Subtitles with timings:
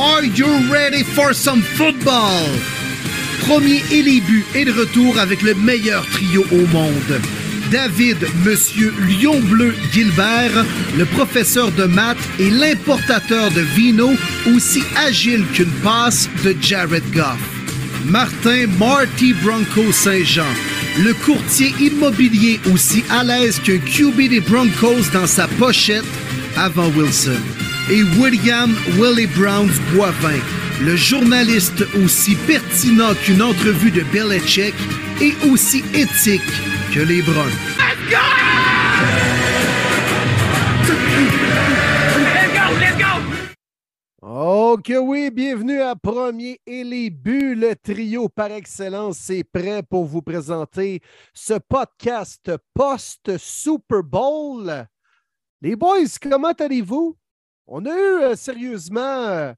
[0.00, 2.46] Are you ready for some football?
[3.48, 7.20] Premier et les de retour avec le meilleur trio au monde.
[7.72, 10.64] David, Monsieur Lion Bleu Gilbert,
[10.96, 14.12] le professeur de maths et l'importateur de vino,
[14.54, 17.40] aussi agile qu'une passe de Jared Goff.
[18.04, 20.54] Martin Marty Bronco Saint-Jean,
[21.02, 26.04] le courtier immobilier aussi à l'aise qu'un QB des Broncos dans sa pochette
[26.56, 27.67] avant Wilson.
[27.90, 30.38] Et William Willie Browns Boivin,
[30.82, 34.74] le journaliste aussi pertinent qu'une entrevue de Belichick
[35.22, 36.42] et aussi éthique
[36.92, 37.48] que les Bruns.
[44.20, 47.54] Ok, oui, bienvenue à Premier et les buts.
[47.54, 51.00] Le trio par excellence est prêt pour vous présenter
[51.32, 54.86] ce podcast post-Super Bowl.
[55.62, 57.16] Les boys, comment allez-vous?
[57.70, 59.52] On a eu euh, sérieusement euh,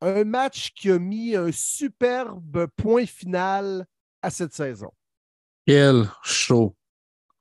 [0.00, 3.84] un match qui a mis un superbe point final
[4.22, 4.90] à cette saison.
[5.66, 6.74] Quel show!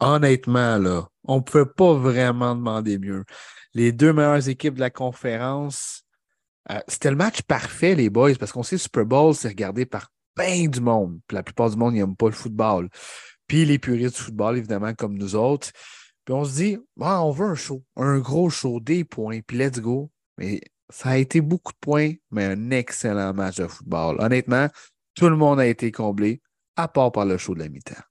[0.01, 3.23] Honnêtement, là, on ne pouvait pas vraiment demander mieux.
[3.73, 6.03] Les deux meilleures équipes de la conférence,
[6.69, 10.11] euh, c'était le match parfait, les boys, parce qu'on sait Super Bowl, c'est regardé par
[10.35, 11.19] plein du monde.
[11.31, 12.89] La plupart du monde n'aime pas le football.
[13.47, 15.69] Puis les puristes du football, évidemment, comme nous autres.
[16.29, 19.57] Puis on se dit, ah, on veut un show, un gros show, des points, puis
[19.57, 20.11] let's go.
[20.37, 24.17] Mais ça a été beaucoup de points, mais un excellent match de football.
[24.19, 24.67] Honnêtement,
[25.15, 26.39] tout le monde a été comblé,
[26.75, 28.03] à part par le show de la mi-temps.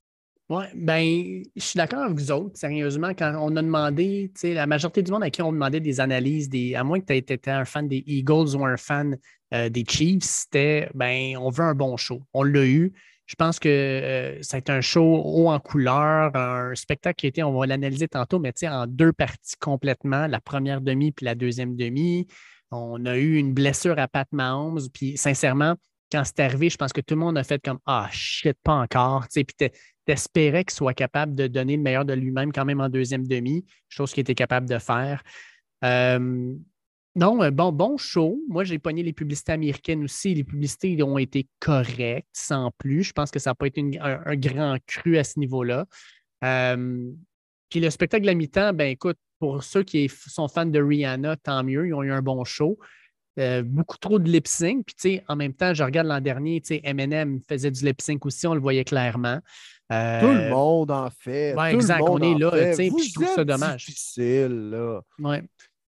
[0.49, 2.59] Oui, ben, je suis d'accord avec vous autres.
[2.59, 5.79] Sérieusement, quand on a demandé, tu sais, la majorité du monde à qui on demandait
[5.79, 9.17] des analyses, des, à moins que tu été un fan des Eagles ou un fan
[9.55, 12.21] euh, des Chiefs, c'était, ben, on veut un bon show.
[12.35, 12.93] On l'a eu.
[13.29, 17.27] Je pense que euh, ça a été un show haut en couleur, un spectacle qui
[17.27, 21.27] a été, on va l'analyser tantôt, mais en deux parties complètement, la première demi puis
[21.27, 22.27] la deuxième demi.
[22.71, 25.75] On a eu une blessure à Pat Mahomes, puis sincèrement,
[26.11, 28.75] quand c'est arrivé, je pense que tout le monde a fait comme Ah shit, pas
[28.75, 29.29] encore.
[29.29, 29.71] Tu sais, puis
[30.07, 33.67] t'espérais qu'il soit capable de donner le meilleur de lui-même quand même en deuxième demi,
[33.91, 35.23] chose qu'il était capable de faire.
[35.85, 36.55] Euh,
[37.17, 38.41] non, bon, bon show.
[38.49, 40.35] Moi, j'ai pogné les publicités américaines aussi.
[40.35, 43.03] Les publicités ont été correctes, sans plus.
[43.03, 45.87] Je pense que ça n'a pas été un, grand cru à ce niveau-là.
[46.45, 47.11] Euh,
[47.69, 51.37] puis le spectacle de la mi-temps, ben écoute, pour ceux qui sont fans de Rihanna,
[51.37, 52.79] tant mieux, ils ont eu un bon show.
[53.39, 54.87] Euh, beaucoup trop de lip sync.
[54.87, 57.85] Puis, tu sais, en même temps, je regarde l'an dernier, tu sais, Eminem faisait du
[57.85, 59.39] lip sync aussi, on le voyait clairement.
[59.93, 61.55] Euh, Tout le monde en fait.
[61.57, 63.87] Oui, exact, on est là, tu sais, je trouve ça dommage.
[63.87, 65.01] difficile, là.
[65.19, 65.43] Ouais.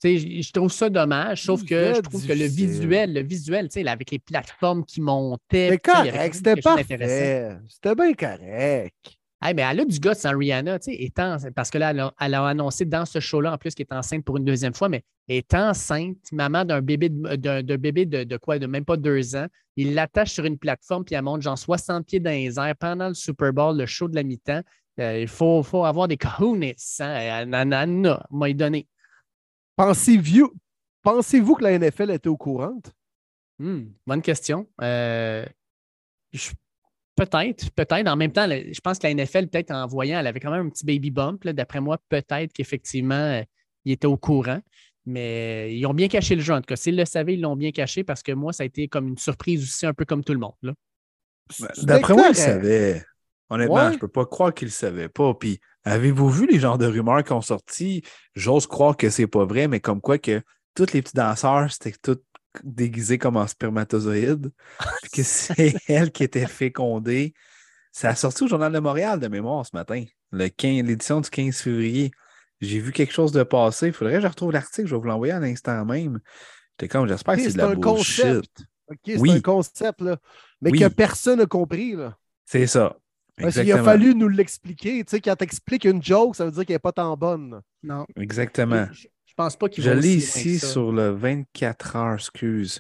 [0.06, 3.88] Je trouve ça dommage, sauf que je trouve que le visuel, le visuel, tu sais,
[3.88, 5.70] avec les plateformes qui montaient.
[5.72, 7.58] C'était correct, c'était parfait.
[7.68, 9.18] C'était bien correct.
[9.42, 12.34] Hey, mais elle a du gosse en Rihanna, tu sais, étant, parce que là, elle
[12.34, 15.04] a, annoncé dans ce show-là, en plus, qu'elle est enceinte pour une deuxième fois, mais
[15.28, 19.48] est enceinte, maman d'un bébé, de, bébé de, quoi, de même pas deux ans.
[19.76, 23.10] Il l'attache sur une plateforme, puis elle monte genre 60 pieds dans les airs pendant
[23.10, 24.62] le Super Bowl, le show de la mi-temps.
[25.00, 27.76] Euh, il faut, faut, avoir des cojones, hein, Anna
[28.32, 28.88] m'a donné.
[29.76, 30.54] Pensez-vous
[31.02, 32.80] pensez que la NFL était au courant?
[33.60, 34.68] Hmm, bonne question.
[34.82, 35.46] Euh,
[36.34, 36.52] je
[37.16, 38.08] Peut-être, peut-être.
[38.08, 40.68] En même temps, je pense que la NFL, peut-être en voyant, elle avait quand même
[40.68, 41.48] un petit baby bump.
[41.48, 43.42] D'après moi, peut-être qu'effectivement, euh,
[43.86, 44.60] il était au courant.
[45.06, 46.54] Mais ils ont bien caché le jeu.
[46.54, 48.66] En tout cas, s'ils le savaient, ils l'ont bien caché parce que moi, ça a
[48.66, 50.56] été comme une surprise aussi, un peu comme tout le monde.
[50.62, 50.76] Ben,
[51.84, 53.02] d'après moi, ils savaient.
[53.50, 55.34] Honnêtement, je ne peux pas croire qu'ils ne le savaient pas.
[55.36, 58.04] Puis, avez-vous vu les genres de rumeurs qui ont sorti?
[58.36, 60.42] J'ose croire que c'est pas vrai, mais comme quoi que
[60.74, 62.20] tous les petits danseurs, c'était tout
[62.64, 64.52] déguisée comme un spermatozoïde,
[65.14, 67.34] que c'est elle qui était fécondée.
[67.92, 72.12] Ça a sorti au Journal de Montréal de mémoire ce matin, l'édition du 15 février.
[72.62, 73.88] J'ai vu quelque chose de passer.
[73.88, 76.20] Il faudrait que je retrouve l'article, je vais vous l'envoyer à l'instant même.
[76.72, 78.64] J'étais comme, j'espère que c'est de la un Concept.
[79.06, 79.32] c'est oui.
[79.32, 80.18] un concept, là,
[80.62, 81.96] mais que personne n'a compris.
[82.46, 82.98] C'est ça.
[83.38, 85.04] Parce qu'il a fallu nous l'expliquer.
[85.04, 87.62] Tu sais, quand t'expliques une joke, ça veut dire qu'elle n'est pas tant bonne.
[87.84, 88.06] Non.
[88.16, 88.88] Exactement.
[88.94, 92.80] Je pense pas qu'il Je lis ici sur le 24 heures, excuse.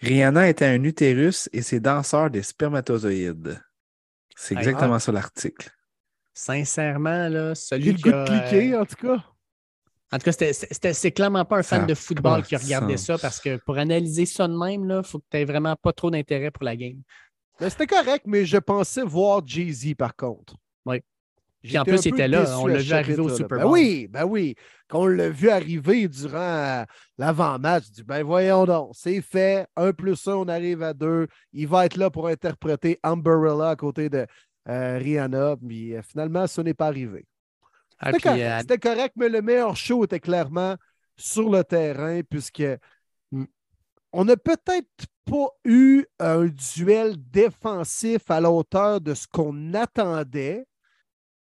[0.00, 3.62] Rihanna était un utérus et ses danseurs des spermatozoïdes.
[4.36, 5.70] C'est exactement ça l'article.
[6.32, 8.24] Sincèrement, là, celui qui a...
[8.24, 9.24] cliquer, en tout cas.
[10.12, 13.58] En tout cas, c'est clairement pas un fan de football qui regardait ça parce que
[13.64, 16.64] pour analyser ça de même, il faut que tu aies vraiment pas trop d'intérêt pour
[16.64, 17.00] la game.
[17.68, 20.56] C'était correct, mais je pensais voir Jay-Z par contre.
[20.86, 21.02] Oui.
[21.62, 22.58] Puis en plus, il était là.
[22.58, 23.72] On l'a vu arriver au Super ben Bowl.
[23.72, 24.54] Ben oui, ben oui.
[24.88, 26.84] Quand on l'a vu arriver durant
[27.18, 29.66] l'avant-match, je dis ben voyons donc, c'est fait.
[29.76, 31.26] Un plus un, on arrive à deux.
[31.52, 34.26] Il va être là pour interpréter Umbrella à côté de
[34.68, 35.56] euh, Rihanna.
[35.60, 37.26] Mais euh, finalement, ce n'est pas arrivé.
[37.98, 40.76] Ah, euh, c'était correct, mais le meilleur show était clairement
[41.16, 42.64] sur le terrain, puisque
[44.12, 50.66] on n'a peut-être pas eu un duel défensif à la hauteur de ce qu'on attendait.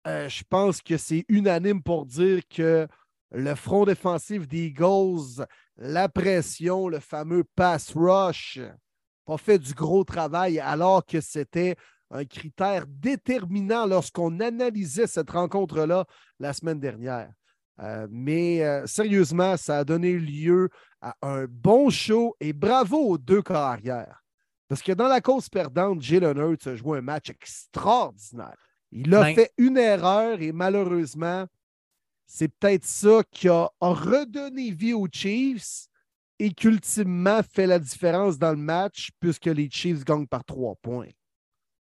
[0.07, 2.87] Euh, je pense que c'est unanime pour dire que
[3.31, 5.45] le front défensif des Eagles,
[5.77, 8.61] la pression, le fameux pass rush,
[9.25, 11.77] pas fait du gros travail alors que c'était
[12.11, 16.07] un critère déterminant lorsqu'on analysait cette rencontre-là
[16.39, 17.33] la semaine dernière.
[17.81, 20.69] Euh, mais euh, sérieusement, ça a donné lieu
[21.01, 24.23] à un bon show et bravo aux deux carrières.
[24.69, 28.57] Parce que dans la cause perdante, Jalen Hurts a joué un match extraordinaire.
[28.93, 31.47] Il a Ben- fait une erreur et malheureusement,
[32.27, 35.87] c'est peut-être ça qui a, a redonné vie aux Chiefs
[36.39, 40.75] et qui ultimement fait la différence dans le match puisque les Chiefs gagnent par trois
[40.83, 41.11] points.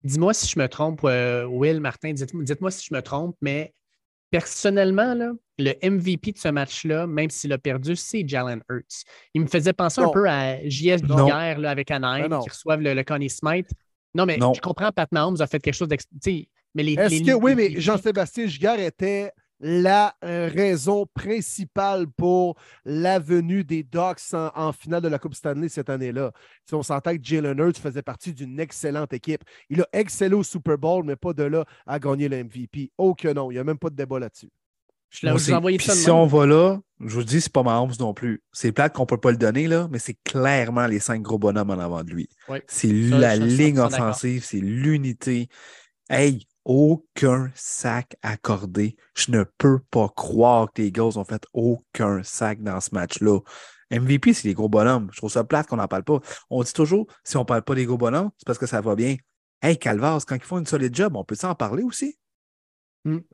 [0.03, 3.73] Dis-moi si je me trompe, euh, Will, Martin, dites- dites-moi si je me trompe, mais
[4.31, 9.03] personnellement, là, le MVP de ce match-là, même s'il a perdu, c'est Jalen Hurts.
[9.35, 10.97] Il me faisait penser un peu à JS.
[11.05, 12.39] Giguère là, avec Anaheim, non.
[12.41, 13.69] qui reçoivent le, le Connie Smythe.
[14.15, 14.53] Non, mais Non.
[14.53, 16.05] je comprends, Pat Mahomes a fait quelque chose d'ex...
[16.05, 19.31] tu sais, Mais les, Est-ce les- que, oui, mais Jean-Sébastien Giguère était
[19.61, 25.35] la euh, raison principale pour la venue des Ducks en, en finale de la Coupe
[25.35, 26.31] Stanley cette année-là.
[26.67, 29.43] Si on s'entend que Jalen Hurts faisait partie d'une excellente équipe.
[29.69, 32.91] Il a excellé au Super Bowl, mais pas de là à gagner le MVP.
[32.97, 34.49] Oh que non, il n'y a même pas de débat là-dessus.
[35.11, 37.63] Je l'ai- Moi, vous envoyé ça si on va là, je vous dis, c'est pas
[37.63, 38.41] Mahomes non plus.
[38.53, 41.69] C'est plate qu'on peut pas le donner, là, mais c'est clairement les cinq gros bonhommes
[41.69, 42.29] en avant de lui.
[42.47, 42.63] Ouais.
[42.67, 44.07] C'est la ligne 100% d'accord.
[44.07, 45.49] offensive, c'est l'unité.
[46.09, 48.95] Hey, aucun sac accordé.
[49.15, 53.39] Je ne peux pas croire que les Eagles ont fait aucun sac dans ce match-là.
[53.91, 55.09] MVP, c'est les gros bonhommes.
[55.11, 56.19] Je trouve ça plate qu'on n'en parle pas.
[56.49, 58.95] On dit toujours, si on parle pas des gros bonhommes, c'est parce que ça va
[58.95, 59.17] bien.
[59.61, 62.17] Hey, Calvas, quand ils font une solide job, on peut s'en parler aussi?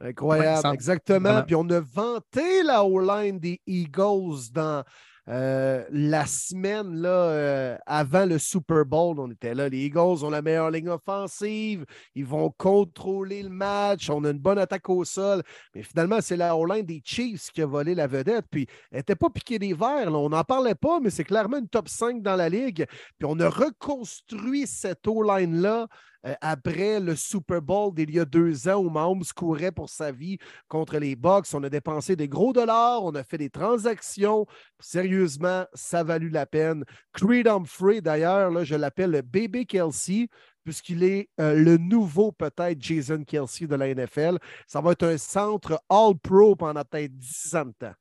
[0.01, 1.43] Incroyable, Ouais, ça- exactement.
[1.43, 4.83] Puis on a vanté la O-line des Eagles dans
[5.29, 9.19] euh, la semaine là, euh, avant le Super Bowl.
[9.19, 9.67] On était là.
[9.67, 11.85] Les Eagles ont la meilleure ligne offensive.
[12.15, 14.09] Ils vont contrôler le match.
[14.09, 15.43] On a une bonne attaque au sol.
[15.75, 18.45] Mais finalement, c'est la O-line des Chiefs qui a volé la vedette.
[18.49, 20.13] Puis elle n'était pas piquée des verres.
[20.13, 22.85] On n'en parlait pas, mais c'est clairement une top 5 dans la ligue.
[23.17, 25.87] Puis on a reconstruit cette O-line-là
[26.25, 30.11] euh, après le Super Bowl d'il y a deux ans où Mahomes courait pour sa
[30.11, 30.37] vie
[30.67, 31.47] contre les Bucks.
[31.53, 34.45] On a dépensé des gros dollars, on a fait des transactions.
[34.79, 36.83] Sérieusement, ça a valu la peine.
[37.13, 40.27] Creed Humphrey, d'ailleurs, je l'appelle le bébé Kelsey,
[40.63, 44.37] puisqu'il est euh, le nouveau, peut-être, Jason Kelsey de la NFL.
[44.67, 47.93] Ça va être un centre All-Pro pendant peut-être 10 ans de temps.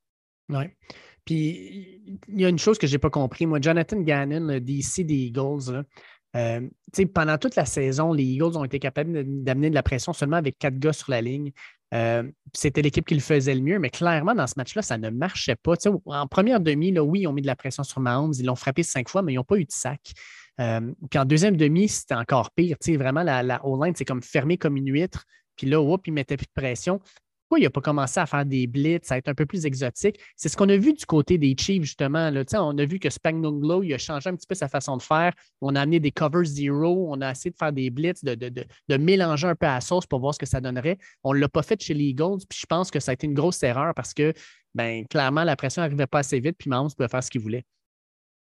[0.49, 0.77] Ouais.
[1.25, 3.47] Puis il y a une chose que je n'ai pas compris.
[3.47, 5.85] Moi, Jonathan Gannon, le DC des Eagles,
[6.37, 6.61] euh,
[7.15, 10.59] pendant toute la saison, les Eagles ont été capables d'amener de la pression seulement avec
[10.59, 11.53] quatre gars sur la ligne.
[11.95, 15.11] Euh, C'était l'équipe qui le faisait le mieux, mais clairement, dans ce match-là, ça ne
[15.11, 15.75] marchait pas.
[16.07, 18.57] En première demi, là, oui, ils ont mis de la pression sur Mahomes, ils l'ont
[18.57, 20.01] frappé cinq fois, mais ils n'ont pas eu de sac.
[20.61, 22.77] Euh, puis en deuxième demi, c'était encore pire.
[22.87, 25.25] Vraiment, la, la O-line, c'est comme fermé comme une huître.
[25.57, 27.01] Puis là, hop, ils mettaient plus de pression.
[27.49, 30.19] Pourquoi il n'a pas commencé à faire des blitz, à être un peu plus exotique?
[30.35, 32.29] C'est ce qu'on a vu du côté des Chiefs, justement.
[32.31, 32.43] Là.
[32.55, 35.33] On a vu que Spagnolo, il a changé un petit peu sa façon de faire.
[35.61, 37.07] On a amené des covers zero.
[37.09, 40.19] On a essayé de faire des blitz, de mélanger un peu à la sauce pour
[40.19, 40.99] voir ce que ça donnerait.
[41.23, 42.39] On ne l'a pas fait chez les Eagles.
[42.49, 44.33] Puis je pense que ça a été une grosse erreur parce que,
[44.75, 46.57] ben, clairement, la pression n'arrivait pas assez vite.
[46.59, 47.65] Puis Mahomes pouvait faire ce qu'il voulait.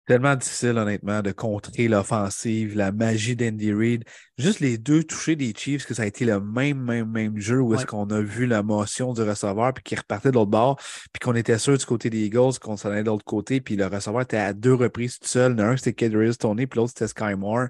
[0.10, 4.04] Tellement difficile, honnêtement, de contrer l'offensive, la magie d'Andy Reid.
[4.40, 7.62] Juste les deux touchés des Chiefs, que ça a été le même, même, même jeu
[7.62, 10.80] où est-ce qu'on a vu la motion du receveur, puis qu'il repartait de l'autre bord,
[11.14, 13.76] puis qu'on était sûr du côté des Eagles qu'on s'en allait de l'autre côté, puis
[13.76, 15.60] le receveur était à deux reprises tout seul.
[15.60, 17.68] Un, c'était Kadarius Tony, puis l'autre, c'était Sky Moore.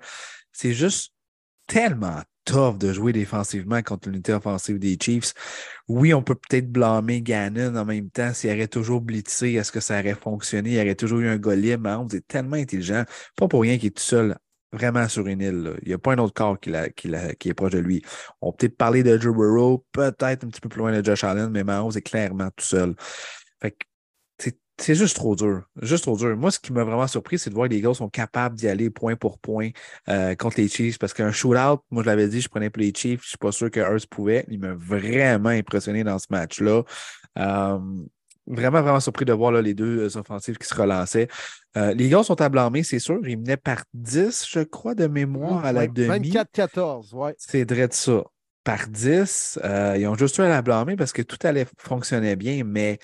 [0.53, 1.11] C'est juste
[1.67, 5.33] tellement tough de jouer défensivement contre l'unité offensive des Chiefs.
[5.87, 8.33] Oui, on peut peut-être blâmer Gannon en même temps.
[8.33, 10.71] S'il aurait toujours blitzé, est-ce que ça aurait fonctionné?
[10.73, 11.83] Il aurait toujours eu un libre.
[11.83, 13.03] Mahomes est tellement intelligent.
[13.35, 14.35] Pas pour rien qu'il est tout seul
[14.71, 15.73] vraiment sur une île.
[15.83, 18.03] Il n'y a pas un autre corps qui, qui est proche de lui.
[18.41, 21.23] On peut peut-être parler de Joe Burrow, peut-être un petit peu plus loin de Josh
[21.23, 22.95] Allen, mais Mahomes est clairement tout seul.
[23.61, 23.85] Fait que
[24.79, 25.63] c'est- juste trop dur.
[25.81, 26.35] Juste trop dur.
[26.37, 28.67] Moi, ce qui m'a vraiment surpris, c'est de voir que les gars sont capables d'y
[28.67, 29.69] aller point pour point
[30.09, 30.97] euh, contre les Chiefs.
[30.99, 33.21] Parce qu'un shootout, moi, je l'avais dit, je prenais pour les Chiefs.
[33.23, 34.45] Je suis pas sûr que Hurst pouvait.
[34.49, 36.83] Il m'a vraiment impressionné dans ce match-là.
[37.37, 37.79] Euh,
[38.47, 41.27] vraiment, vraiment surpris de voir là, les deux euh, offensives qui se relançaient.
[41.77, 43.19] Euh, les gars sont à blâmer, c'est sûr.
[43.27, 46.07] Ils menaient par 10, je crois, de mémoire à la Ouais, demi.
[46.07, 47.35] 24-14, ouais.
[47.37, 48.23] C'est vrai de ça.
[48.63, 52.35] Par 10, euh, ils ont juste eu à la blâmer parce que tout allait fonctionnait
[52.35, 52.99] bien, mais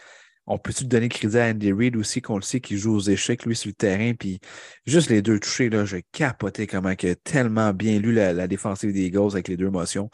[0.47, 3.45] on peut-tu donner crédit à Andy Reid aussi, qu'on le sait qu'il joue aux échecs,
[3.45, 4.39] lui, sur le terrain, puis
[4.85, 8.93] juste les deux touchés, là, j'ai capoté comment il a tellement bien lu la, défensive
[8.93, 10.09] des Eagles avec les deux motions.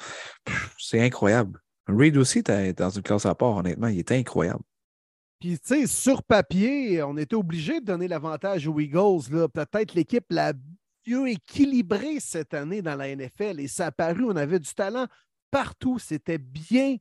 [0.77, 1.59] C'est incroyable.
[1.87, 4.63] Reid aussi était dans une classe à part, honnêtement, il était incroyable.
[5.39, 9.49] Puis, tu sais, sur papier, on était obligé de donner l'avantage aux Eagles.
[9.51, 10.53] Peut-être l'équipe la
[11.07, 13.59] mieux équilibrée cette année dans la NFL.
[13.59, 15.07] Et ça a paru, on avait du talent
[15.49, 15.99] partout.
[15.99, 16.97] C'était bien,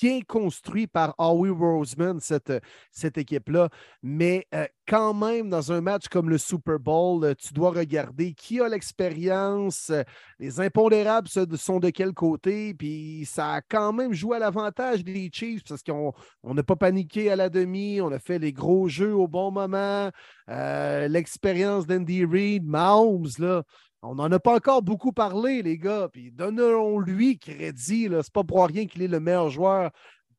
[0.00, 2.52] bien construit par Howie Roseman, cette,
[2.90, 3.68] cette équipe-là.
[4.02, 8.34] Mais euh, quand même, dans un match comme le Super Bowl, euh, tu dois regarder
[8.34, 10.02] qui a l'expérience, euh,
[10.38, 15.30] les impondérables sont de quel côté, puis ça a quand même joué à l'avantage des
[15.32, 19.14] Chiefs parce qu'on n'a pas paniqué à la demi, on a fait les gros jeux
[19.14, 20.10] au bon moment,
[20.48, 23.62] l'expérience d'Andy Reid, Mahomes, là,
[24.02, 26.08] on n'en a pas encore beaucoup parlé, les gars.
[26.12, 28.04] Puis donnons-lui crédit.
[28.06, 29.90] Ce n'est pas pour rien qu'il est le meilleur joueur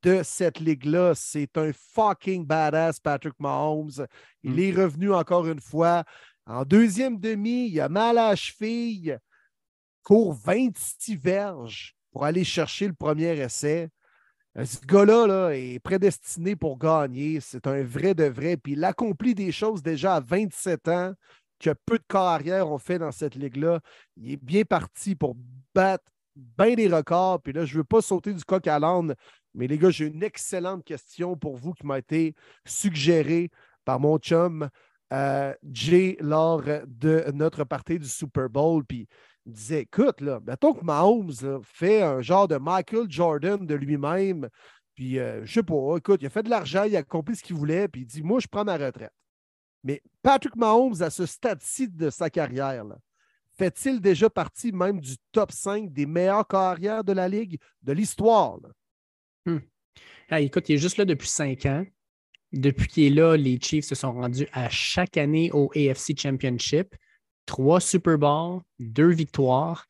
[0.04, 1.14] de cette ligue-là.
[1.16, 4.06] C'est un fucking badass, Patrick Mahomes.
[4.44, 4.60] Il mm.
[4.60, 6.04] est revenu encore une fois.
[6.46, 9.18] En deuxième demi, il a mal à la cheville,
[10.04, 13.90] court 26 verges pour aller chercher le premier essai.
[14.58, 17.40] Euh, ce gars-là là, est prédestiné pour gagner.
[17.40, 18.58] C'est un vrai de vrai.
[18.58, 21.14] Puis il accomplit des choses déjà à 27 ans
[21.64, 23.80] que peu de carrières ont fait dans cette ligue-là.
[24.18, 25.36] Il est bien parti pour
[25.74, 26.04] battre
[26.36, 27.42] bien des records.
[27.42, 29.16] Puis là, je ne veux pas sauter du coq à l'âne,
[29.54, 33.50] mais les gars, j'ai une excellente question pour vous qui m'a été suggérée
[33.86, 34.68] par mon chum
[35.14, 38.84] euh, Jay lors de notre partie du Super Bowl.
[38.86, 39.08] Puis
[39.46, 44.50] il disait Écoute, là, mettons que Mahomes fait un genre de Michael Jordan de lui-même.
[44.96, 47.44] Puis, euh, je sais pas, écoute, il a fait de l'argent, il a accompli ce
[47.44, 49.14] qu'il voulait, puis il dit Moi, je prends ma retraite.
[49.84, 52.86] Mais Patrick Mahomes, à ce stade-ci de sa carrière,
[53.58, 58.58] fait-il déjà partie même du top 5 des meilleures carrières de la Ligue, de l'histoire?
[59.46, 59.60] Hmm.
[60.30, 61.86] Ah, écoute, il est juste là depuis cinq ans.
[62.54, 66.96] Depuis qu'il est là, les Chiefs se sont rendus à chaque année au AFC Championship.
[67.46, 69.86] Trois Super Bowls, deux victoires.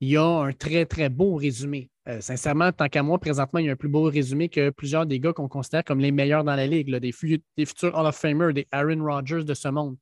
[0.00, 1.90] Il y a un très, très beau résumé.
[2.08, 5.06] Euh, sincèrement, tant qu'à moi, présentement, il y a un plus beau résumé que plusieurs
[5.06, 8.52] des gars qu'on considère comme les meilleurs dans la ligue, des, futurs Hall of Famers,
[8.54, 9.96] des Aaron Rodgers de ce monde.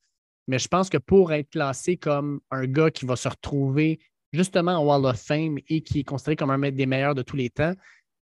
[0.46, 3.98] Mais je pense que pour être classé comme un gars qui va se retrouver
[4.32, 7.36] justement au Hall of Fame et qui est considéré comme un des meilleurs de tous
[7.36, 7.74] les temps,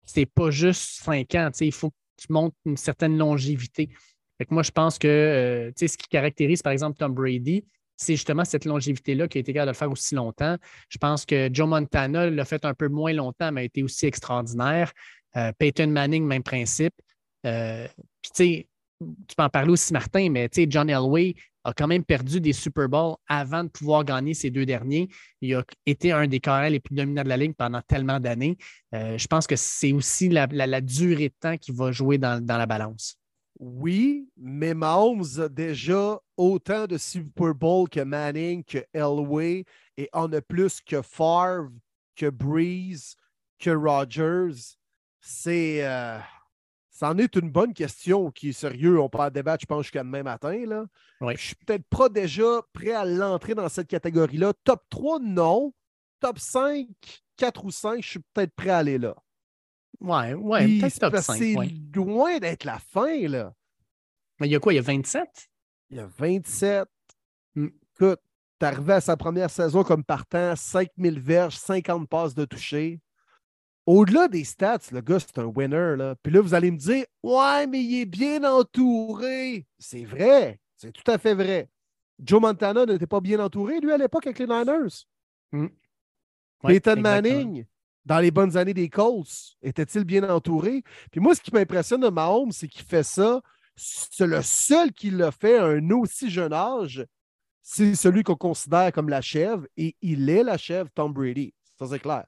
[0.05, 1.51] c'est pas juste cinq ans.
[1.61, 3.89] Il faut que tu montres une certaine longévité.
[4.51, 7.65] moi, je pense que euh, ce qui caractérise, par exemple, Tom Brady,
[8.01, 10.57] c'est justement cette longévité-là qui a été capable de le faire aussi longtemps.
[10.89, 14.07] Je pense que Joe Montana l'a fait un peu moins longtemps, mais a été aussi
[14.07, 14.91] extraordinaire.
[15.37, 16.95] Euh, Peyton Manning, même principe.
[17.47, 17.87] Euh,
[18.23, 18.69] puis, tu sais,
[19.29, 22.41] tu peux en parler aussi, Martin, mais tu sais, John Elway a quand même perdu
[22.41, 25.11] des Super Bowls avant de pouvoir gagner ces deux derniers.
[25.43, 28.57] Il a été un des carrières les plus dominants de la ligue pendant tellement d'années.
[28.95, 30.47] Euh, je pense que c'est aussi la,
[30.81, 33.20] durée de temps qui va jouer dans la balance.
[33.61, 39.67] Oui, mais Mahomes a déjà autant de Super Bowl que Manning, que Elway,
[39.99, 41.71] et en a plus que Favre,
[42.17, 43.17] que Breeze,
[43.59, 44.77] que Rogers.
[45.21, 45.85] C'est.
[45.87, 46.19] Euh,
[46.89, 48.99] ça en est une bonne question qui est sérieux.
[48.99, 50.65] On peut en débattre, je pense, jusqu'à demain matin.
[50.65, 50.87] Là.
[51.21, 54.55] Je suis peut-être pas déjà prêt à l'entrer dans cette catégorie-là.
[54.65, 55.75] Top 3, non.
[56.19, 56.89] Top 5,
[57.37, 59.15] 4 ou 5, je suis peut-être prêt à aller là.
[60.01, 61.37] Ouais, ouais, peut-être top 5.
[61.37, 61.55] C'est
[61.95, 63.53] loin d'être la fin, là.
[64.39, 64.73] Mais il y a quoi?
[64.73, 65.51] Il y a 27?
[65.91, 66.89] Il y a 27.
[67.55, 67.69] Hmm.
[67.95, 68.21] Écoute,
[68.59, 73.01] t'es arrivé à sa première saison comme partant, 5000 verges, 50 passes de toucher.
[73.87, 75.97] Au-delà des stats, le gars, c'est un winner.
[75.97, 76.15] Là.
[76.23, 79.67] Puis là, vous allez me dire, ouais, mais il est bien entouré.
[79.79, 80.61] C'est vrai.
[80.77, 81.69] C'est tout à fait vrai.
[82.23, 85.05] Joe Montana n'était pas bien entouré, lui, à l'époque, avec les Niners.
[85.53, 85.69] Hmm.
[86.63, 87.65] Peyton Manning,
[88.05, 90.83] dans les bonnes années des Colts, était-il bien entouré?
[91.11, 93.41] Puis moi, ce qui m'impressionne de Mahomes, c'est qu'il fait ça.
[93.77, 97.05] C'est le seul qui l'a fait à un aussi jeune âge.
[97.63, 101.55] C'est celui qu'on considère comme la chèvre, et il est la chèvre Tom Brady.
[101.79, 102.25] Ça, c'est clair.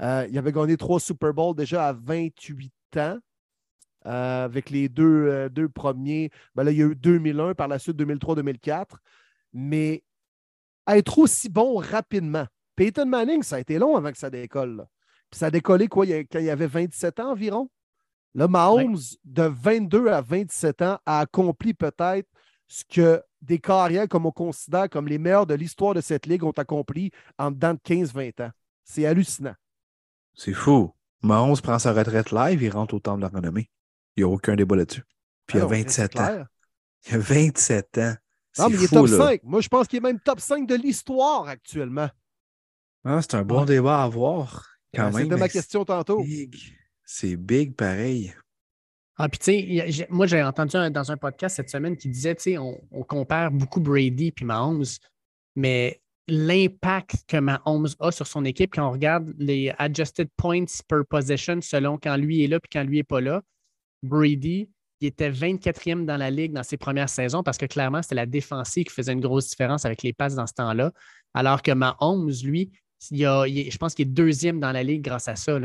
[0.00, 3.18] Euh, il avait gagné trois Super Bowls déjà à 28 ans.
[4.06, 6.30] Euh, avec les deux, euh, premiers.
[6.56, 8.96] Ben il y a eu 2001, par la suite 2003-2004.
[9.52, 10.02] Mais
[10.88, 12.46] être aussi bon rapidement.
[12.74, 14.86] Peyton Manning, ça a été long avant que ça décolle.
[15.32, 17.70] Ça a décollé quoi, quand il avait 27 ans environ.
[18.34, 22.28] Le Mahomes, de 22 à 27 ans, a accompli peut-être
[22.66, 26.44] ce que des carrières comme on considère comme les meilleurs de l'histoire de cette ligue
[26.44, 28.50] ont accompli en dedans de 15-20 ans.
[28.84, 29.54] C'est hallucinant.
[30.34, 30.94] C'est fou.
[31.22, 33.70] Mahomes prend sa retraite live, il rentre au temps de la renommée.
[34.16, 35.04] Il n'y a aucun débat là-dessus.
[35.46, 36.44] Puis il a 27 ans.
[37.08, 38.14] Il a 27 ans.
[38.58, 39.40] Non, mais il est top 5.
[39.44, 42.08] Moi, je pense qu'il est même top 5 de l'histoire actuellement.
[43.04, 44.71] Ah, c'est un bon débat à avoir.
[44.94, 46.24] C'était ma question tantôt.
[47.04, 48.34] C'est big pareil.
[49.16, 49.44] Ah, puis tu
[49.92, 53.50] sais, moi, j'ai entendu dans un podcast cette semaine qui disait, tu sais, on, compare
[53.50, 54.84] beaucoup Brady puis Mahomes,
[55.54, 61.02] mais l'impact que Mahomes a sur son équipe quand on regarde les adjusted points per
[61.08, 63.42] possession selon quand lui est là puis quand lui n'est pas là,
[64.02, 64.70] Brady,
[65.00, 68.26] il était 24e dans la ligue dans ses premières saisons parce que clairement, c'était la
[68.26, 70.92] défensive qui faisait une grosse différence avec les passes dans ce temps-là.
[71.34, 72.70] Alors que Mahomes, lui,
[73.10, 75.58] je pense qu'il est deuxième dans la ligue grâce à ça.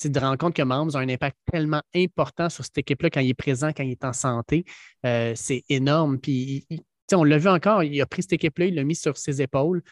[0.00, 3.20] Tu te rends compte que Mahomes a un impact tellement important sur cette équipe-là quand
[3.20, 4.64] il est présent, quand il est en santé.
[5.04, 6.18] Euh, c'est énorme.
[6.18, 6.66] Puis,
[7.12, 9.82] on l'a vu encore, il a pris cette équipe-là, il l'a mis sur ses épaules.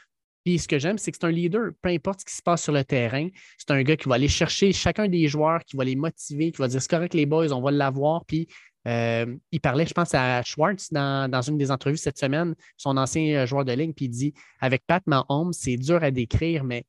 [0.44, 1.70] Puis ce que j'aime, c'est que c'est un leader.
[1.80, 3.28] Peu importe ce qui se passe sur le terrain,
[3.58, 6.58] c'est un gars qui va aller chercher chacun des joueurs, qui va les motiver, qui
[6.58, 8.24] va dire c'est correct les boys, on va l'avoir.
[8.24, 8.48] Puis
[8.86, 13.42] euh, il parlait, je pense, à Schwartz dans, une des entrevues cette semaine, son ancien
[13.42, 16.84] euh, joueur de ligne, puis il dit Avec Pat Mahomes, c'est dur à décrire, mais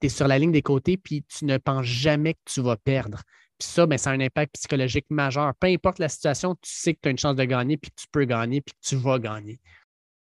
[0.00, 2.76] tu es sur la ligne des côtés, puis tu ne penses jamais que tu vas
[2.76, 3.22] perdre.
[3.58, 5.54] Puis ça, ben, ça a un impact psychologique majeur.
[5.58, 8.00] Peu importe la situation, tu sais que tu as une chance de gagner, puis que
[8.00, 9.58] tu peux gagner, puis que tu vas gagner.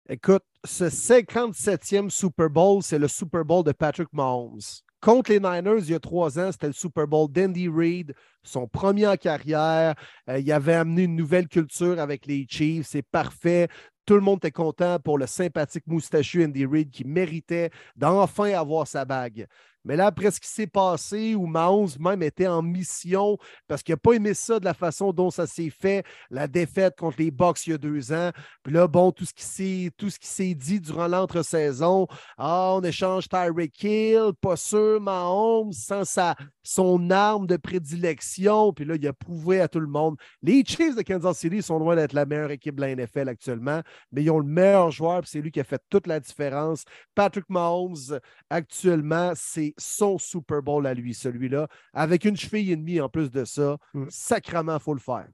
[0.07, 4.59] Écoute, ce 57e Super Bowl, c'est le Super Bowl de Patrick Mahomes.
[5.01, 8.67] Contre les Niners, il y a trois ans, c'était le Super Bowl d'Andy Reid, son
[8.67, 9.95] premier en carrière.
[10.29, 12.87] Euh, il avait amené une nouvelle culture avec les Chiefs.
[12.87, 13.67] C'est parfait.
[14.05, 18.87] Tout le monde était content pour le sympathique moustachu Andy Reid qui méritait d'enfin avoir
[18.87, 19.47] sa bague.
[19.85, 23.37] Mais là, après ce qui s'est passé, où Mahomes même était en mission
[23.67, 26.95] parce qu'il n'a pas aimé ça de la façon dont ça s'est fait, la défaite
[26.97, 28.31] contre les Bucks il y a deux ans.
[28.63, 34.31] Puis là, bon, tout ce qui s'est, dit durant l'entre-saison, ah, on échange Tyreek Hill,
[34.41, 38.73] pas sûr, Mahomes, sans sa, son arme de prédilection.
[38.73, 40.17] Puis là, il a prouvé à tout le monde.
[40.41, 43.81] Les Chiefs de Kansas City sont loin d'être la meilleure équipe de la NFL actuellement,
[44.11, 46.83] mais ils ont le meilleur joueur, puis c'est lui qui a fait toute la différence.
[47.13, 48.19] Patrick Mahomes,
[48.49, 53.29] actuellement, c'est son Super Bowl à lui, celui-là, avec une cheville et demie en plus
[53.31, 53.77] de ça.
[53.93, 54.05] Mm.
[54.09, 55.27] Sacrement, il faut le faire.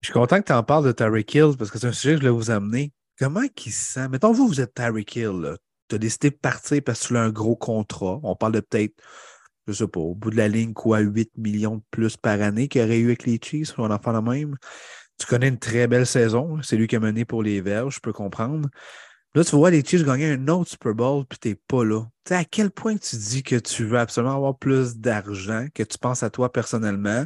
[0.00, 2.14] Je suis content que tu en parles de Tyreek Hill parce que c'est un sujet
[2.14, 2.92] que je voulais vous amener.
[3.18, 4.08] Comment il se sent?
[4.08, 5.56] Mettons, vous, vous êtes Tyreek Hill.
[5.88, 8.20] Tu as décidé de partir parce que tu as un gros contrat.
[8.22, 8.94] On parle de peut-être,
[9.66, 12.68] je sais pas, au bout de la ligne, quoi, 8 millions de plus par année
[12.68, 14.56] qu'il aurait eu avec les Chiefs, on en fait la même.
[15.18, 16.60] Tu connais une très belle saison.
[16.62, 18.68] C'est lui qui a mené pour les Verges, je peux comprendre.
[19.34, 22.02] Là, tu vois les Chiefs gagner un autre Super Bowl, puis t'es pas là.
[22.24, 25.82] Tu sais, à quel point tu dis que tu veux absolument avoir plus d'argent, que
[25.82, 27.24] tu penses à toi personnellement,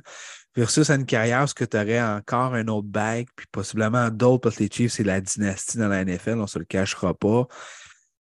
[0.57, 4.57] versus à une carrière où tu aurais encore un autre bag, puis possiblement d'autres, parce
[4.57, 7.47] que les Chiefs, c'est la dynastie dans la NFL, on se le cachera pas.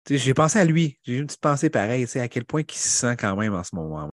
[0.09, 0.99] J'ai pensé à lui.
[1.05, 3.75] J'ai une petite pensée pareille, à quel point il se sent quand même en ce
[3.75, 4.09] moment.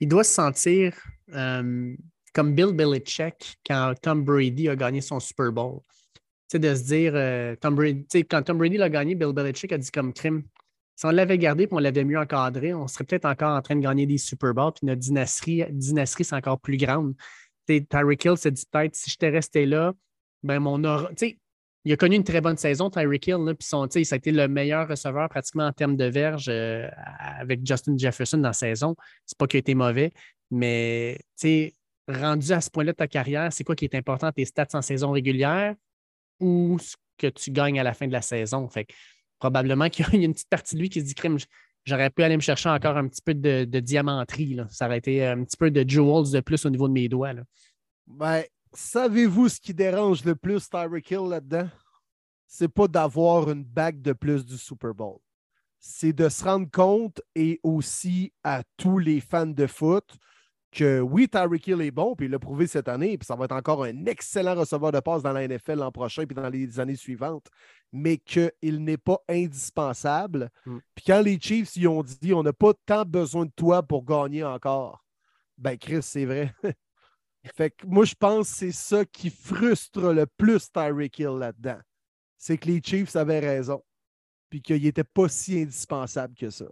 [0.00, 0.94] Il doit se sentir
[1.34, 1.94] euh,
[2.34, 5.80] comme Bill Belichick quand Tom Brady a gagné son Super Bowl
[6.56, 9.90] de se dire, euh, Tom Brady, quand Tom Brady l'a gagné, Bill Belichick a dit
[9.90, 10.44] comme crime,
[10.96, 13.76] si on l'avait gardé et on l'avait mieux encadré, on serait peut-être encore en train
[13.76, 17.14] de gagner des Super Bowls, puis notre dynastie, dynastie c'est encore plus grande.
[17.66, 19.92] Tyreek Hill s'est dit peut-être, si j'étais resté là,
[20.42, 21.10] ben mon aura.
[21.84, 24.48] Il a connu une très bonne saison, Tyreek Hill, puis son, ça a été le
[24.48, 26.88] meilleur receveur pratiquement en termes de verge euh,
[27.38, 28.96] avec Justin Jefferson dans la saison.
[29.24, 30.12] C'est pas qu'il a été mauvais,
[30.50, 31.18] mais
[32.08, 34.32] rendu à ce point-là de ta carrière, c'est quoi qui est important?
[34.32, 35.74] Tes stats en saison régulière,
[36.40, 38.68] ou ce que tu gagnes à la fin de la saison?
[38.68, 38.86] Fait
[39.38, 41.38] probablement qu'il y a une petite partie de lui qui se dit crime,
[41.84, 44.58] j'aurais pu aller me chercher encore un petit peu de, diamanterie.
[44.70, 47.32] Ça aurait été un petit peu de jewels de plus au niveau de mes doigts.
[48.06, 48.42] Ben,
[48.78, 51.68] savez-vous ce qui dérange le plus Tyreek Hill là-dedans?
[52.46, 55.18] C'est pas d'avoir une bague de plus du Super Bowl.
[55.80, 60.16] C'est de se rendre compte et aussi à tous les fans de foot
[60.70, 63.46] que oui, Tyreek Hill est bon, puis il l'a prouvé cette année, puis ça va
[63.46, 66.78] être encore un excellent receveur de passe dans la NFL l'an prochain, puis dans les
[66.78, 67.46] années suivantes,
[67.90, 70.50] mais qu'il n'est pas indispensable.
[70.66, 70.78] Mm.
[70.94, 74.04] Puis quand les Chiefs y ont dit on n'a pas tant besoin de toi pour
[74.04, 75.04] gagner encore,
[75.56, 76.54] ben Chris, c'est vrai.
[77.54, 81.78] fait que moi, je pense que c'est ça qui frustre le plus Tyreek Hill là-dedans.
[82.36, 83.82] C'est que les Chiefs avaient raison,
[84.48, 86.66] puis qu'il n'était pas si indispensable que ça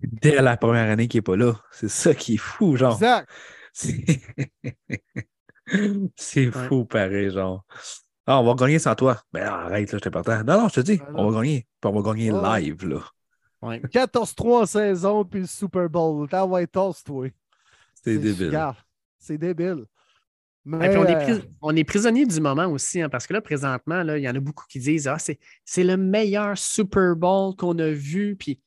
[0.00, 1.54] dès la première année qu'il n'est pas là.
[1.70, 2.94] C'est ça qui est fou, genre.
[2.94, 3.28] Exact.
[6.16, 7.64] C'est fou, pareil, genre.
[8.26, 9.20] Ah, on va gagner sans toi.
[9.32, 10.42] Ben arrête, là, je t'ai partant.
[10.44, 11.66] Non, non, je te dis, ben on va gagner.
[11.80, 13.00] Puis on va gagner live, là.
[13.62, 16.28] 14-3 en saison, puis le Super Bowl.
[16.28, 17.28] T'as envoyé toss, toi.
[17.94, 18.74] C'est débile.
[19.18, 19.86] C'est débile.
[20.64, 20.96] Mais...
[20.96, 24.24] on, est on, est prisonnier du moment aussi, hein, parce que là, présentement, là, il
[24.24, 28.36] y en a beaucoup qui disent Ah, c'est le meilleur Super Bowl qu'on a vu.
[28.36, 28.60] Puis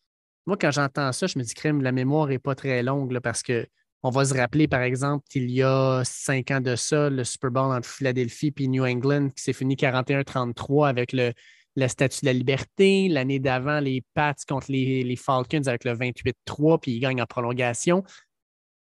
[0.48, 3.44] moi, quand j'entends ça, je me dis, crème, la mémoire n'est pas très longue parce
[3.44, 3.68] que
[4.04, 7.52] on va se rappeler, par exemple, qu'il y a cinq ans de ça, le Super
[7.52, 11.34] Bowl entre Philadelphie et New England qui s'est fini 41-33 avec le,
[11.76, 13.08] la Statue de la Liberté.
[13.10, 18.04] L'année d'avant, les Pats contre les, Falcons avec le 28-3, puis ils gagnent en prolongation.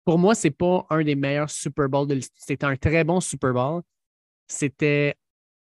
[0.03, 2.43] Pour moi, ce n'est pas un des meilleurs Super Bowls de l'histoire.
[2.43, 3.81] C'était un très bon Super Bowl.
[4.47, 5.15] C'était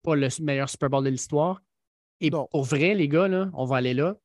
[0.02, 1.60] pas le meilleur Super Bowl de l'histoire.
[2.20, 4.16] Et pour vrai, les gars, là, on va aller là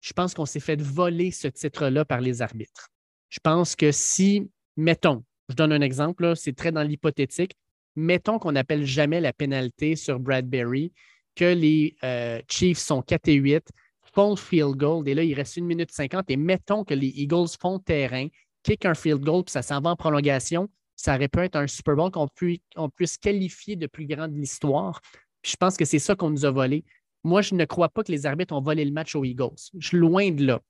[0.00, 2.88] je pense qu'on s'est fait voler ce titre-là par les arbitres.
[3.28, 7.56] Je pense que si, mettons, je donne un exemple, c'est très dans l'hypothétique,
[7.96, 10.92] mettons qu'on n'appelle jamais la pénalité sur Bradbury,
[11.34, 13.68] que les euh, Chiefs sont 4 et 8,
[14.14, 17.08] font le field goal, et là, il reste une minute 50, et mettons que les
[17.08, 18.28] Eagles font terrain,
[18.62, 21.66] kick un field goal, puis ça s'en va en prolongation, ça aurait pu être un
[21.66, 25.00] Super Bowl qu'on puisse qualifier de plus grand de l'histoire.
[25.42, 26.84] je pense que c'est ça qu'on nous a volé.
[27.24, 29.70] Moi, je ne crois pas que les arbitres ont volé le match aux Eagles.
[29.78, 30.60] Je suis loin de là.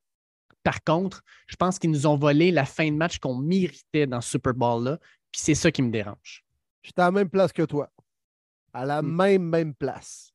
[0.63, 4.21] Par contre, je pense qu'ils nous ont volé la fin de match qu'on méritait dans
[4.21, 4.99] ce Super Bowl-là.
[5.33, 6.45] Puis c'est ça qui me dérange.
[6.83, 7.91] J'étais à la même place que toi.
[8.73, 9.17] À la mm.
[9.17, 10.33] même, même place.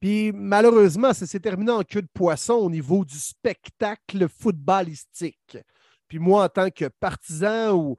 [0.00, 5.58] Puis malheureusement, ça s'est terminé en queue de poisson au niveau du spectacle footballistique.
[6.12, 7.96] Puis moi, en tant que partisan ou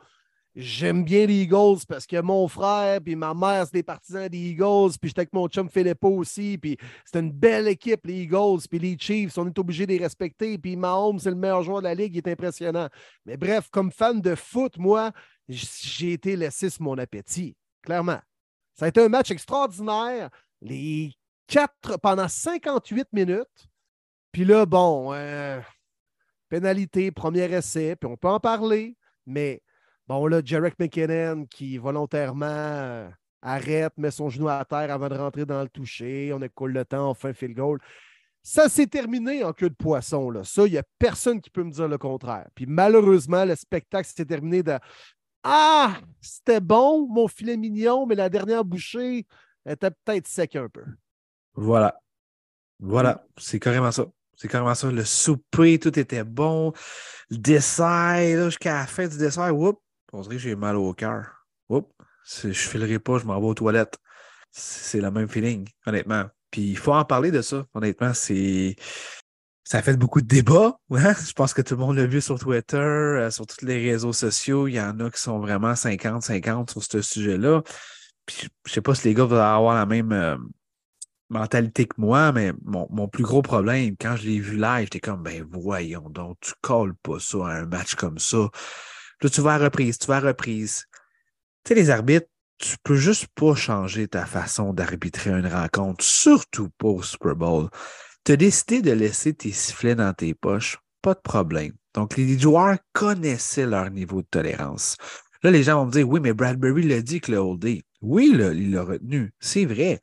[0.54, 4.52] j'aime bien les Eagles parce que mon frère puis ma mère, c'est des partisans des
[4.52, 8.68] Eagles, puis j'étais avec mon chum Philippe aussi, puis c'est une belle équipe, les Eagles,
[8.70, 11.80] puis les Chiefs, on est obligé de les respecter, puis Mahomes, c'est le meilleur joueur
[11.80, 12.88] de la Ligue, il est impressionnant.
[13.26, 15.12] Mais bref, comme fan de foot, moi,
[15.50, 18.20] j'ai été laissé sur mon appétit, clairement.
[18.76, 20.30] Ça a été un match extraordinaire,
[20.62, 21.16] les
[21.48, 23.68] quatre, pendant 58 minutes,
[24.32, 25.60] puis là, bon, euh,
[26.54, 29.64] pénalité, premier essai, puis on peut en parler, mais
[30.08, 33.10] Bon, là, Jarek McKinnon qui volontairement euh,
[33.42, 36.32] arrête, met son genou à terre avant de rentrer dans le toucher.
[36.34, 37.80] On écoule le temps, on fait un field goal.
[38.44, 40.30] Ça s'est terminé en queue de poisson.
[40.30, 40.44] Là.
[40.44, 42.50] Ça, il n'y a personne qui peut me dire le contraire.
[42.54, 44.78] Puis malheureusement, le spectacle s'est terminé de
[45.42, 49.26] Ah, c'était bon, mon filet mignon, mais la dernière bouchée
[49.66, 50.84] était peut-être sec un peu.
[51.56, 51.98] Voilà.
[52.80, 54.06] Voilà, c'est carrément ça.
[54.44, 54.92] C'est carrément ça.
[54.92, 56.74] Le souper, tout était bon.
[57.30, 59.80] Le dessert, jusqu'à la fin du dessert, whoop,
[60.12, 61.46] on dirait que j'ai mal au cœur.
[61.70, 61.88] Oups,
[62.44, 63.98] je filerai pas, je m'en vais aux toilettes.
[64.52, 66.26] C'est le même feeling, honnêtement.
[66.52, 68.14] Puis il faut en parler de ça, honnêtement.
[68.14, 68.76] C'est.
[69.64, 70.78] Ça a fait beaucoup de débats.
[70.92, 71.14] Hein?
[71.26, 74.12] Je pense que tout le monde l'a vu sur Twitter, euh, sur tous les réseaux
[74.12, 74.68] sociaux.
[74.68, 77.62] Il y en a qui sont vraiment 50-50 sur ce sujet-là.
[78.26, 80.36] Puis je sais pas si les gars vont avoir la même euh,
[81.34, 85.00] mentalité que moi, mais mon, mon, plus gros problème, quand je l'ai vu live, j'étais
[85.00, 88.50] comme ben voyons donc, tu colles pas ça à un match comme ça.
[89.22, 90.86] Là, tu vas à reprise, tu vas à reprise.
[91.64, 96.70] Tu sais, les arbitres, tu peux juste pas changer ta façon d'arbitrer une rencontre, surtout
[96.78, 97.70] pas au Super Bowl.
[98.26, 101.74] Tu as décidé de laisser tes sifflets dans tes poches, pas de problème.
[101.94, 104.98] Donc, les joueurs connaissaient leur niveau de tolérance.
[105.44, 107.84] Là, les gens vont me dire, oui, mais Bradbury l'a dit que le holdé.
[108.02, 109.34] Oui, il l'a retenu.
[109.40, 110.00] C'est vrai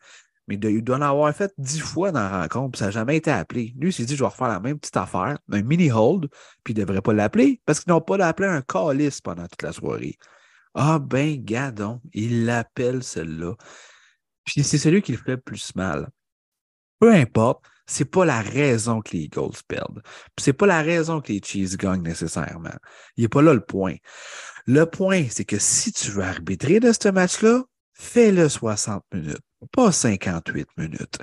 [0.51, 3.17] mais il doit en avoir fait dix fois dans la rencontre, puis ça n'a jamais
[3.17, 3.73] été appelé.
[3.79, 6.29] Lui, il s'est dit, je vais refaire la même petite affaire, un mini-hold,
[6.65, 9.63] puis il ne devrait pas l'appeler parce qu'ils n'ont pas appelé un calice pendant toute
[9.63, 10.19] la soirée.
[10.75, 13.55] Ah ben, gadon, il l'appelle celle-là.
[14.45, 16.09] Puis c'est celui qui le fait plus mal.
[16.99, 20.03] Peu importe, c'est pas la raison que les Eagles perdent.
[20.37, 22.75] C'est pas la raison que les Chiefs gagnent nécessairement.
[23.17, 23.95] Il n'est pas là le point.
[24.67, 27.63] Le point, c'est que si tu veux arbitrer de ce match-là,
[27.95, 31.19] fais-le 60 minutes pas 58 minutes.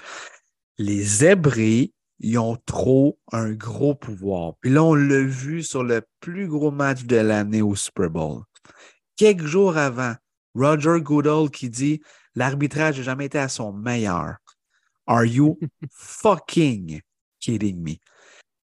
[0.77, 4.53] Les zébrés, ils ont trop un gros pouvoir.
[4.61, 8.43] Puis là, on l'a vu sur le plus gros match de l'année au Super Bowl.
[9.15, 10.15] Quelques jours avant,
[10.55, 12.01] Roger Goodall qui dit
[12.35, 14.37] l'arbitrage n'a jamais été à son meilleur.
[15.05, 15.59] Are you
[15.91, 17.01] fucking
[17.39, 17.95] kidding me?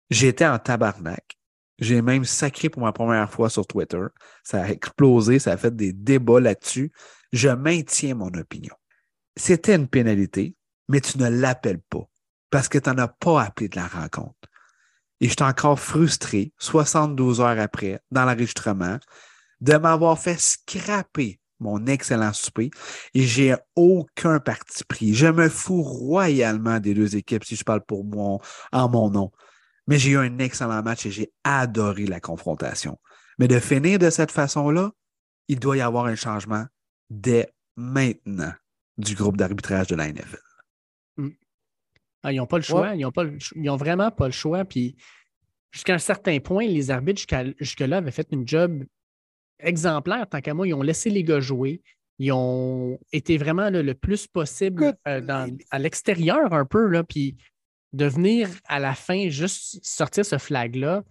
[0.10, 1.38] J'étais en tabarnak.
[1.80, 4.02] J'ai même sacré pour ma première fois sur Twitter.
[4.44, 6.92] Ça a explosé, ça a fait des débats là-dessus.
[7.32, 8.76] Je maintiens mon opinion
[9.38, 10.56] c'était une pénalité,
[10.88, 12.08] mais tu ne l'appelles pas
[12.50, 14.36] parce que tu n'en as pas appelé de la rencontre.
[15.20, 19.00] Et je suis encore frustré, 72 heures après, dans l'enregistrement,
[19.62, 22.70] de m'avoir fait scraper mon excellent souper
[23.16, 25.16] et j'ai aucun parti pris.
[25.16, 28.38] Je me fous royalement des deux équipes si je parle pour moi
[28.72, 29.32] en mon nom.
[29.88, 33.00] Mais j'ai eu un excellent match et j'ai adoré la confrontation.
[33.40, 34.92] Mais de finir de cette façon-là,
[35.48, 36.66] il doit y avoir un changement
[37.10, 38.54] dès maintenant
[38.98, 40.40] du groupe d'arbitrage de la NFL.
[41.18, 41.30] Hmm.
[42.24, 42.94] Ah, ils n'ont pas le choix.
[42.96, 43.08] Ils
[43.56, 44.66] n'ont vraiment pas le choix.
[44.66, 44.96] Puis
[45.72, 47.22] jusqu'à un certain point, les arbitres
[47.60, 48.84] jusqu'à-là avaient fait une job
[49.60, 50.28] exemplaire.
[50.28, 51.82] Tant qu'à moi, ils ont laissé les gars jouer.
[52.20, 56.88] Ils ont été vraiment le plus possible euh, à l'extérieur un peu.
[56.88, 57.38] Là, puis
[57.94, 61.04] de venir à la fin juste sortir ce flag-là.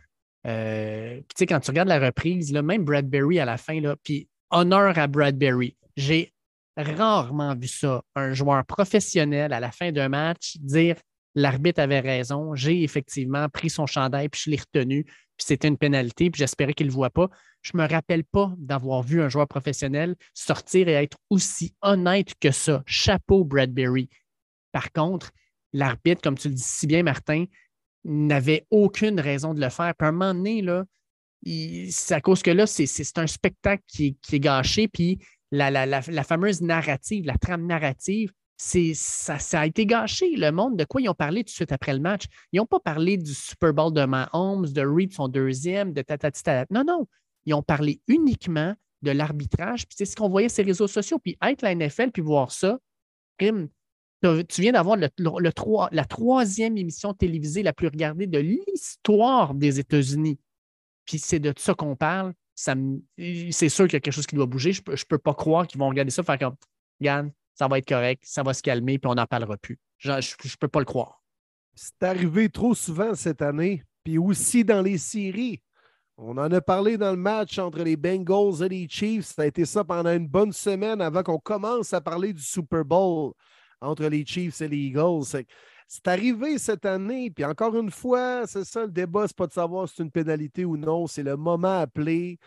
[0.47, 3.97] Euh, tu sais, quand tu regardes la reprise, là, même Bradbury à la fin, là,
[4.03, 5.77] puis honneur à Bradbury.
[5.97, 6.33] J'ai
[6.77, 8.03] rarement vu ça.
[8.15, 10.97] Un joueur professionnel à la fin d'un match dire
[11.35, 15.77] l'arbitre avait raison, j'ai effectivement pris son chandail puis je l'ai retenu, puis c'était une
[15.77, 17.29] pénalité, puis j'espérais qu'il ne le voit pas.
[17.61, 22.33] Je ne me rappelle pas d'avoir vu un joueur professionnel sortir et être aussi honnête
[22.41, 22.83] que ça.
[22.87, 24.09] Chapeau, Bradbury.
[24.73, 25.31] Par contre,
[25.73, 27.45] l'arbitre, comme tu le dis si bien, Martin,
[28.05, 29.95] n'avait aucune raison de le faire.
[29.95, 30.85] Puis à un moment donné, là,
[31.45, 35.19] c'est à cause que là, c'est un spectacle qui, qui est gâché, puis
[35.53, 40.35] la, la, la, fameuse narrative, la trame narrative, ça, ça, a été gâché.
[40.37, 42.25] Le monde, de quoi ils ont parlé tout de suite après le match?
[42.53, 46.67] Ils n'ont pas parlé du Super Bowl de Mahomes, de Reed, son deuxième, de tatatita.
[46.71, 47.07] Non, non.
[47.45, 49.87] Ils ont parlé uniquement de l'arbitrage.
[49.87, 51.19] Puis c'est ce qu'on voyait sur les réseaux sociaux.
[51.19, 52.79] Puis être la NFL, puis voir ça,
[53.39, 55.09] tu viens d'avoir le,
[55.93, 60.39] la troisième émission télévisée la plus regardée de l'histoire des États-Unis.
[61.05, 62.33] Puis c'est de ça qu'on parle.
[62.57, 64.73] C'est sûr qu'il y a quelque chose qui doit bouger.
[64.73, 66.57] Je ne peux, pas croire qu'ils vont regarder ça, faire comme,
[67.01, 69.79] regarde, ça va être correct, ça va se calmer, puis on n'en parlera plus.
[69.99, 71.23] Je ne peux pas le croire.
[71.75, 75.61] C'est arrivé trop souvent cette année, puis aussi dans les séries.
[76.19, 79.27] On en a parlé dans le match entre les Bengals et les Chiefs.
[79.27, 82.87] Ça a été ça pendant une bonne semaine avant qu'on commence à parler du Super
[82.87, 83.33] Bowl
[83.83, 85.45] entre les Chiefs et les Eagles.
[85.89, 89.53] C'est arrivé cette année, puis encore une fois, c'est ça le débat, c'est pas de
[89.53, 92.39] savoir si c'est une pénalité ou non, c'est le moment appelé,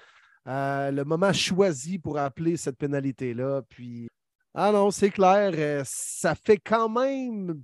[0.48, 3.62] euh, le moment choisi pour appeler cette pénalité-là.
[3.70, 4.10] Puis
[4.54, 5.52] ah non, c'est clair.
[5.56, 7.64] Euh, ça fait quand même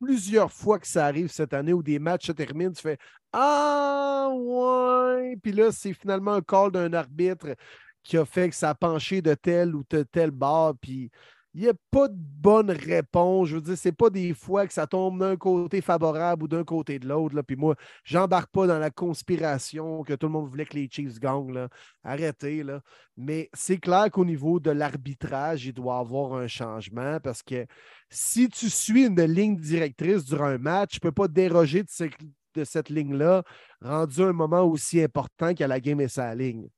[0.00, 2.72] plusieurs fois que ça arrive cette année où des matchs se terminent.
[2.72, 2.98] Tu fais
[3.32, 5.36] Ah ouais.
[5.42, 7.56] Puis là, c'est finalement un call d'un arbitre
[8.02, 10.74] qui a fait que ça a penché de tel ou de tel bord.
[10.80, 11.10] Puis
[11.52, 13.48] il n'y a pas de bonne réponse.
[13.48, 16.62] Je veux dire, c'est pas des fois que ça tombe d'un côté favorable ou d'un
[16.62, 17.42] côté de l'autre.
[17.42, 21.18] Puis moi, j'embarque pas dans la conspiration que tout le monde voulait que les Chiefs
[21.18, 21.52] gagnent.
[21.52, 21.68] Là.
[22.04, 22.62] Arrêtez.
[22.62, 22.82] Là.
[23.16, 27.66] Mais c'est clair qu'au niveau de l'arbitrage, il doit y avoir un changement parce que
[28.08, 32.64] si tu suis une ligne directrice durant un match, tu ne peux pas déroger de,
[32.64, 33.42] cette ligne-là,
[33.80, 36.68] rendu un moment aussi important qu'à la game et sa ligne.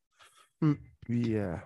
[0.63, 0.75] Hmm.
[1.03, 1.37] Puis.
[1.37, 1.57] Euh,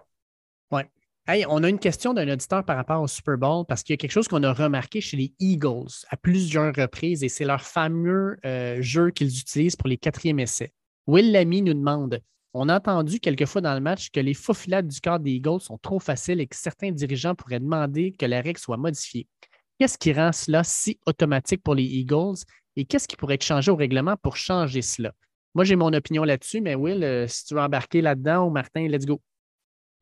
[1.28, 3.94] Hey, on a une question d'un auditeur par rapport au Super Bowl parce qu'il y
[3.94, 7.62] a quelque chose qu'on a remarqué chez les Eagles à plusieurs reprises et c'est leur
[7.62, 10.72] fameux euh, jeu qu'ils utilisent pour les quatrièmes essais.
[11.08, 12.20] Will Lamy nous demande
[12.54, 15.78] On a entendu quelquefois dans le match que les faufilades du corps des Eagles sont
[15.78, 19.26] trop faciles et que certains dirigeants pourraient demander que la règle soit modifiée.
[19.80, 22.36] Qu'est-ce qui rend cela si automatique pour les Eagles
[22.76, 25.12] et qu'est-ce qui pourrait être changé au règlement pour changer cela?
[25.56, 28.86] Moi, j'ai mon opinion là-dessus, mais Will, euh, si tu veux embarquer là-dedans, ou Martin,
[28.86, 29.20] let's go.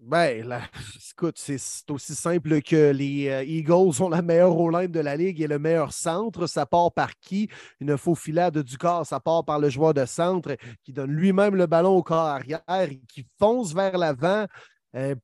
[0.06, 0.60] Ben,
[1.12, 5.40] écoute, c'est aussi simple que les euh, Eagles ont la meilleure O-line de la ligue
[5.40, 6.46] et le meilleur centre.
[6.46, 7.48] Ça part par qui?
[7.80, 11.56] Une faux filade du corps, ça part par le joueur de centre qui donne lui-même
[11.56, 14.46] le ballon au corps arrière et qui fonce vers l'avant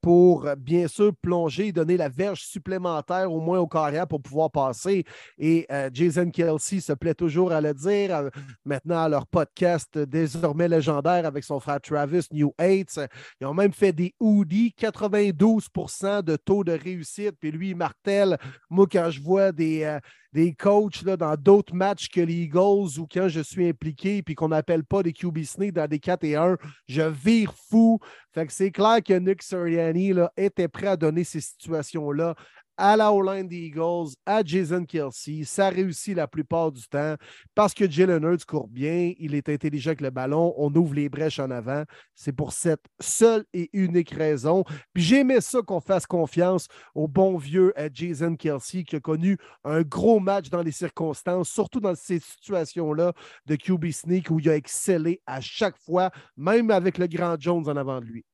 [0.01, 5.05] pour bien sûr plonger donner la verge supplémentaire au moins au carrière pour pouvoir passer.
[5.39, 8.15] Et euh, Jason Kelsey se plaît toujours à le dire.
[8.15, 8.31] Euh,
[8.65, 12.99] maintenant, leur podcast désormais légendaire avec son frère Travis New Hates,
[13.41, 17.37] ils ont même fait des hoodies, 92% de taux de réussite.
[17.41, 19.99] Puis lui, Martel, moi, quand je vois des,
[20.33, 24.35] des coachs là, dans d'autres matchs que les Eagles ou quand je suis impliqué puis
[24.35, 26.57] qu'on n'appelle pas des QB sneak dans des 4 et 1,
[26.89, 27.99] je vire fou.
[28.33, 32.35] Fait que c'est clair que Nick Sirianni là, était prêt à donner ces situations-là
[32.81, 35.45] à la O-line des Eagles, à Jason Kelsey.
[35.45, 37.15] Ça réussit la plupart du temps
[37.55, 41.11] parce que Jalen Hurts court bien, il est intelligent avec le ballon, on ouvre les
[41.11, 41.85] brèches en avant.
[42.15, 44.65] C'est pour cette seule et unique raison.
[44.95, 49.37] Puis j'aimais ça qu'on fasse confiance au bon vieux euh, Jason Kelsey qui a connu
[49.63, 53.13] un gros match dans les circonstances, surtout dans ces situations-là
[53.45, 57.69] de QB sneak où il a excellé à chaque fois, même avec le grand Jones
[57.69, 58.25] en avant de lui.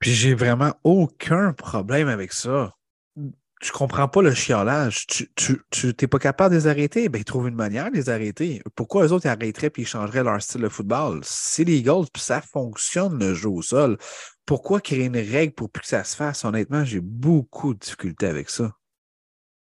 [0.00, 2.72] Puis j'ai vraiment aucun problème avec ça
[3.62, 5.06] je comprends pas le chiolage.
[5.06, 7.08] Tu n'es pas capable de les arrêter?
[7.08, 8.62] Ben, ils trouvent une manière de les arrêter.
[8.74, 11.20] Pourquoi eux autres arrêteraient et ils changeraient leur style de football?
[11.22, 13.96] C'est les Eagles, puis ça fonctionne le jeu au sol.
[14.44, 16.44] Pourquoi créer une règle pour plus que ça se fasse?
[16.44, 18.72] Honnêtement, j'ai beaucoup de difficultés avec ça.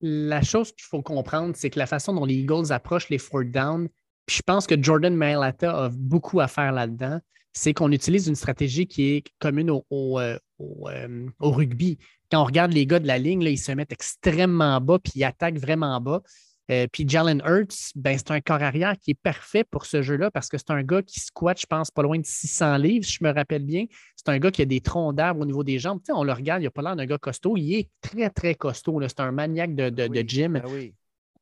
[0.01, 3.53] La chose qu'il faut comprendre, c'est que la façon dont les Eagles approchent les fourth
[3.53, 3.89] down,
[4.27, 7.21] puis je pense que Jordan Mailata a beaucoup à faire là-dedans,
[7.53, 10.21] c'est qu'on utilise une stratégie qui est commune au,
[10.63, 11.99] au, euh, au rugby
[12.33, 15.13] quand on regarde les gars de la ligne, là, ils se mettent extrêmement bas puis
[15.17, 16.23] ils attaquent vraiment bas.
[16.71, 20.31] Euh, puis Jalen Hurts, ben, c'est un corps arrière qui est parfait pour ce jeu-là
[20.31, 23.19] parce que c'est un gars qui squatte, je pense, pas loin de 600 livres, si
[23.21, 23.85] je me rappelle bien.
[24.17, 26.01] C'est un gars qui a des troncs d'arbres au niveau des jambes.
[26.09, 27.59] on le regarde, il n'a pas l'air d'un gars costaud.
[27.59, 28.99] Il est très, très costaud.
[29.07, 30.55] C'est un maniaque de, de, gym.
[30.55, 30.91] Ben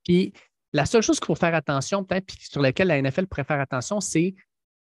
[0.05, 0.33] puis
[0.73, 4.01] la seule chose qu'il faut faire attention, peut-être, sur laquelle la NFL pourrait faire attention,
[4.01, 4.35] c'est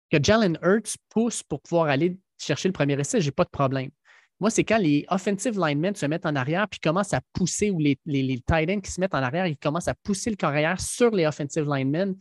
[0.10, 3.22] que Jalen Hurts pousse pour pouvoir aller chercher le premier essai.
[3.22, 3.92] Je n'ai pas de problème.
[4.40, 7.80] Moi, c'est quand les offensive linemen se mettent en arrière puis commencent à pousser, ou
[7.80, 11.12] les, tight ends qui se mettent en arrière, ils commencent à pousser le carrière sur
[11.12, 12.16] les offensive linemen.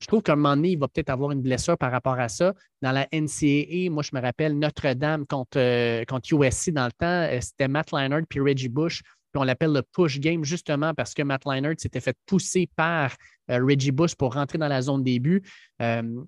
[0.00, 2.28] Je trouve qu'à un moment donné, il va peut-être avoir une blessure par rapport à
[2.28, 2.54] ça.
[2.82, 7.06] Dans la NCAA, moi, je me rappelle Notre-Dame contre, euh, contre USC dans le temps,
[7.06, 9.02] euh, c'était Matt Leinart puis Reggie Bush.
[9.02, 13.14] Puis on l'appelle le push game justement parce que Matt Leinart s'était fait pousser par
[13.50, 15.42] euh, Reggie Bush pour rentrer dans la zone début.
[15.80, 16.26] il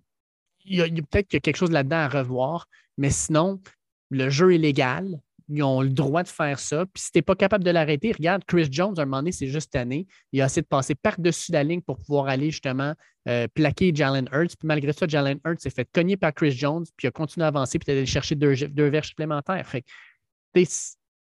[0.66, 3.60] y a, peut-être quelque chose là-dedans à revoir, mais sinon,
[4.10, 6.84] le jeu est légal ils ont le droit de faire ça.
[6.86, 9.32] Puis si tu n'es pas capable de l'arrêter, regarde, Chris Jones, à un moment donné,
[9.32, 10.06] c'est juste année.
[10.32, 12.94] Il a essayé de passer par-dessus la ligne pour pouvoir aller justement
[13.28, 14.56] euh, plaquer Jalen Hurts.
[14.58, 17.44] Puis malgré ça, Jalen Hurts s'est fait cogner par Chris Jones, puis il a continué
[17.44, 19.66] à avancer, puis il a allé chercher deux, deux verges supplémentaires.
[19.66, 19.84] Fait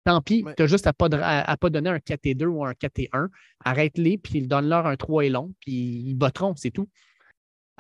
[0.05, 2.75] tant pis, tu as juste à ne pas, pas donner un 4 2 ou un
[2.75, 3.29] 4 1.
[3.65, 6.89] Arrête-les, puis donne-leur un 3 et long, puis ils botteront, c'est tout.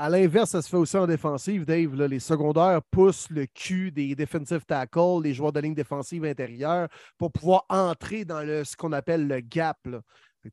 [0.01, 1.93] À l'inverse, ça se fait aussi en défensive, Dave.
[2.05, 6.87] les secondaires poussent le cul des defensive tackles, les joueurs de ligne défensive intérieure,
[7.19, 9.77] pour pouvoir entrer dans le, ce qu'on appelle le gap.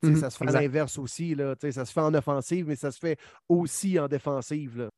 [0.02, 1.36] Mhm, ça se fait à l'inverse aussi.
[1.36, 4.90] Là, ça se fait en offensive, mais ça se fait aussi en défensive.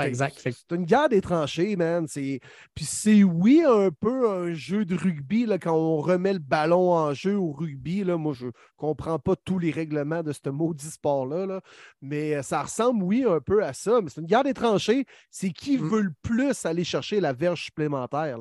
[0.00, 0.40] Exact.
[0.42, 2.06] C'est une guerre des tranchées, man.
[2.06, 2.40] Puis
[2.84, 7.12] c'est, oui, un peu un jeu de rugby là, quand on remet le ballon en
[7.14, 8.04] jeu au rugby.
[8.04, 11.60] Là, moi, je ne comprends pas tous les règlements de ce maudit sport-là.
[12.00, 14.00] Mais euh, ça ressemble, oui, un peu à ça.
[14.00, 15.06] Mais c'est une guerre des tranchées.
[15.30, 15.88] C'est qui mmh.
[15.88, 18.38] veut le plus aller chercher la verge supplémentaire.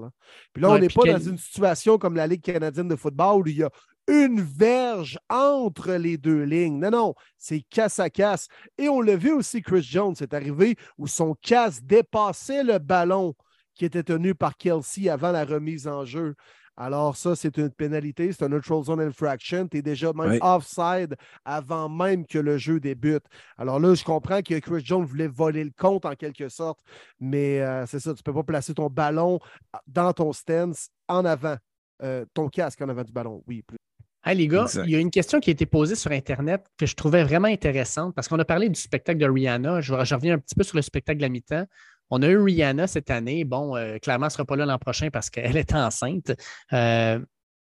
[0.53, 3.47] Puis là, on n'est pas dans une situation comme la Ligue canadienne de football où
[3.47, 3.69] il y a
[4.07, 6.79] une verge entre les deux lignes.
[6.79, 8.47] Non, non, c'est casse à casse.
[8.77, 13.35] Et on l'a vu aussi, Chris Jones est arrivé où son casse dépassait le ballon
[13.75, 16.35] qui était tenu par Kelsey avant la remise en jeu.
[16.75, 19.67] Alors, ça, c'est une pénalité, c'est un neutral zone infraction.
[19.67, 23.23] Tu es déjà même offside avant même que le jeu débute.
[23.57, 26.79] Alors là, je comprends que Chris Jones voulait voler le compte en quelque sorte,
[27.19, 29.39] mais euh, c'est ça, tu ne peux pas placer ton ballon
[29.85, 31.57] dans ton stance en avant,
[32.01, 33.43] euh, ton casque en avant du ballon.
[33.45, 33.77] Oui, plus.
[34.25, 36.85] Hey les gars, il y a une question qui a été posée sur Internet que
[36.85, 39.81] je trouvais vraiment intéressante parce qu'on a parlé du spectacle de Rihanna.
[39.81, 41.65] Je, reviens un petit peu sur le spectacle de la mi-temps.
[42.09, 43.43] On a eu Rihanna cette année.
[43.43, 46.31] Bon, euh, clairement, elle ne sera pas là l'an prochain parce qu'elle est enceinte.
[46.71, 47.19] Euh,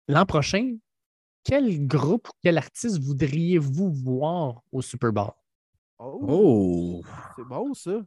[0.10, 0.75] l'an prochain,
[1.45, 5.32] quel groupe ou quel artiste voudriez-vous voir au Super Bowl?
[5.97, 6.25] Oh!
[6.27, 7.03] oh.
[7.38, 8.01] C'est bon, ça.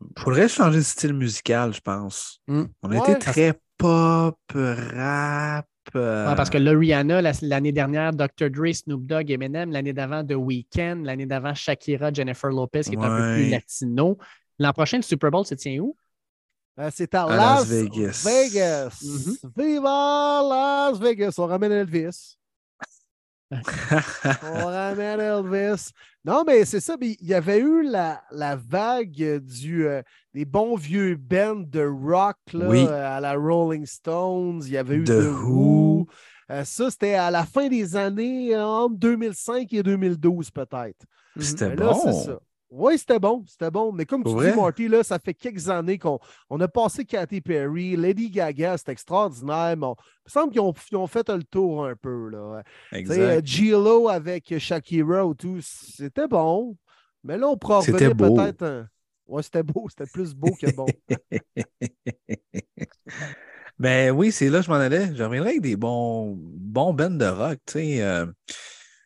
[0.00, 2.40] Il faudrait changer de style musical, je pense.
[2.46, 2.66] Hmm.
[2.82, 8.48] On a été très pop, rap, parce que là, Rihanna, l'année dernière, Dr.
[8.50, 12.98] Dre, Snoop Dogg, Eminem, l'année d'avant, The Weeknd, l'année d'avant, Shakira, Jennifer Lopez, qui est
[12.98, 14.18] un peu plus latino.
[14.58, 15.96] L'an prochain, le Super Bowl, c'est tient où?
[16.78, 18.24] Euh, c'est à, Las, Vegas.
[18.24, 18.98] Vegas.
[19.02, 19.50] Mm-hmm.
[19.56, 21.34] Viva Las Vegas.
[21.36, 22.38] On ramène Elvis.
[23.52, 25.90] On ramène Elvis.
[26.24, 26.96] Non, mais c'est ça.
[27.00, 30.02] il y avait eu la, la vague du, euh,
[30.34, 34.62] des bons vieux bands de rock là, à la Rolling Stones.
[34.64, 36.06] Il y avait eu The, Who.
[36.50, 41.06] Euh, ça, c'était à la fin des années entre 2005 et 2012, peut-être.
[41.38, 42.12] C'était bon.
[42.12, 42.38] Ça.
[42.74, 43.92] Oui, c'était bon, c'était bon.
[43.92, 47.42] Mais comme tu dis, Marty, là, ça fait quelques années qu'on on a passé Katy
[47.42, 49.76] Perry, Lady Gaga, c'est extraordinaire.
[49.76, 52.30] Mais il me semble qu'ils ont, fait le tour un peu.
[52.30, 52.62] Là.
[52.92, 53.46] Exact.
[53.46, 56.74] G-Lo avec Shakira ou tout, c'était bon.
[57.22, 58.62] Mais là, on pourrait peut-être.
[58.62, 58.88] Un...
[59.26, 60.86] Ouais, c'était beau, c'était plus beau que bon.
[63.78, 65.14] ben oui, c'est là que je m'en allais.
[65.14, 67.58] Je reviendrai avec des bons, bons bands de rock.
[67.66, 68.02] Tu sais.
[68.02, 68.24] Euh,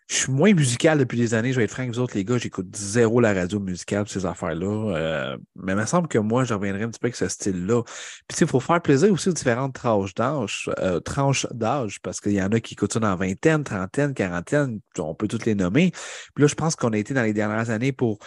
[0.08, 2.24] je suis moins musical depuis des années, je vais être franc avec vous autres, les
[2.24, 4.96] gars, j'écoute zéro la radio musicale, ces affaires-là.
[4.96, 7.82] Euh, mais il me semble que moi, je reviendrai un petit peu avec ce style-là.
[8.28, 12.32] Puis, il faut faire plaisir aussi aux différentes tranches d'âge, euh, tranches d'âge, parce qu'il
[12.32, 15.90] y en a qui écoutent ça dans vingtaine, trentaine, quarantaine, on peut toutes les nommer.
[16.34, 18.18] Puis là, je pense qu'on a été dans les dernières années pour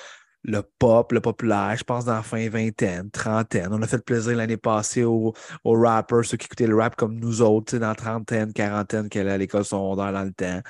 [0.43, 3.69] le pop, le populaire, je pense dans la fin vingtaine, trentaine.
[3.71, 7.15] On a fait plaisir l'année passée aux, aux, rappers, ceux qui écoutaient le rap comme
[7.19, 10.61] nous autres, dans trentaine, quarantaine, qui allaient à l'école secondaire dans le temps.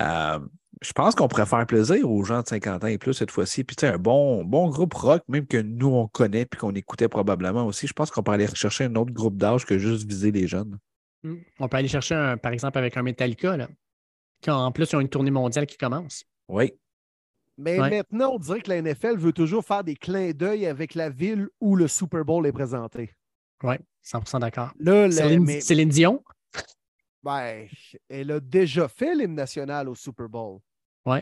[0.00, 0.38] Euh,
[0.80, 3.62] je pense qu'on pourrait faire plaisir aux gens de 50 ans et plus cette fois-ci.
[3.62, 6.72] Puis, tu sais, un bon, bon groupe rock, même que nous, on connaît puis qu'on
[6.72, 7.86] écoutait probablement aussi.
[7.86, 10.78] Je pense qu'on pourrait aller chercher un autre groupe d'âge que juste viser les jeunes.
[11.22, 11.36] Hmm.
[11.60, 13.68] On peut aller chercher, par exemple, avec un Metallica, là,
[14.40, 16.24] qui en plus, ils ont une tournée mondiale qui commence.
[16.48, 16.72] Oui.
[17.58, 21.10] Mais maintenant, on dirait que la NFL veut toujours faire des clins d'œil avec la
[21.10, 23.14] ville où le Super Bowl est présenté.
[23.62, 24.72] Oui, 100% d'accord.
[25.60, 26.24] Céline, Dion?
[27.22, 27.68] Ben,
[28.08, 30.58] elle a déjà fait l'hymne national au Super Bowl.
[31.06, 31.18] Oui.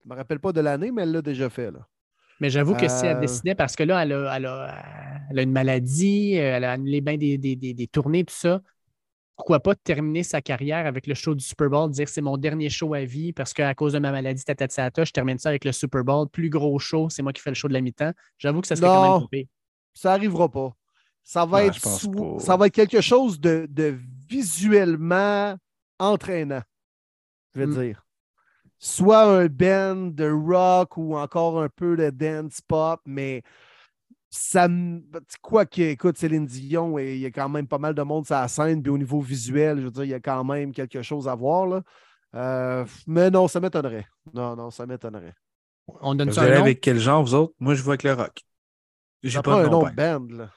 [0.00, 1.70] Je ne me rappelle pas de l'année, mais elle l'a déjà fait.
[1.70, 1.86] Là.
[2.40, 5.52] Mais j'avoue que si elle euh, décidait, parce que là, elle a, elle a, une
[5.52, 8.60] maladie, elle a annulé bien des, des, des, des tournées, tout ça
[9.38, 12.68] pourquoi pas terminer sa carrière avec le show du Super Bowl, dire c'est mon dernier
[12.68, 15.70] show à vie parce qu'à cause de ma maladie tatatata, je termine ça avec le
[15.70, 18.10] Super Bowl, plus gros show, c'est moi qui fais le show de la mi-temps.
[18.36, 19.48] J'avoue que ça serait quand même coupé.
[19.94, 20.74] Ça n'arrivera pas.
[21.22, 21.78] Ça va, être
[22.40, 23.68] ça va être quelque chose de,
[24.28, 25.56] visuellement
[25.98, 26.62] entraînant,
[27.54, 27.80] je veux hmm.
[27.82, 28.04] dire.
[28.80, 33.42] Soit un band de rock ou encore un peu de dance pop, mais
[34.30, 34.68] ça
[35.42, 38.36] quoi que, écoute, Céline Dion, il y a quand même pas mal de monde sur
[38.36, 41.02] la scène, puis au niveau visuel, je veux dire, il y a quand même quelque
[41.02, 41.66] chose à voir.
[41.66, 41.82] Là.
[42.34, 44.06] Euh, mais non, ça m'étonnerait.
[44.32, 45.34] Non, non, ça m'étonnerait.
[46.00, 47.54] On donne vous ça allez avec quel genre, vous autres?
[47.58, 48.42] Moi, je vois avec le rock.
[49.22, 50.50] J'ai pas, un nom de band, là.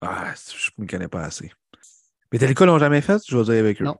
[0.00, 1.50] Ah, je ne me connais pas assez.
[2.34, 3.84] Metallica l'ont jamais fait, je vais dire avec eux.
[3.84, 3.96] Non.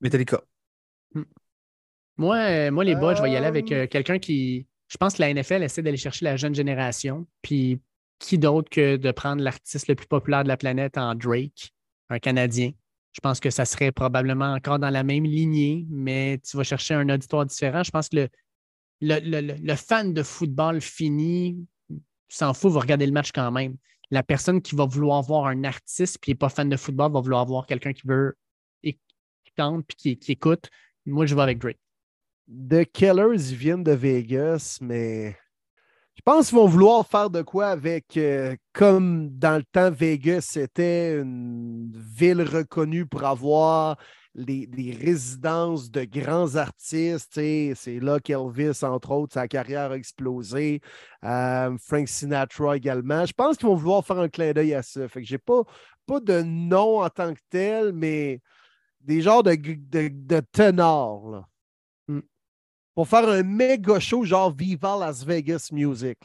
[0.00, 0.40] Metallica.
[2.16, 4.66] Moi, euh, moi les boys, je vais y aller avec Euh, euh, quelqu'un qui.
[4.88, 7.26] Je pense que la NFL essaie d'aller chercher la jeune génération.
[7.42, 7.80] Puis
[8.18, 11.72] qui d'autre que de prendre l'artiste le plus populaire de la planète en Drake,
[12.10, 12.70] un Canadien.
[13.12, 16.94] Je pense que ça serait probablement encore dans la même lignée, mais tu vas chercher
[16.94, 17.82] un auditoire différent.
[17.82, 18.28] Je pense que le,
[19.00, 21.66] le, le- le- le fan de football fini
[22.28, 23.76] s'en fout, va regarder le match quand même.
[24.10, 27.20] La personne qui va vouloir voir un artiste puis n'est pas fan de football va
[27.20, 28.36] vouloir voir quelqu'un qui veut
[29.50, 30.70] qui tente puis qui, écoute.
[31.06, 31.80] Moi, je vais avec Drake.
[32.48, 35.36] The Killers, viennent de Vegas, mais
[36.14, 40.42] je pense qu'ils vont vouloir faire de quoi avec, euh, comme dans le temps, Vegas,
[40.50, 43.96] c'était une ville reconnue pour avoir
[44.46, 47.32] les, résidences de grands artistes.
[47.32, 50.80] C'est là qu'Elvis, entre autres, sa carrière a explosé.
[51.24, 53.26] Euh, Frank Sinatra également.
[53.26, 55.08] Je pense qu'ils vont vouloir faire un clin d'œil à ça.
[55.08, 55.62] Fait que j'ai pas,
[56.06, 58.40] pas de nom en tant que tel, mais
[59.00, 61.48] des genres de, de, ténors, là.
[62.08, 62.20] Mm.
[62.94, 66.18] Pour faire un méga show genre Viva Las Vegas Music.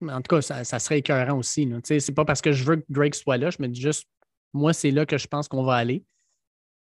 [0.00, 1.70] Mais En tout cas, ça, serait écœurant aussi.
[1.84, 4.06] C'est pas parce que je veux que Drake soit là, je me dis juste,
[4.52, 6.04] moi, c'est là que je pense qu'on va aller.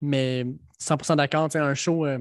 [0.04, 0.46] Mais
[0.82, 2.20] 100% d'accord, tu sais, un show euh,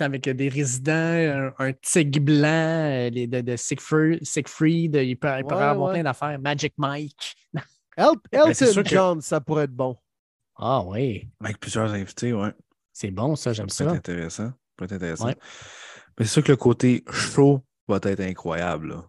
[0.00, 5.28] avec des résidents, un, un tigre blanc, euh, les, de, de Siegfried, Siegfried, il peut,
[5.38, 5.94] il pourrait Ouais, avoir ouais.
[5.96, 6.38] plein d'affaires.
[6.38, 7.36] Magic Mike.
[7.54, 7.60] El-
[8.32, 9.96] Elton Ben, c'est sûr que- John, ça pourrait être bon.
[10.56, 12.52] Ah oui, Avec plusieurs invités, ouais.
[12.92, 13.96] c'est bon ça, j'aime Ça peut ça.
[13.96, 14.52] être intéressant.
[14.76, 15.26] Peut être intéressant.
[15.26, 15.36] Ouais.
[16.18, 18.88] Mais c'est sûr que le côté show va être incroyable.
[18.88, 19.04] là.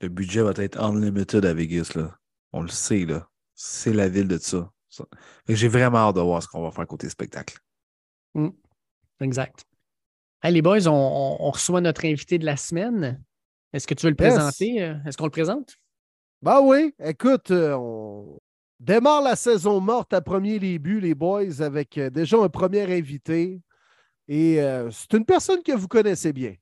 [0.00, 1.92] Le budget va être unlimited à Vegas.
[1.94, 2.18] Là.
[2.52, 3.28] On le sait, là.
[3.54, 4.70] C'est la ville de ça.
[5.48, 7.58] J'ai vraiment hâte de voir ce qu'on va faire côté spectacle.
[9.20, 9.64] Exact.
[10.42, 13.22] Hey, les boys, on, on- on reçoit notre invité de la semaine.
[13.72, 14.34] Est-ce que tu veux le Yes.
[14.34, 14.82] présenter?
[14.82, 15.74] euh, Est-ce qu'on le présente?
[16.40, 18.38] Ben oui, écoute, euh, on
[18.78, 23.60] démarre la saison morte à premier début, les boys, avec euh, déjà un premier invité.
[24.28, 26.54] Et euh, c'est une personne que vous connaissez bien.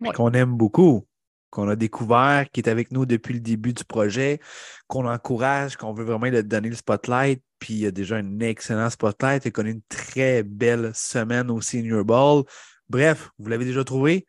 [0.00, 0.12] Ouais.
[0.12, 1.06] Qu'on aime beaucoup,
[1.50, 4.40] qu'on a découvert, qui est avec nous depuis le début du projet,
[4.88, 7.40] qu'on encourage, qu'on veut vraiment lui donner le spotlight.
[7.58, 9.44] Puis il y a déjà un excellent spotlight.
[9.44, 12.44] Il a connu une très belle semaine au Senior Bowl.
[12.88, 14.26] Bref, vous l'avez déjà trouvé.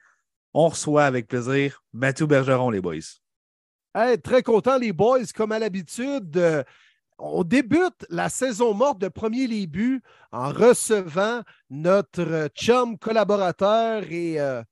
[0.54, 2.96] On reçoit avec plaisir Mathieu Bergeron, les boys.
[4.24, 6.38] Très content, les boys, comme à l'habitude.
[6.38, 6.64] euh,
[7.20, 10.02] on débute la saison morte de premier début
[10.32, 14.64] en recevant notre chum collaborateur et euh,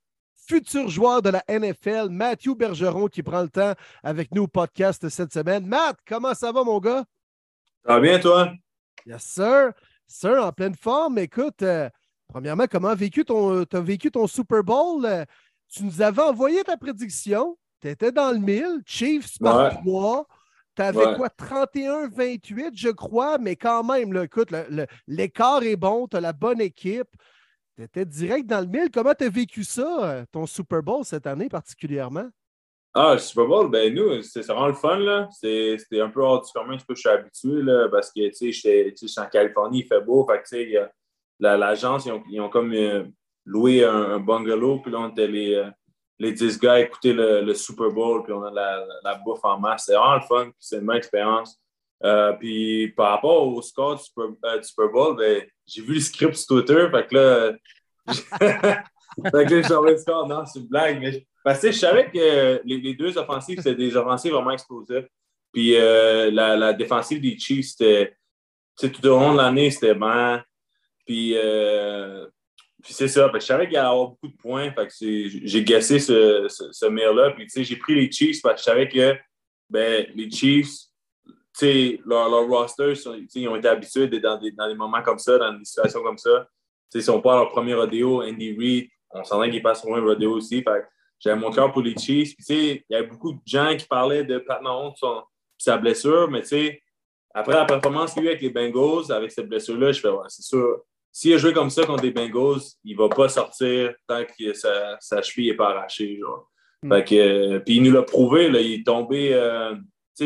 [0.48, 5.10] futur joueur de la NFL, Mathieu Bergeron, qui prend le temps avec nous au podcast
[5.10, 5.66] cette semaine.
[5.68, 7.04] Matt, comment ça va, mon gars?
[7.88, 8.52] Ça va bien, toi?
[9.06, 9.72] Yes, sir.
[10.08, 11.18] Sir, en pleine forme.
[11.20, 11.90] Écoute, euh,
[12.28, 15.06] premièrement, comment as vécu ton, as vécu ton Super Bowl?
[15.06, 15.24] Euh,
[15.70, 17.58] tu nous avais envoyé ta prédiction.
[17.82, 18.82] Tu étais dans le mille.
[18.86, 19.70] Chiefs par Ouais.
[19.82, 20.28] 3.
[20.76, 21.16] Tu avais Ouais.
[21.16, 21.30] quoi?
[21.30, 24.50] 31-28, je crois, mais quand même, là, écoute,
[25.08, 26.08] l'écart est bon.
[26.08, 27.08] Tu as la bonne équipe.
[27.78, 28.90] Tu étais direct dans le mille.
[28.94, 32.28] Comment tu as vécu ça, euh, ton Super Bowl cette année particulièrement?
[33.00, 35.30] Ah, le Super Bowl, ben nous, c'est vraiment le fun, là.
[35.32, 38.96] C'était un peu hors du commun, je suis habitué, là, parce que, tu sais, sais,
[39.00, 40.90] j'étais en Californie, il fait beau, fait tu sais,
[41.40, 43.04] l'agence, ils, ont, comme euh,
[43.46, 45.70] loué un, un bungalow, puis là, on était les, euh,
[46.18, 49.44] les 10 gars à écouter le, le Super Bowl, puis on a la, la bouffe
[49.46, 49.84] en masse.
[49.86, 51.62] C'est vraiment le fun, c'est une bonne expérience.
[52.04, 56.48] Euh, puis par rapport au score du Super, Bowl, ben, j'ai vu le script sur
[56.48, 57.54] Twitter, fait que là,
[59.32, 60.28] fait que j'ai le score.
[60.28, 63.74] Non, c'est une blague, mais je- parce que je savais que les, deux offensives, c'était
[63.74, 65.08] des offensives vraiment explosives.
[65.54, 68.18] Puis euh, la, défensive des Chiefs, c'était,
[68.78, 70.42] tout au long de l'année, c'était bon.
[71.06, 72.28] Puis, euh,
[72.84, 73.32] puis c'est ça.
[73.34, 74.72] Je savais qu'il allait y avoir beaucoup de points.
[74.72, 77.32] Que j'ai guessé ce, ce, ce mire-là.
[77.32, 79.16] Puis, j'ai pris les Chiefs parce que je savais que
[79.70, 80.88] ben, les Chiefs,
[81.62, 82.92] leur, leur roster,
[83.36, 86.18] ils ont été habitués dans des, dans des moments comme ça, dans des situations comme
[86.18, 86.46] ça.
[86.92, 88.22] Tu sais, ils sont pas à leur premier rodéo.
[88.22, 90.62] Andy Reid, on s'entend qu'il passe sur un rodéo aussi.
[90.62, 90.84] Fait
[91.20, 92.36] j'avais mon cœur pour les Chiefs.
[92.36, 95.24] Puis, tu sais, il y avait beaucoup de gens qui parlaient de Pat Mahomes, son,
[95.58, 96.82] sa blessure, mais tu sais,
[97.34, 100.26] après la performance qu'il a eu avec les Bengals, avec cette blessure-là, je fais, ouais,
[100.28, 100.82] c'est sûr.
[101.12, 104.98] S'il a joué comme ça contre les Bengals, il va pas sortir tant que sa,
[105.00, 106.18] sa cheville n'est pas arrachée.
[106.20, 106.50] Genre.
[106.84, 106.94] Mm.
[106.94, 109.76] Fait que, euh, puis il nous l'a prouvé, là, il est tombé euh,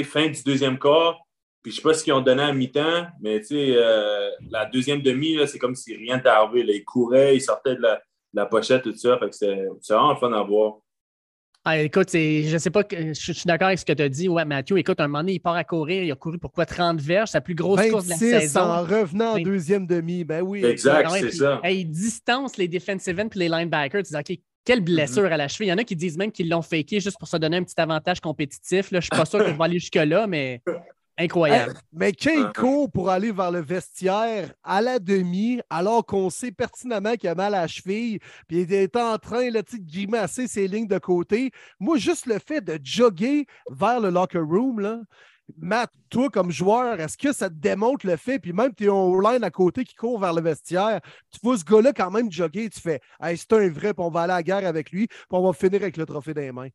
[0.04, 1.20] fin du deuxième quart.
[1.64, 5.38] Puis je sais pas ce qu'ils ont donné à mi-temps, mais euh, la deuxième demi,
[5.48, 6.64] c'est comme si rien n'était arrivé.
[6.64, 6.74] là.
[6.74, 8.02] Il courait, il sortait de la,
[8.34, 9.18] la pochette, tout ça.
[9.20, 10.76] Fait que c'est c'est vraiment le fun à voir.
[11.64, 14.02] Ah, écoute, c'est- je sais pas, que- je, je suis d'accord avec ce que tu
[14.02, 14.28] as dit.
[14.28, 16.02] Ouais, Mathieu, écoute, un moment donné, il part à courir.
[16.04, 18.62] Il a couru pour quoi 30 verges, sa plus grosse course de la 26 saison.
[18.62, 20.24] en revenant en deuxième demi.
[20.24, 20.66] Ben oui.
[20.66, 21.60] Exact, Ah ouais, c'est puis, ça.
[21.64, 24.02] hey, il distance les defensive ends puis les linebackers.
[24.02, 25.32] Tu dis, OK, quelle blessure Mm-hmm.
[25.34, 25.68] à la cheville.
[25.68, 27.64] Il y en a qui disent même qu'ils l'ont faké juste pour se donner un
[27.64, 28.90] petit avantage compétitif.
[28.90, 29.00] Là.
[29.00, 30.64] Je suis pas sûr qu'on va aller jusque-là, mais
[31.18, 31.74] Incroyable.
[31.92, 37.16] mais quand court pour aller vers le vestiaire à la demi, alors qu'on sait pertinemment
[37.16, 40.68] qu'il a mal à la cheville, puis il est en train là, de grimacer ses
[40.68, 45.00] lignes de côté, moi, juste le fait de jogger vers le locker room, là,
[45.58, 48.90] Matt, toi, comme joueur, est-ce que ça te démontre le fait, puis même tu es
[48.90, 51.02] en line à côté qui court vers le vestiaire,
[51.32, 54.10] tu vois ce gars-là quand même jogger, tu fais hey, c'est un vrai, puis on
[54.10, 56.42] va aller à la guerre avec lui, puis on va finir avec le trophée dans
[56.42, 56.70] les mains.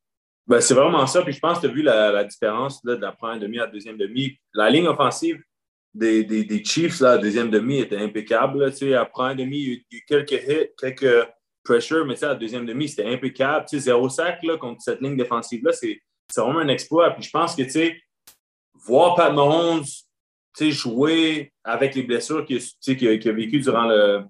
[0.47, 1.23] Ben, c'est vraiment ça.
[1.23, 3.67] Puis je pense que tu as vu la, différence là, de la première demi à
[3.67, 4.39] la deuxième demi.
[4.55, 5.41] La ligne offensive
[5.93, 8.65] des, des, Chiefs, là, la deuxième demi, était impeccable.
[8.65, 11.29] Là, à la première demi, il y a eu quelques hits, quelques
[11.65, 13.67] pressures, mais à la deuxième demi, c'était impeccable.
[13.69, 16.01] Tu sais, zéro sac là, contre cette ligne défensive-là, c'est
[16.37, 17.11] vraiment un exploit.
[17.11, 17.97] Puis je pense que tu sais,
[18.75, 19.85] voir Pat Mahomes
[20.65, 24.25] jouer avec les blessures qu'il a, a vécues durant le,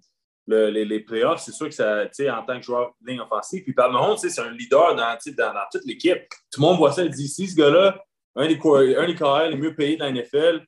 [0.47, 3.91] les, playoffs, c'est sûr que ça, en tant que joueur de ligne offensive, puis Pat
[3.91, 6.23] Mahomes, c'est un leader dans, dans, toute l'équipe.
[6.51, 8.03] Tout le monde voit ça, il dit si ce gars-là,
[8.37, 8.59] un des,
[8.97, 10.65] un des les mieux payés dans la NFL,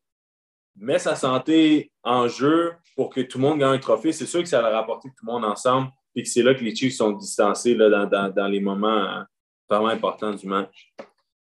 [0.76, 4.40] met sa santé en jeu pour que tout le monde gagne un trophée, c'est sûr
[4.40, 6.96] que ça va rapporter tout le monde ensemble, puis que c'est là que les Chiefs
[6.96, 9.22] sont distancés là, dans, dans, les moments euh,
[9.68, 10.92] vraiment importants du match.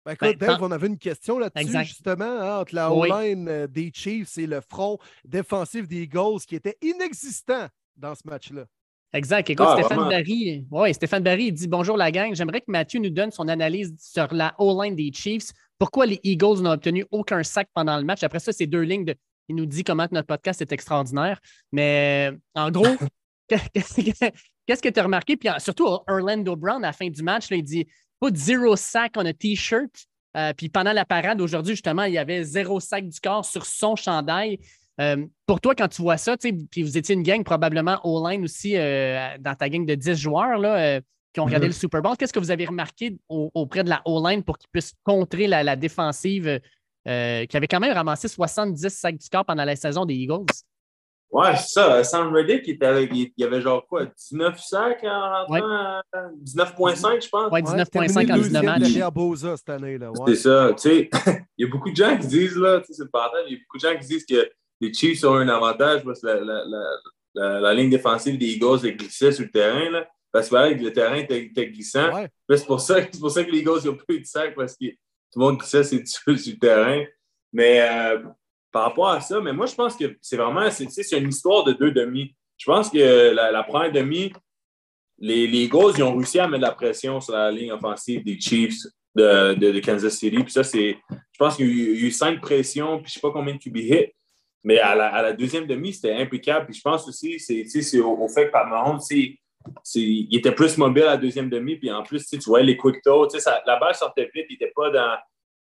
[0.05, 3.66] Ben, écoute, ben, Dave, on avait une question là-dessus, justement, hein, entre la O-line euh,
[3.66, 7.68] des Chiefs et le front défensif des Eagles qui était inexistant
[7.99, 8.64] dans ce match-là.
[9.12, 9.49] Exact.
[9.49, 12.34] Écoute, ah, Stéphane Barry, ouais, Stéphane Barry dit Bonjour la gang.
[12.34, 15.51] J'aimerais que Mathieu nous donne son analyse sur la O-line des Chiefs.
[15.78, 18.22] Pourquoi les Eagles n'ont obtenu aucun sac pendant le match?
[18.22, 19.14] Après ça, c'est deux lignes de.
[19.49, 21.40] Il nous dit comment notre podcast est extraordinaire.
[21.72, 22.84] Mais euh, en gros,
[23.49, 25.38] qu'est-ce que tu as remarqué?
[25.38, 27.86] Puis surtout, Orlando Brown, à la fin du match, il dit
[28.20, 29.90] pas de zéro sac on a T-shirt.
[30.36, 33.64] Euh, puis pendant la parade aujourd'hui, justement, il y avait zéro sac du corps sur
[33.64, 34.59] son chandail.
[35.01, 38.76] Euh, pour toi, quand tu vois ça, puis vous étiez une gang probablement all-line aussi
[38.76, 41.01] euh, dans ta gang de 10 joueurs là, euh,
[41.32, 41.70] qui ont regardé mm-hmm.
[41.70, 44.94] le Super Bowl, qu'est-ce que vous avez remarqué auprès de la all-line pour qu'ils puissent
[45.05, 46.61] contrer la, défensive
[47.05, 50.46] qui avait quand même ramassé 70 sacs du corps pendant la saison des Eagles?
[51.30, 52.05] Ouais, c'est ça.
[52.05, 56.01] Sam Reddick, il, il, y avait genre quoi, 19 sacs en rentrant,
[56.42, 57.53] 19,5, je pense.
[57.53, 59.59] Ouais, 19,5 en 19 matchs.
[59.59, 60.11] cette année-là.
[60.26, 60.72] C'est ça.
[60.74, 61.11] Tu sais,
[61.59, 63.53] il y a beaucoup de gens qui disent, là, tu sais, c'est le partage, il
[63.53, 64.51] y a beaucoup de gens qui disent que
[64.81, 66.26] les Chiefs ont un avantage parce que
[67.35, 69.91] la, ligne défensive des Eagles est glissée sur le terrain.
[69.91, 72.11] Là, parce que le terrain était, glissant.
[72.49, 74.87] C'est pour, ça, pour ça que les Eagles n'ont pas eu de sac parce que
[74.87, 77.05] tout le monde glissait sur, sur le terrain.
[77.53, 78.22] Mais euh,
[78.70, 81.72] par rapport à ça, mais moi, je pense que c'est vraiment c'est une histoire de
[81.72, 82.35] deux demi.
[82.57, 84.33] Je pense que la, première demi,
[85.18, 88.24] les, les Eagles ils ont réussi à mettre de la pression sur la ligne offensive
[88.24, 88.83] des Chiefs
[89.14, 90.43] de, de, Kansas City.
[90.43, 90.99] Puis ça, c'est.
[91.11, 93.59] Je pense qu'il y, a eu cinq pressions, puis je ne sais pas combien de
[93.59, 94.12] QB hits.
[94.64, 96.66] Mais à la, deuxième demi, c'était impeccable.
[96.66, 99.00] Puis je pense aussi, c'est au, au, fait que par Mahomes,
[99.94, 101.76] il était plus mobile à la deuxième demi.
[101.76, 103.28] Puis en plus, tu vois les quick throws.
[103.66, 104.46] La balle sortait vite.
[104.48, 105.16] Il n'était pas dans,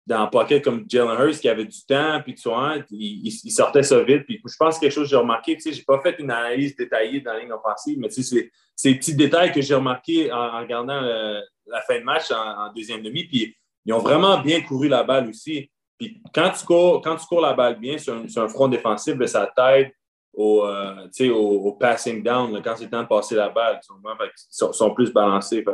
[0.06, 2.20] dans le pocket comme Jalen Hurst qui avait du temps.
[2.22, 4.24] Puis tu vois, il, sortait ça vite.
[4.26, 5.58] Puis je pense que quelque chose que j'ai remarqué.
[5.60, 9.14] Je n'ai pas fait une analyse détaillée dans la ligne offensive, mais c'est ces petits
[9.14, 13.24] détails que j'ai remarqués en, regardant euh, la fin de match en, en deuxième demi.
[13.24, 15.70] Puis ils ont vraiment bien couru la balle aussi.
[15.98, 19.28] Puis quand tu cours, quand tu cours la balle bien sur un, front défensif, ben,
[19.28, 19.92] ça t'aide
[20.32, 23.80] au, euh, au, passing down quand c'est temps de passer la balle.
[23.82, 25.64] Ils sont, plus balancés.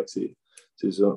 [0.76, 1.16] C'est ça.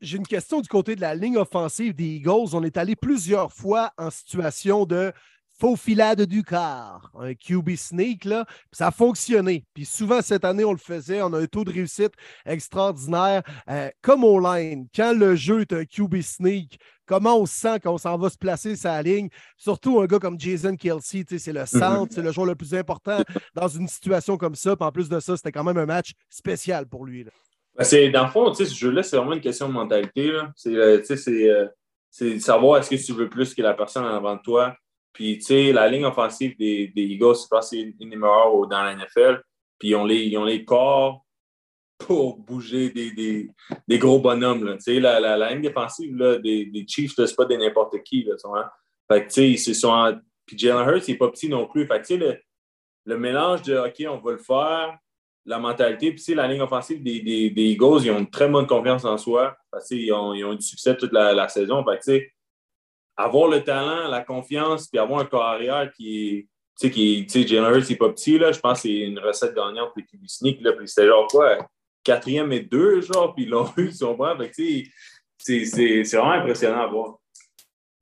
[0.00, 2.54] J'ai une question du côté de la ligne offensive des Eagles.
[2.54, 5.12] On est allé plusieurs fois en situation de
[5.58, 9.64] faux filade du quart, un QB sneak, là, ça a fonctionné.
[9.74, 12.12] Puis souvent cette année, on le faisait, on a un taux de réussite
[12.46, 13.42] extraordinaire.
[13.68, 17.98] Euh, comme au line, quand le jeu est un QB sneak, comment on sent qu'on
[17.98, 19.28] s'en va se placer sa ligne?
[19.56, 23.22] Surtout un gars comme Jason Kelsey, c'est le centre, c'est le joueur le plus important
[23.54, 24.76] dans une situation comme ça.
[24.76, 27.24] Puis en plus de ça, c'était quand même un match spécial pour lui.
[27.76, 30.32] Ben, c'est, dans le fond, ce jeu-là, c'est vraiment une question de mentalité.
[30.54, 31.68] C'est, euh, euh,
[32.10, 34.76] c'est, savoir est-ce que tu veux plus que la personne en avant de toi.
[35.12, 38.82] Puis, tu sais, la ligne offensive des, Eagles, je pense c'est une des meilleures dans
[38.82, 39.42] la NFL.
[39.78, 41.24] Puis, ils ont les, ils ont les corps
[41.98, 43.50] pour bouger des, des,
[43.86, 44.64] des gros bonhommes.
[44.64, 44.76] Là.
[44.86, 48.24] La, la, la ligne défensive là, des, des Chiefs, c'est pas de n'importe qui.
[48.24, 48.36] Là?
[49.10, 51.86] Fait que, ils sont Puis Jalen Hurts, il n'est pas petit non plus.
[51.86, 52.38] Fait que, le,
[53.04, 54.96] le mélange de OK, on va le faire,
[55.44, 58.66] la mentalité, puis la ligne offensive des, des, des, Eagles, ils ont une très bonne
[58.66, 59.56] confiance en soi.
[59.70, 61.84] Parce ils, ont, ils ont eu du succès toute la, la saison.
[61.84, 62.26] Fait que,
[63.18, 66.48] avoir le talent, la confiance, puis avoir un corps arrière qui est.
[66.80, 68.52] Qui, tu sais, Jalen c'est pas petit, là.
[68.52, 70.72] Je pense que c'est une recette gagnante pour les Sneak, là.
[70.72, 71.58] Puis c'était genre quoi?
[72.08, 74.16] quatrième et deux, genre, puis ils l'ont eu, ils sont.
[75.38, 77.18] C'est vraiment impressionnant à voir.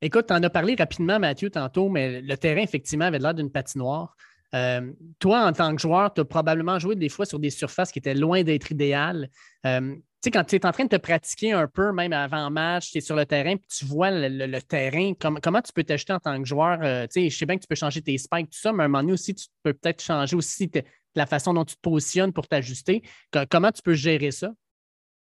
[0.01, 3.51] Écoute, tu en as parlé rapidement, Mathieu, tantôt, mais le terrain, effectivement, avait l'air d'une
[3.51, 4.15] patinoire.
[4.53, 7.91] Euh, toi, en tant que joueur, tu as probablement joué des fois sur des surfaces
[7.91, 9.29] qui étaient loin d'être idéales.
[9.65, 12.91] Euh, sais, quand tu es en train de te pratiquer un peu, même avant match,
[12.91, 16.19] tu es sur le terrain, puis tu vois le, terrain, comment tu peux t'acheter en
[16.19, 16.79] tant que joueur?
[16.81, 18.83] Euh, tu sais, je sais bien que tu peux changer tes spikes, tout ça, mais
[18.83, 20.69] à un moment donné aussi, tu peux peut-être changer aussi
[21.15, 23.03] la façon dont tu te positionnes pour t'ajuster.
[23.49, 24.51] Comment tu peux gérer ça?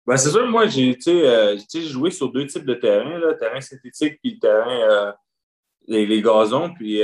[0.07, 4.19] Ben, c'est sûr, moi, j'ai euh, joué sur deux types de terrains, le terrain synthétique
[4.25, 5.13] et le terrain, euh,
[5.87, 6.73] les, gazons.
[6.75, 7.03] Puis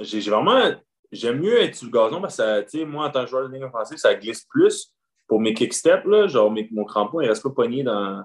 [0.00, 0.74] j'ai vraiment,
[1.10, 3.64] j'aime mieux être sur le gazon parce que, moi, en tant que joueur de ligne
[3.64, 4.94] offensive, ça glisse plus
[5.28, 8.24] pour mes kicksteps, genre mon crampon, il reste pas pogné dans,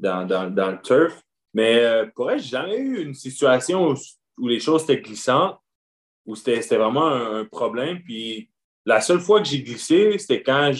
[0.00, 1.22] dans, dans, le turf.
[1.54, 3.94] Mais euh, pour elle, j'ai jamais eu une situation
[4.38, 5.58] où, les choses étaient glissantes,
[6.26, 8.02] où c'était vraiment un, problème.
[8.02, 8.50] Puis
[8.84, 10.72] la seule fois que j'ai glissé, c'était quand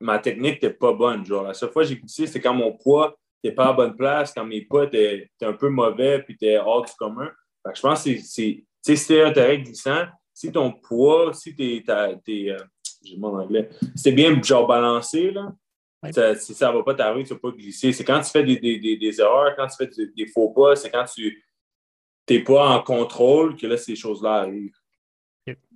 [0.00, 1.24] ma technique n'était pas bonne.
[1.26, 3.96] Genre, la seule fois que j'ai glissé, c'était quand mon poids n'était pas à bonne
[3.96, 7.30] place, quand mes pas étaient, un peu mauvais, puis étaient hors du commun.
[7.74, 10.06] je pense que c'est un terrain glissant.
[10.32, 12.56] Si ton poids, si tu es,
[13.04, 13.68] j'ai mon anglais.
[13.94, 15.54] C'est bien genre balancé, là.
[16.36, 17.92] si ça ne va pas t'arriver, tu ne vas pas glisser.
[17.92, 20.90] C'est quand tu fais des, des, des, erreurs, quand tu fais des, faux pas, c'est
[20.90, 21.44] quand tu
[22.28, 24.76] n'es pas en contrôle que là, ces choses-là arrivent.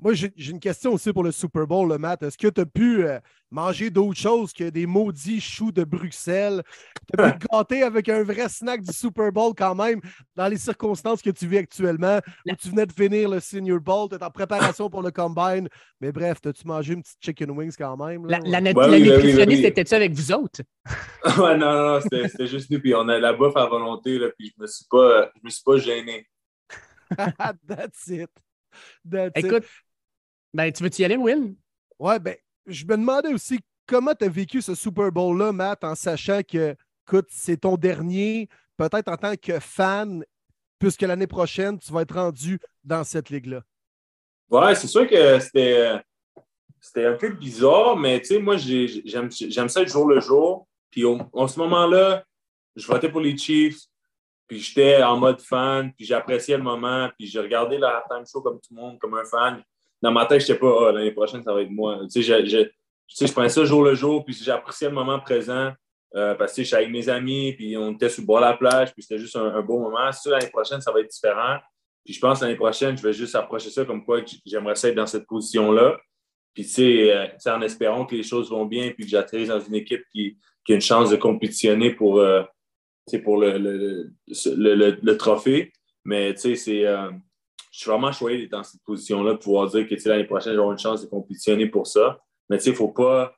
[0.01, 2.23] Moi, j'ai une question aussi pour le Super Bowl, le Matt.
[2.23, 3.19] Est-ce que tu as pu euh,
[3.51, 6.62] manger d'autres choses que des maudits choux de Bruxelles?
[7.12, 10.01] Tu as pu te gâter avec un vrai snack du Super Bowl quand même,
[10.37, 14.09] dans les circonstances que tu vis actuellement, où tu venais de finir le Senior Bowl,
[14.09, 15.69] tu es en préparation pour le Combine.
[16.01, 18.25] Mais bref, as-tu mangé une petite chicken wings quand même?
[18.27, 20.61] La, la, nutritionniste, était-tu avec vous autres?
[21.43, 22.79] ouais, non, non, c'était juste nous.
[22.79, 25.51] Puis on a la bouffe à volonté, là, puis je me suis pas, je me
[25.51, 26.29] suis pas gêné.
[27.67, 28.31] That's it.
[29.35, 29.64] Écoute,
[30.53, 31.55] ben, tu veux-tu y aller, Will?
[31.99, 35.95] Ouais, ben, je me demandais aussi comment tu as vécu ce Super Bowl-là, Matt, en
[35.95, 36.74] sachant que,
[37.07, 40.24] écoute, c'est ton dernier, peut-être en tant que fan,
[40.79, 43.62] puisque l'année prochaine, tu vas être rendu dans cette ligue-là.
[44.51, 46.03] Ouais, c'est sûr que c'était,
[46.81, 50.68] c'était un peu bizarre, mais tu sais, moi, j'aime, ça être jour le jour.
[50.91, 52.24] Puis en ce moment-là,
[52.74, 53.81] je votais pour les Chiefs.
[54.47, 58.41] Puis j'étais en mode fan, puis j'appréciais le moment, puis j'ai regardé la time show
[58.41, 59.63] comme tout le monde, comme un fan.
[60.01, 61.99] Dans ma tête, je n'étais pas, ah, l'année prochaine, ça va être moi.
[62.05, 62.69] Tu sais, je,
[63.09, 65.73] je, prenais ça jour le jour, puis j'appréciais le moment présent.
[66.15, 68.45] Euh, parce que je suis avec mes amis, puis on était sur le bord de
[68.45, 70.11] la plage, puis c'était juste un, beau moment.
[70.13, 71.59] Si l'année prochaine, ça va être différent.
[72.05, 75.07] Puis je pense l'année prochaine, je vais juste approcher ça comme quoi j'aimerais être dans
[75.07, 75.99] cette position-là.
[76.55, 79.61] Puis tu sais, euh, en espérant que les choses vont bien, puis que j'atterrisse dans
[79.61, 82.43] une équipe qui, qui, a une chance de compétitionner pour, euh,
[83.23, 85.73] pour le, le, le, le, trophée.
[86.05, 86.87] Mais tu sais, c'est.
[86.87, 87.11] Euh,
[87.71, 90.73] je suis vraiment choyé d'être dans cette position-là, de pouvoir dire que l'année prochaine, j'aurai
[90.73, 92.19] une chance de compétitionner pour ça.
[92.49, 93.35] Mais tu sais, il ne faut pas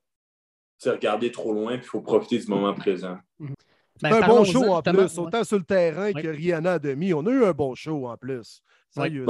[0.87, 3.19] regarder trop loin, puis il faut profiter du moment présent.
[3.39, 3.55] Mhm.
[4.01, 7.13] Ben, un bon show en plus, autant sur le terrain que Rihanna a demi.
[7.13, 8.63] On a eu un bon show en plus.
[8.91, 9.25] C'est un,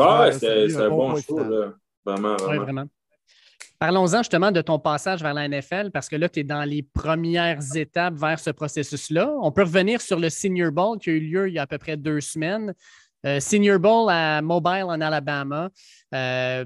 [0.91, 1.73] bon, show, là.
[2.05, 2.63] Vraiment, vraiment.
[2.63, 2.85] vraiment.
[3.79, 6.83] Parlons-en justement de ton passage vers la NFL parce que là, tu es dans les
[6.83, 9.33] premières étapes vers ce processus-là.
[9.41, 11.67] On peut revenir sur le Senior Bowl qui a eu lieu il y a à
[11.69, 12.75] peu près deux semaines.
[13.25, 15.71] Euh, Senior Bowl à Mobile en Alabama.
[16.13, 16.65] Euh,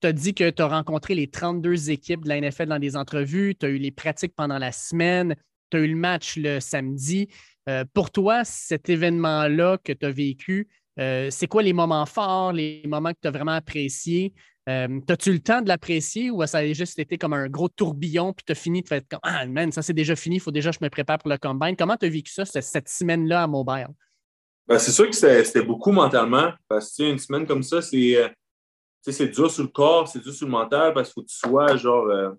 [0.00, 2.96] tu as dit que tu as rencontré les 32 équipes de la NFL dans des
[2.96, 5.34] entrevues, tu as eu les pratiques pendant la semaine,
[5.70, 7.28] tu as eu le match le samedi.
[7.68, 12.82] Euh, pour toi, cet événement-là que tu as vécu, c'est quoi les moments forts, les
[12.86, 14.34] moments que tu as vraiment appréciés?
[14.66, 18.44] T'as-tu le temps de l'apprécier ou ça a juste été comme un gros tourbillon puis
[18.46, 20.70] tu as fini de faire comme Ah, man, ça c'est déjà fini, il faut déjà
[20.70, 21.74] que je me prépare pour le combine.
[21.76, 23.88] Comment tu vécu ça, cette, semaine-là à Mobile?
[24.68, 29.26] Ben, c'est sûr que c'était beaucoup mentalement parce que une semaine comme ça, c'est euh,
[29.26, 31.76] dur sur le corps, c'est dur sur le mental parce qu'il faut que tu sois
[31.76, 32.30] genre, euh,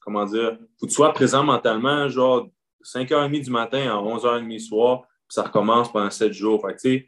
[0.00, 2.48] comment dire, faut que tu sois présent mentalement, genre
[2.82, 6.64] 5h30 du matin à 11h30 du soir, puis ça recommence pendant 7 jours.
[6.66, 7.06] Fait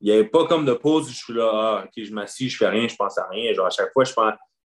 [0.00, 2.48] il n'y avait pas comme de pause où je suis là, ah, OK, je m'assis,
[2.48, 3.52] je fais rien, je pense à rien.
[3.52, 4.34] Genre, à chaque fois, je pense.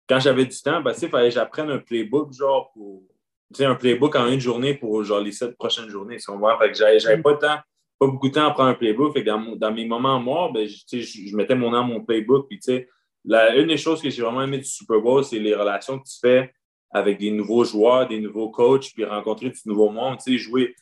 [0.09, 3.03] Quand j'avais du temps, ben, il fallait que j'apprenne un playbook, genre, pour.
[3.53, 6.39] Tu sais, un playbook en une journée pour genre les sept prochaines journées, si on
[6.39, 6.57] voit.
[6.59, 7.59] Fait que j'avais pas de temps,
[7.99, 9.13] pas beaucoup de temps à prendre un playbook.
[9.13, 12.49] Fait que dans, dans mes moments morts, ben, je, je mettais mon nom mon playbook.
[12.49, 12.89] Puis, tu sais,
[13.25, 16.05] la, une des choses que j'ai vraiment aimé du Super Bowl, c'est les relations que
[16.05, 16.53] tu fais
[16.93, 20.19] avec des nouveaux joueurs, des nouveaux coachs, puis rencontrer du nouveau monde.
[20.19, 20.75] Tu sais, jouer,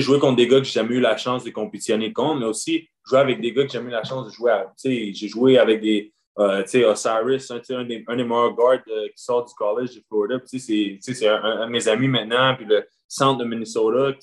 [0.00, 2.88] jouer contre des gars que j'ai jamais eu la chance de compétitionner contre, mais aussi
[3.06, 4.68] jouer avec des gars que j'ai eu la chance de jouer avec.
[4.84, 9.22] J'ai joué avec des euh, Osiris, un, un, des, un des meilleurs guards euh, qui
[9.22, 10.40] sort du college de Florida.
[10.46, 12.54] C'est un, un, de mes amis maintenant.
[12.56, 14.16] Puis le centre de Minnesota,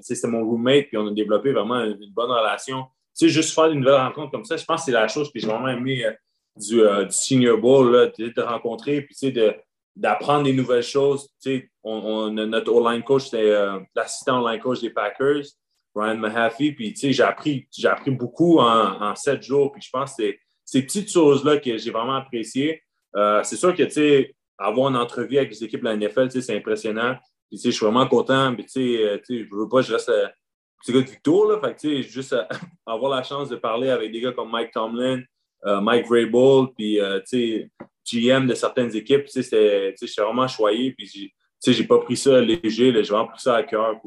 [0.00, 0.88] c'était mon roommate.
[0.88, 2.86] Puis on a développé vraiment une, bonne relation.
[3.20, 5.46] juste faire une nouvelle rencontre comme ça, je pense que c'est la chose que j'ai
[5.46, 6.12] vraiment aimé euh,
[6.56, 9.02] du, du, Senior Bowl, là, de te rencontrer.
[9.02, 9.54] Puis de
[9.96, 11.28] d'apprendre des nouvelles choses.
[11.82, 13.54] On, on, notre online coach, c'était
[13.94, 15.44] l'assistant online coach des Packers.
[15.94, 16.72] Ryan Mahaffey.
[16.72, 19.72] Puis, j'ai appris, j'ai appris beaucoup en, sept jours.
[19.72, 22.82] Puis, je pense que c'est ces petites choses-là que j'ai vraiment appréciées.
[23.16, 26.30] Euh, c'est sûr que, tu sais, avoir une entrevue avec les équipes de la NFL,
[26.30, 27.16] c'est impressionnant.
[27.48, 28.54] Puis, je suis vraiment content.
[28.54, 30.30] Puis, je ne veux pas, je reste un
[30.80, 31.46] petit gars de Victor.
[31.46, 31.60] Là.
[31.60, 32.34] Fait que, juste
[32.86, 35.22] avoir la chance de parler avec des gars comme Mike Tomlin,
[35.64, 36.98] Mike Vrabel, puis
[38.04, 40.92] GM de certaines équipes, j'étais vraiment choyé.
[40.92, 41.32] Puis,
[41.66, 42.92] j'ai pas pris ça léger.
[42.92, 44.00] J'ai vraiment pris ça à cœur.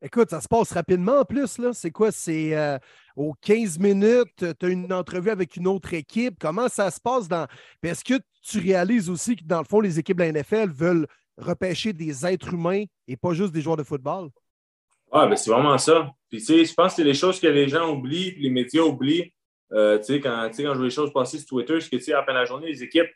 [0.00, 1.58] Écoute, ça se passe rapidement en plus.
[1.58, 1.72] là.
[1.72, 2.12] C'est quoi?
[2.12, 2.78] C'est euh,
[3.16, 6.36] aux 15 minutes, tu as une entrevue avec une autre équipe.
[6.40, 7.46] Comment ça se passe dans.
[7.82, 11.06] Est-ce que tu réalises aussi que dans le fond, les équipes de la NFL veulent
[11.36, 14.30] repêcher des êtres humains et pas juste des joueurs de football?
[15.10, 16.12] Ah, ben c'est vraiment ça.
[16.28, 18.82] Puis, tu sais, je pense que c'est les choses que les gens oublient, les médias
[18.82, 19.32] oublient.
[19.72, 22.02] Euh, tu sais, quand, quand je vois les choses passer sur Twitter, c'est que, tu
[22.02, 23.10] sais, à de la journée, les équipes,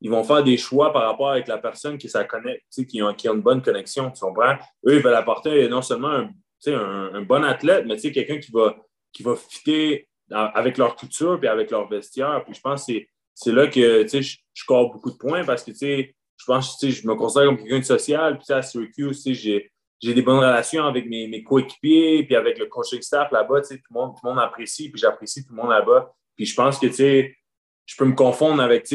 [0.00, 3.40] ils vont faire des choix par rapport avec la personne qui, ça connaît, qui, une
[3.40, 4.10] bonne connexion.
[4.10, 4.56] Tu comprends?
[4.86, 6.26] Eux, ils veulent apporter non seulement
[6.66, 8.76] un, un, bon athlète, mais quelqu'un qui va,
[9.12, 12.42] qui va fitter avec leur culture et avec leur vestiaire.
[12.44, 12.94] Puis je pense que
[13.34, 17.14] c'est là que je, je score beaucoup de points parce que je pense je me
[17.14, 18.38] considère comme quelqu'un de social.
[18.38, 19.70] Puis à Syracuse, j'ai
[20.00, 23.74] j'ai des bonnes relations avec mes, mes coéquipiers, puis avec le coaching staff là-bas, tout
[23.74, 26.12] le, monde, tout le monde apprécie, puis j'apprécie tout le monde là-bas.
[26.36, 28.86] Puis je pense que, je peux me confondre avec,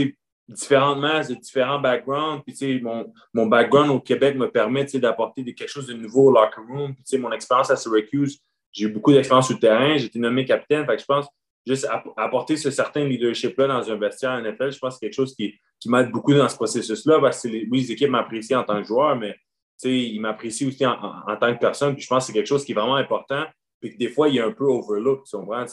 [0.48, 2.44] différentes masses de différents backgrounds.
[2.46, 6.62] Puis, mon, mon background au Québec me permet d'apporter quelque chose de nouveau au locker
[6.68, 6.96] room.
[6.96, 8.40] Puis, mon expérience à Syracuse,
[8.72, 9.98] j'ai eu beaucoup d'expérience sur le terrain.
[9.98, 10.86] J'ai été nommé capitaine.
[10.86, 11.28] Fait que je pense
[11.66, 11.88] juste
[12.18, 15.56] apporter ce certain leadership-là dans un vestiaire NFL, je pense que c'est quelque chose qui,
[15.80, 17.20] qui m'aide beaucoup dans ce processus-là.
[17.20, 19.36] Parce que oui, les équipes m'apprécient en tant que joueur, mais
[19.84, 21.94] ils m'apprécient aussi en, tant que personne.
[21.94, 23.46] Puis je pense que c'est quelque chose qui est vraiment important.
[23.82, 25.26] Puis des fois, il y a un peu overlook.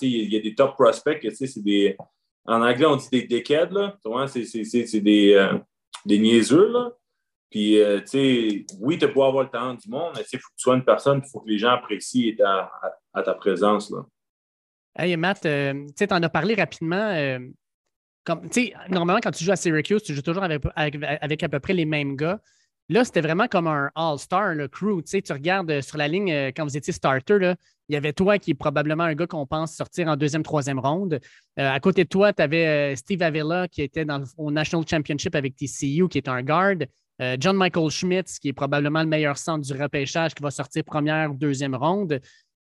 [0.03, 1.97] Il y a des top prospects, c'est des
[2.45, 3.97] en anglais, on dit des dickheads, là.
[4.27, 5.59] C'est des, euh,
[6.05, 6.73] des niaiseux.
[7.51, 10.49] Puis, euh, tu sais, oui, tu peux avoir le temps du monde, mais il faut
[10.49, 12.71] que tu sois une personne, il faut que les gens apprécient ta,
[13.13, 14.05] à, ta présence, là.
[14.97, 17.39] Hey, Matt, euh, tu sais, en as parlé rapidement.
[18.25, 18.49] comme,
[18.91, 21.87] normalement, quand tu joues à Syracuse, tu joues toujours avec, avec, à peu près les
[21.87, 22.41] mêmes gars.
[22.93, 25.03] Là, c'était vraiment comme un all-star, le crew.
[25.03, 27.55] Tu, sais, tu regardes sur la ligne, quand vous étiez starter,
[27.89, 30.79] il y avait toi qui est probablement un gars qu'on pense sortir en deuxième, troisième
[30.79, 31.21] ronde.
[31.59, 34.07] Euh, à côté de toi, tu avais euh, Steve Avila qui était
[34.39, 36.77] au National Championship avec TCU, qui est un guard.
[37.21, 40.85] Euh, John Michael Schmitz, qui est probablement le meilleur centre du repêchage, qui va sortir
[40.85, 42.19] première ou deuxième ronde.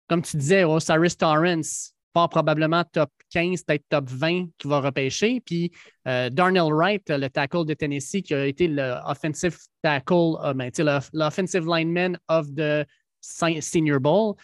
[0.07, 1.94] Comme tu disais, Osiris Torrance,
[2.29, 5.41] probablement top 15, peut-être top 20 qui va repêcher.
[5.41, 5.71] Puis
[6.05, 10.71] Darnell Wright, le tackle de Tennessee, qui a été l'offensive tackle, ben,
[11.13, 12.85] l'offensive lineman of the
[13.21, 14.35] Senior Bowl.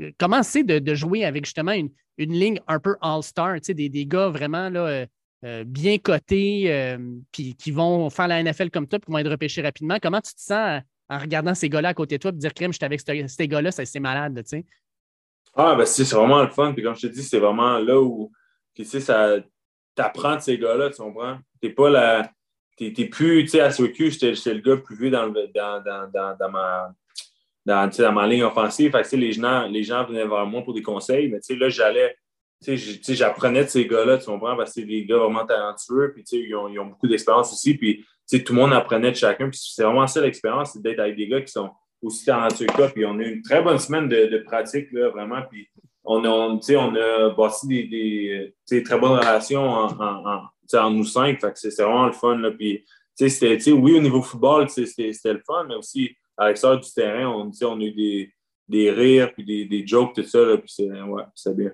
[0.00, 4.28] Euh, comment c'est de, jouer avec justement une, ligne un peu all-star, des, des gars
[4.28, 5.06] vraiment là, euh,
[5.44, 6.96] euh, bien cotés,
[7.32, 9.98] puis qui vont faire la NFL comme toi, qui vont être repêchés rapidement.
[10.00, 12.72] Comment tu te sens en regardant ces gars-là à côté de toi, et dire, crème,
[12.72, 14.64] j'étais avec ces gars-là, c'est malade, tu sais?
[15.56, 16.72] Ah, ben c'est vraiment le fun.
[16.72, 18.30] Puis comme je te dis, c'est vraiment là où
[18.74, 19.36] tu sais, ça
[19.94, 21.38] t'apprends de ces gars-là, tu comprends?
[21.60, 22.30] T'es pas la.
[22.76, 26.50] T'es plus, tu sais, à Syracuse, j'étais le gars plus vieux dans, dans, dans, dans
[26.50, 26.92] ma
[27.64, 28.90] dans, dans ma ligne offensive.
[28.90, 32.16] Fait les, gens, les gens venaient vers moi pour des conseils, mais là, j'allais,
[32.60, 36.54] j'apprenais de ces gars-là, tu comprends, parce que c'est des gars vraiment talentueux, puis ils
[36.54, 39.84] ont, ils ont beaucoup d'expérience aussi, puis tout le monde apprenait de chacun, puis c'est
[39.84, 41.70] vraiment ça l'expérience, c'est d'être avec des gars qui sont
[42.04, 45.10] aussi talentueux que puis on a eu une très bonne semaine de, de pratique, là,
[45.10, 45.68] vraiment, puis
[46.04, 50.42] on a, on, on a bâti des, des très bonnes relations en, en,
[50.74, 52.84] en, nous cinq, fait que c'est vraiment le fun, là, puis
[53.20, 57.80] oui, au niveau football, c'était le fun, mais aussi à l'extérieur du terrain, on, on
[57.80, 58.32] a eu des,
[58.68, 61.72] des rires, puis des, des, jokes, tout ça, là, puis c'est ouais, bien.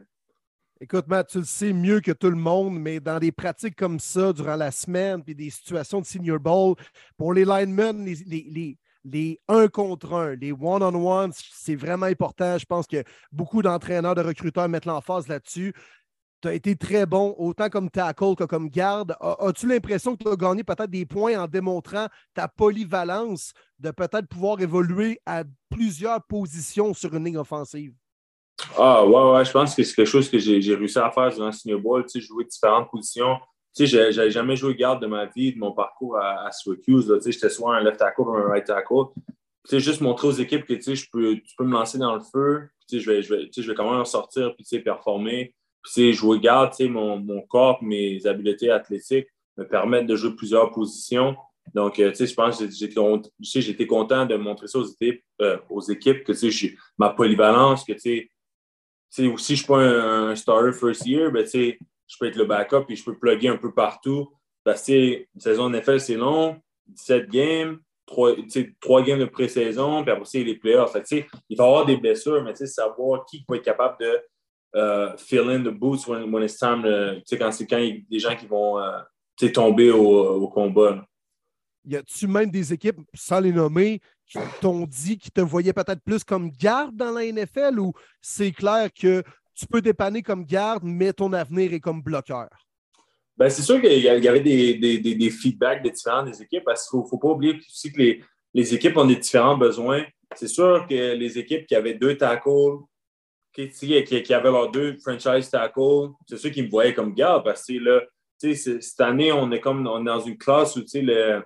[0.83, 3.99] Écoute, Matt, tu le sais mieux que tout le monde, mais dans des pratiques comme
[3.99, 6.75] ça, durant la semaine, puis des situations de Senior Bowl,
[7.19, 8.79] pour les linemen, les, les,
[9.49, 12.59] un contre un, les one-on-one, c'est vraiment important.
[12.59, 15.75] Je pense que beaucoup d'entraîneurs, de recruteurs mettent l'emphase là-dessus
[16.41, 19.15] tu as été très bon, autant comme tackle que comme garde.
[19.21, 24.27] As-tu l'impression que tu as gagné peut-être des points en démontrant ta polyvalence de peut-être
[24.27, 27.93] pouvoir évoluer à plusieurs positions sur une ligne offensive?
[28.77, 31.53] Ah, ouais, ouais, je pense que c'est quelque chose que j'ai réussi à faire durant
[31.53, 33.39] Senior Bowl, tu sais, jouer différentes positions.
[33.77, 36.51] Tu sais, j'avais jamais joué garde de ma vie, de mon parcours à, à.
[36.51, 39.13] Tu sais, j'étais soit un left tackle ou un right tackle.
[39.15, 41.99] Tu sais, juste montrer aux équipes que, tu sais, je peux, tu peux me lancer
[41.99, 44.01] dans le feu, tu sais, je vais, je vais, tu sais, je vais quand même
[44.01, 45.55] en sortir, puis, tu sais, performer.
[45.83, 51.37] Puis, je regarde, mon, mon corps, mes habiletés athlétiques me permettent de jouer plusieurs positions.
[51.75, 56.25] Donc, euh, je pense que été content de montrer ça aux équipes, euh, aux équipes
[56.25, 61.47] que j'ai ma polyvalence, que aussi je suis pas un, starter first year, ben,
[62.11, 64.29] je peux être le backup et je peux plugger un peu partout.
[64.65, 68.35] Parce que une saison NFL, c'est long, 17 games, 3,
[69.03, 70.93] games de pré-saison, puis après, c'est les playoffs.
[71.11, 74.21] il va y avoir des blessures, mais savoir qui peut être capable de
[74.75, 76.83] uh, fill in the boots when, when it's time
[77.31, 81.05] quand c'est quand il y a des gens qui vont uh, tomber au, au combat.
[81.85, 86.03] y a-tu même des équipes, sans les nommer, qui t'ont dit qu'ils te voyaient peut-être
[86.05, 89.23] plus comme garde dans la NFL ou c'est clair que
[89.61, 92.49] tu peux dépanner comme garde, mais ton avenir est comme bloqueur?
[93.37, 97.01] Ben, c'est sûr qu'il y avait des, des, des, feedbacks des différentes équipes parce qu'il
[97.01, 100.05] ne faut, pas oublier aussi que les, les, équipes ont des différents besoins.
[100.35, 102.79] C'est sûr que les équipes qui avaient deux tackles,
[103.53, 107.67] qui, qui, avaient leurs deux franchise tackles, c'est ceux qui me voyaient comme garde parce
[107.67, 108.01] que là,
[108.39, 111.43] cette année, on est comme on est dans une classe où le,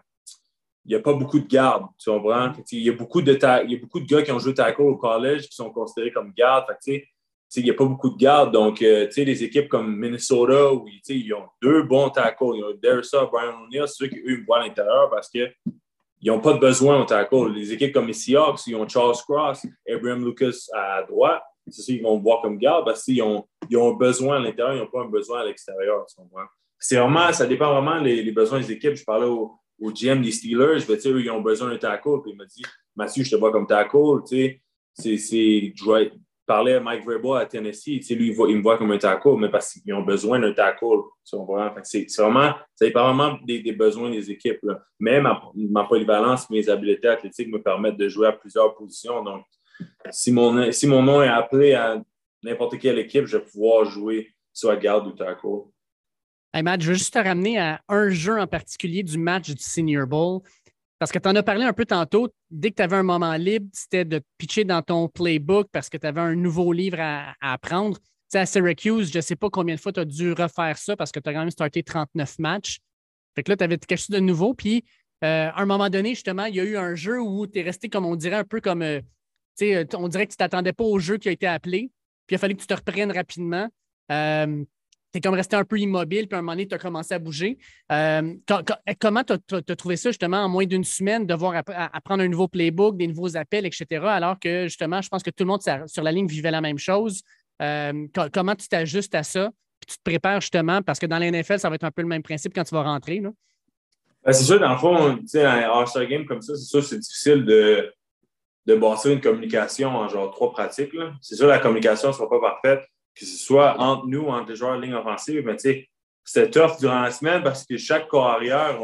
[0.85, 2.53] il n'y a pas beaucoup de gardes, tu comprends?
[2.71, 3.33] Il y, a beaucoup de
[3.65, 6.13] il y a beaucoup de gars qui ont joué tackle au collège qui sont considérés
[6.13, 6.67] comme gardes.
[7.61, 8.53] Il n'y a pas beaucoup de gardes.
[8.53, 13.27] Donc, euh, les équipes comme Minnesota, où ils ont deux bons tackles, ils ont Dersa,
[13.31, 15.53] Brian O'Neill, c'est ceux qui, eux, voient à l'intérieur parce qu'ils
[16.25, 17.53] n'ont pas de besoin au tackle.
[17.55, 21.43] Les équipes comme les Seahawks, ils ont Charles Cross, Abraham Lucas à droite.
[21.69, 24.41] C'est ceux qui vont voir comme garde parce qu'ils ont, ils ont un besoin à
[24.41, 26.05] l'intérieur, ils n'ont pas un besoin à l'extérieur.
[26.79, 28.95] C'est vraiment, ça dépend vraiment des besoins des équipes.
[28.95, 32.21] Je parlais au, GM des Steelers, ben, eux, ils ont besoin d'un tackle.
[32.23, 32.63] Puis il m'a dit,
[32.97, 34.23] Mathieu, je te vois comme tackle.
[34.29, 34.61] Tu
[34.95, 35.85] sais, je
[36.47, 38.01] parlais à Mike Vrabel à Tennessee.
[38.11, 41.03] lui, il, me voit comme un tackle, mais parce qu'ils ont besoin d'un tackle.
[41.23, 41.37] C'est
[42.19, 44.61] vraiment, ça dépend vraiment des, besoins des équipes.
[44.99, 49.23] Mais ma, polyvalence, mes habiletés athlétiques me permettent de jouer à plusieurs positions.
[49.23, 49.45] Donc,
[50.11, 52.03] si mon, si mon nom est appelé à
[52.43, 55.69] n'importe quelle équipe, je vais pouvoir jouer soit garde ou tackle.
[56.53, 59.61] Hey Matt, je veux juste te ramener à un jeu en particulier du match du
[59.63, 60.41] Senior Bowl.
[60.99, 63.35] Parce que tu en as parlé un peu tantôt, dès que tu avais un moment
[63.35, 67.35] libre, c'était de pitcher dans ton playbook parce que tu avais un nouveau livre à,
[67.41, 67.99] apprendre.
[67.99, 70.79] Tu sais, à Syracuse, je ne sais pas combien de fois tu as dû refaire
[70.79, 72.79] ça parce que tu as quand même starté 39 matchs.
[73.35, 74.55] Fait que là, tu avais quelque chose de nouveau.
[74.55, 74.85] Puis,
[75.25, 77.63] euh, à un moment donné, justement, il y a eu un jeu où tu es
[77.63, 78.83] resté, comme on dirait, un peu comme.
[78.83, 79.01] Euh,
[79.59, 81.91] tu sais, on dirait que tu ne t'attendais pas au jeu qui a été appelé.
[82.27, 83.69] Puis, il a fallu que tu te reprennes rapidement.
[84.13, 84.65] Euh,
[85.15, 87.15] tu es comme resté un peu immobile, puis à un moment donné, tu as commencé
[87.15, 87.57] à bouger.
[87.93, 88.35] Euh,
[89.01, 92.97] comment tu as, trouvé ça, justement, en moins d'une semaine, devoir apprendre un nouveau playbook,
[92.97, 96.11] des nouveaux appels, etc., alors que, justement, je pense que tout le monde sur la
[96.11, 97.23] ligne vivait la même chose.
[97.63, 101.31] Euh, comment tu t'ajustes à ça, puis tu te prépares, justement, parce que dans la
[101.31, 103.21] NFL, ça va être un peu le même principe quand tu vas rentrer.
[103.21, 107.45] Ben, c'est sûr, dans le fond, un All-Star Game comme ça, c'est sûr, c'est difficile
[107.45, 107.93] de,
[108.67, 110.91] de une communication en genre trois pratiques.
[111.21, 112.85] C'est sûr, la communication ne sera pas parfaite
[113.15, 115.89] que ce soit entre nous, entre les joueurs de ligne offensive, mais tu sais,
[116.25, 118.79] c'était tough durant la semaine parce que chaque corps arrière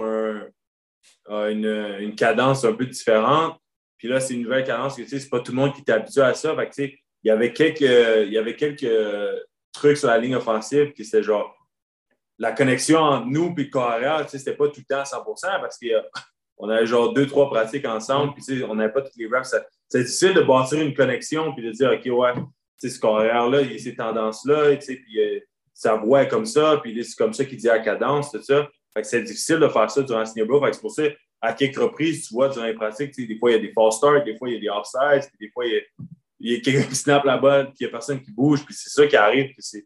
[1.28, 3.56] a, une, cadence un peu différente.
[3.96, 5.80] Puis là, c'est une nouvelle cadence que tu sais, c'est pas tout le monde qui
[5.80, 6.54] est habitué à ça.
[6.54, 6.82] Fait que,
[7.22, 8.90] il y avait quelques, il y avait quelques
[9.72, 11.54] trucs sur la ligne offensive qui c'était genre
[12.40, 15.02] la connexion entre nous et le corps arrière, tu sais, c'était pas tout le temps
[15.02, 15.22] à 100
[15.60, 19.16] parce qu'on avait genre deux, trois pratiques ensemble, puis tu sais, on n'avait pas toutes
[19.16, 19.54] les reps.
[19.90, 22.32] C'est difficile de bâtir une connexion puis de dire, OK, ouais,
[22.88, 25.40] ce carrière-là, il a ces tendances-là, puis euh,
[25.74, 28.68] sa voix est comme ça, puis c'est comme ça qu'il dit à cadence, tout ça.
[29.02, 30.68] c'est difficile de faire ça durant le senior bowl.
[30.72, 31.04] c'est pour ça,
[31.40, 33.96] à quelques reprises, tu vois, durant les pratiques, des fois, il y a des false
[33.96, 35.82] starts, des fois, il y a des offsides, des fois, il
[36.40, 38.74] y a, quelqu'un qui snap la balle, puis il n'y a personne qui bouge, puis
[38.74, 39.52] c'est ça qui arrive.
[39.58, 39.84] c'est,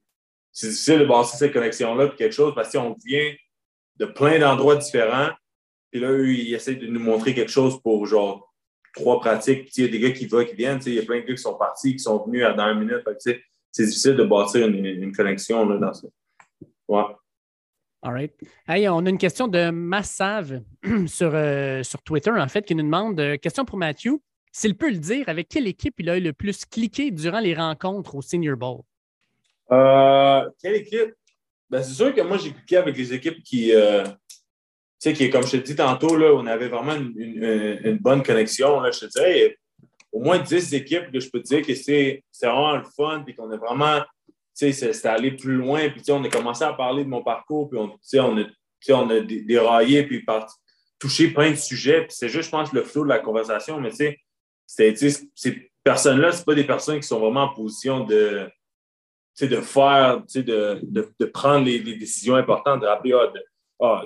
[0.52, 3.32] difficile de bâtir cette connexion-là, puis quelque chose, parce qu'on vient
[3.96, 5.30] de plein d'endroits différents,
[5.90, 8.43] puis là, eux, ils essaient de nous montrer quelque chose pour, genre,
[8.94, 9.76] trois pratiques.
[9.76, 10.80] Il y a des gars qui vont, qui viennent.
[10.86, 13.02] Il y a plein de gars qui sont partis, qui sont venus dans une minute.
[13.20, 16.06] C'est difficile de bâtir une, connexion là, dans ça.
[16.88, 17.02] Ouais.
[18.02, 18.32] All right.
[18.68, 20.62] Hey, on a une question de Massave
[21.06, 24.20] sur, euh, sur Twitter, en fait, qui nous demande euh, question pour Matthew.
[24.52, 27.54] S'il peut le dire, avec quelle équipe il a eu le plus cliqué durant les
[27.54, 28.82] rencontres au Senior Bowl?
[29.72, 31.14] Euh, quelle équipe?
[31.70, 33.72] Ben, c'est sûr que moi, j'ai cliqué avec les équipes qui,
[34.98, 38.80] sais, qui comme je te dis tantôt, là, on avait vraiment une, bonne connexion.
[38.80, 39.56] Là, je te dirais,
[40.12, 43.34] au moins 10 équipes que je peux te dire que c'est vraiment le fun, et
[43.34, 44.00] qu'on a vraiment,
[44.56, 47.68] tu sais, c'est allé plus loin, puis on a commencé à parler de mon parcours,
[47.68, 48.44] puis on, on, a,
[48.90, 50.24] on a déraillé, puis
[50.98, 53.90] touché plein de sujets, puis c'est juste, je pense, le flot de la conversation, mais
[53.90, 54.16] tu
[54.66, 54.94] sais,
[55.34, 58.48] ces personnes-là, ce pas des personnes qui sont vraiment en position de,
[59.40, 63.32] de faire, de, de, de, prendre les, décisions importantes, de rappeler, ah,
[63.80, 64.04] ah,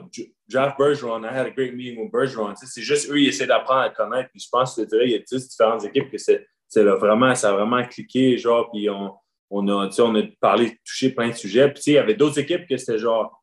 [0.49, 2.55] Jeff Bergeron, I had a great meeting with Bergeron.
[2.57, 4.31] C'est juste eux, ils essaient d'apprendre à connaître.
[4.31, 6.47] Puis je pense que il y a 10 différentes équipes que c'est
[6.77, 9.15] vraiment, ça a vraiment cliqué, genre, puis on,
[9.51, 11.71] on, a, on a parlé, touché plein de sujets.
[11.71, 13.43] Puis il y avait d'autres équipes que c'était genre,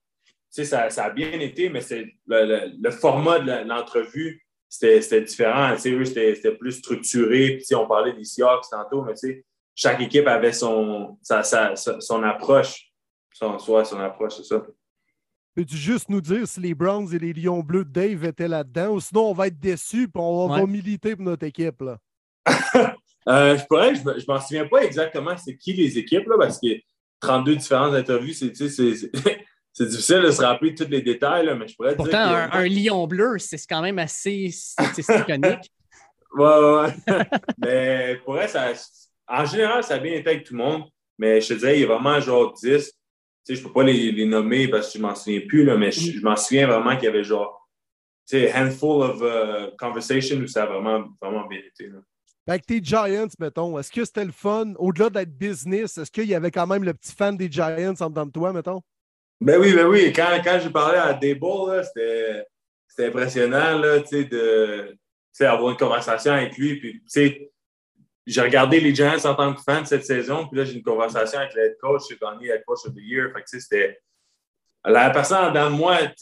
[0.49, 5.73] ça, ça a bien été, mais c'est le, le, format de l'entrevue, c'était différent.
[5.73, 7.57] Eux, c'était plus structuré.
[7.57, 9.13] Puis on parlait des Seahawks tantôt, mais
[9.75, 12.91] chaque équipe avait son, sa, sa, son approche.
[13.33, 14.65] Son, soit son approche, c'est ça.
[15.55, 18.89] Peux-tu juste nous dire si les Browns et les Lions bleus de Dave étaient là-dedans
[18.89, 21.81] ou sinon on va être déçus et on va, militer pour notre équipe?
[21.81, 21.97] Là?
[23.29, 26.59] euh, je pourrais, je, je m'en souviens pas exactement c'est qui les équipes là, parce
[26.59, 26.67] que
[27.21, 28.53] 32 différentes interviews, c'est
[29.73, 32.37] c'est difficile de se rappeler tous les détails, mais je pourrais Pourtant, dire.
[32.37, 35.71] un, un, lion bleu, c'est quand même assez iconique.
[36.35, 37.25] ouais, ouais, ouais.
[37.57, 38.71] mais pour elle, ça,
[39.27, 40.83] en général, ça a bien été avec tout le monde.
[41.17, 42.91] Mais je te dirais, il y a vraiment genre 10.
[43.45, 45.63] Sais, je ne peux pas les, les, nommer parce que je ne m'en souviens plus,
[45.63, 47.69] là, mais je, je m'en souviens vraiment qu'il y avait genre,
[48.27, 51.87] tu sais, handful of uh, conversations où ça a vraiment, vraiment bien été.
[51.87, 51.99] Là.
[52.47, 56.35] Avec tes Giants, mettons, est-ce que c'était le fun, au-delà d'être business, est-ce qu'il y
[56.35, 58.81] avait quand même le petit fan des Giants en dedans de toi, mettons?
[59.41, 60.11] Ben oui, ben oui.
[60.15, 64.97] Quand, quand j'ai parlé à Dable, c'était impressionnant là, de
[65.41, 66.79] avoir une conversation avec lui.
[66.79, 67.03] Puis,
[68.25, 71.39] j'ai regardé les Giants en tant que fan cette saison, puis là, j'ai une conversation
[71.39, 73.31] avec le head coach, j'ai gagné le coach of the year.
[73.33, 73.99] Fait que, c'était.
[74.87, 76.13] La personne dans moi, elle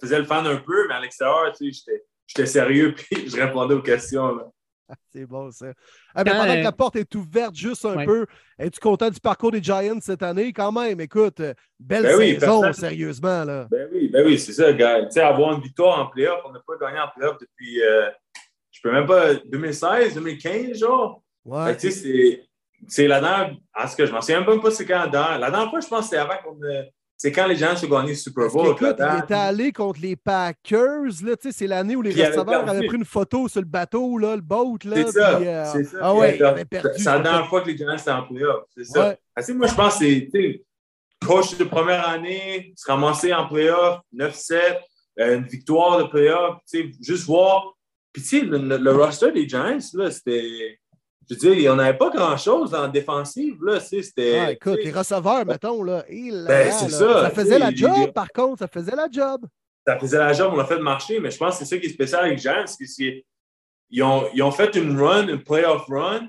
[0.00, 4.34] faisait le fan un peu, mais à l'extérieur, j'étais sérieux, puis je répondais aux questions.
[4.34, 4.46] Là.
[5.12, 5.72] C'est bon, ça.
[6.14, 8.04] Ah, mais pendant que la porte est ouverte juste un Ouais.
[8.04, 8.26] peu,
[8.58, 10.52] es-tu content du parcours des Giants cette année?
[10.52, 13.44] Quand même, écoute, euh, belle Ben saison, sérieusement.
[13.44, 13.68] Là.
[13.70, 15.04] Ben oui, ben oui, c'est ça, gars.
[15.04, 18.10] Tu sais, avoir une victoire en playoff, on n'a pas gagné en playoff depuis, euh,
[18.72, 21.22] je peux même pas, 2016, 2015, genre.
[21.50, 21.74] Ouais.
[21.74, 22.42] Que, tu sais, c'est-
[22.88, 25.38] c'est la dernière, en tout cas, je m'en souviens même pas c'est quand la dernière.
[25.38, 26.62] La dernière fois, je pense que c'était avant qu'on.
[26.62, 26.82] euh,
[27.22, 28.68] C'est quand les gens ont gagné le Super Bowl.
[28.92, 31.10] il dernière- était allé contre les Packers.
[31.50, 34.40] C'est l'année où les Puis receveurs avaient pris une photo sur le bateau, là, le
[34.40, 34.78] boat.
[34.82, 35.98] C'est ça, euh, c'est ça.
[36.00, 36.38] Ah ouais.
[36.96, 38.64] C'est la dernière fois que les Giants étaient en playoff.
[38.74, 39.08] C'est ça.
[39.10, 39.54] Ouais.
[39.54, 40.64] Moi, je pense que c'est
[41.26, 44.80] coach de première année, se ramasser en playoff, 9-7,
[45.18, 46.56] euh, une victoire de playoff,
[47.02, 47.74] juste voir.
[48.14, 50.78] Puis, tu sais, le, le- roster des Giants, c'était.
[51.30, 53.78] Je veux dire, il n'y en avait pas grand-chose en défensive, là.
[53.78, 54.38] C'était.
[54.38, 58.12] Ah, écoute, les receveurs, mettons, là, là, Ben, c'est ça, ça faisait la job, les-
[58.12, 59.46] par contre, ça faisait la job.
[59.86, 61.86] ça faisait la job, on l'a fait marcher, mais je pense que c'est ça qui
[61.86, 62.84] est spécial avec Giants, c'est
[63.88, 66.26] qu'ils ont, ils ont fait une run, une playoff run,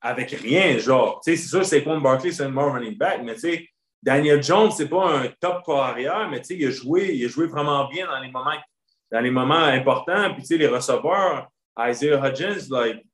[0.00, 1.20] avec rien, genre.
[1.24, 3.68] Tu sais, c'est sûr que Saquon Barkley, c'est un bon running back, mais tu sais,
[4.02, 7.24] Daniel Jones, c'est pas un top corps arrière, mais tu sais, il a joué, il
[7.24, 8.50] a joué vraiment bien dans les moments,
[9.10, 10.32] dans les moments importants.
[10.34, 13.05] Puis tu sais, les receveurs, Isaiah Hudgens, like,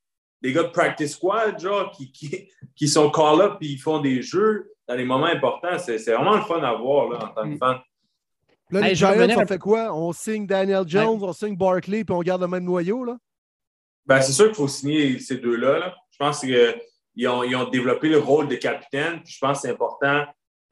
[0.42, 4.22] des gars de practice squad, genre, qui, qui, qui sont call-up puis ils font des
[4.22, 5.78] jeux dans les moments importants.
[5.78, 7.58] C'est c'est vraiment le fun à voir, là, en tant que Mm.
[7.58, 7.78] fan.
[8.70, 9.94] Là, les Hey, Giants, on fait quoi?
[9.94, 13.16] On signe Daniel Jones, on signe Barkley, puis on garde le même noyau, là?
[14.06, 15.78] Ben, c'est sûr qu'il faut signer ces deux-là.
[15.78, 15.94] là.
[16.10, 19.20] Je pense qu'ils ont, ils ont développé le rôle de capitaine.
[19.22, 20.24] Puis je pense que c'est important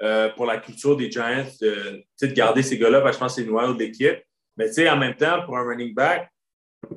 [0.03, 3.41] euh, pour la culture des Giants de garder ces gars-là parce que je pense que
[3.43, 4.19] c'est le noyau de l'équipe.
[4.57, 6.29] Mais tu sais, en même temps, pour un running back,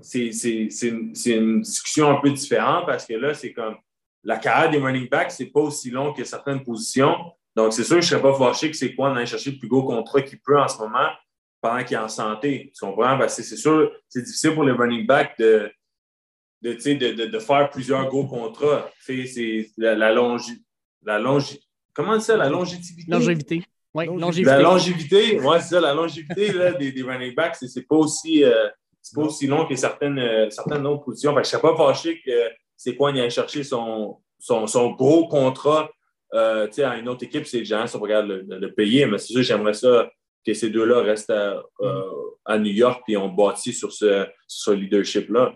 [0.01, 3.75] c'est c'est- c'est une, c'est une discussion un peu différente parce que là, c'est comme
[4.23, 7.15] la carrière des running backs, c'est pas aussi long que certaines positions.
[7.55, 9.57] Donc, c'est sûr que je ne serais pas fâché que c'est quoi d'aller chercher le
[9.59, 11.09] plus gros contrat qu'il peut en ce moment
[11.61, 12.71] pendant qu'il est en santé.
[12.73, 13.17] Tu comprends?
[13.17, 15.69] Parce que c'est sûr, c'est difficile pour les running backs de,
[16.61, 18.89] de, tu sais, de, de, de faire plusieurs gros contrats.
[19.01, 20.63] C'est la, la longi...
[21.03, 21.59] La longi...
[21.93, 22.37] Comment on dit ça?
[22.37, 23.03] La longévité?
[23.07, 23.63] Longévité.
[23.93, 24.49] Oui, Longévité.
[24.55, 27.97] La longévité, ouais, c'est ça, la longévité là, des, des running backs, c'est, c'est pas
[27.97, 28.67] aussi euh,
[29.03, 31.35] c'est pas aussi long que certaines, euh, certaines autres positions.
[31.35, 32.31] Fait que je serais pas fâché que
[32.77, 35.91] c'est quoi aille chercher son, son, son gros contrat
[36.33, 39.19] euh, à une autre équipe, c'est les Giants, on regarde le, le- le payer, mais
[39.19, 40.09] c'est sûr j'aimerais ça
[40.45, 42.01] que ces deux-là restent à, euh,
[42.45, 44.27] à New York puis on bâtit sur ce,
[44.71, 45.53] leadership-là.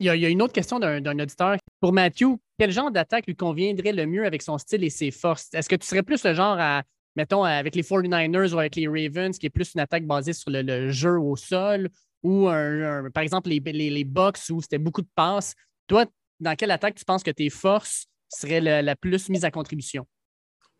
[0.00, 1.56] Il y, a, il y a une autre question d'un d'un auditeur.
[1.80, 5.48] Pour Matthew, quel genre d'attaque lui conviendrait le mieux avec son style et ses forces?
[5.54, 6.82] Est-ce que tu serais plus le genre à,
[7.16, 10.50] mettons, avec les 49ers ou avec les Ravens, qui est plus une attaque basée sur
[10.50, 11.88] le, le jeu au sol,
[12.28, 15.54] ou par exemple les, Bucks où c'était beaucoup de passes?
[15.86, 16.04] Toi,
[16.40, 20.06] dans quelle attaque tu penses que tes forces seraient la, plus mise à contribution?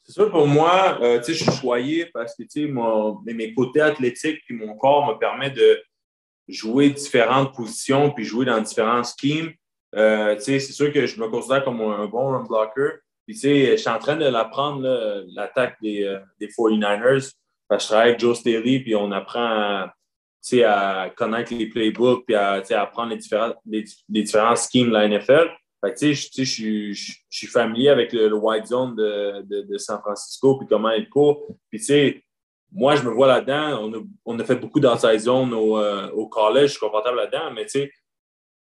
[0.05, 4.55] C'est sûr, pour moi, euh, je suis choyé parce que, mon- mes côtés athlétiques puis
[4.57, 5.82] mon corps me permet de
[6.46, 9.53] jouer différentes positions puis jouer dans différents schemes.
[9.94, 13.01] Euh, c'est sûr que je me considère comme un bon run blocker.
[13.26, 17.32] Je suis en train de l'apprendre, l'attaque des, euh, des 49ers.
[17.68, 19.94] Parce que je travaille avec Joe Staley puis on apprend à,
[20.64, 25.09] à connaître les playbooks puis à, apprendre les différents, les, les différents schemes de la
[25.09, 25.51] NFL.
[25.84, 26.45] Fait je-
[27.30, 31.47] suis- familier avec le, le wide zone de, de, San Francisco, puis comment il court.
[31.70, 32.24] Puis,
[32.72, 33.78] moi, je me vois là-dedans.
[33.82, 36.66] On a, on a fait beaucoup d'outside zone au, euh, au collège.
[36.66, 37.93] Je suis confortable là-dedans, mais tu sais,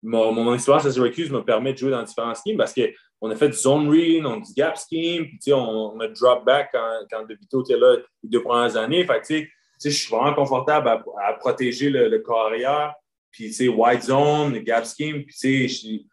[0.01, 3.35] mon, mon expérience à Syracuse me permet de jouer dans différents schemes parce qu'on a
[3.35, 6.07] fait du zone read, on a du gap scheme, puis tu sais, on, on a
[6.09, 9.05] drop back quand, quand De Vito était là les deux premières années.
[9.05, 9.49] Fait tu sais,
[9.89, 12.93] je suis vraiment confortable à, protéger le, corps arrière,
[13.31, 16.07] puis wide zone, gap scheme, puis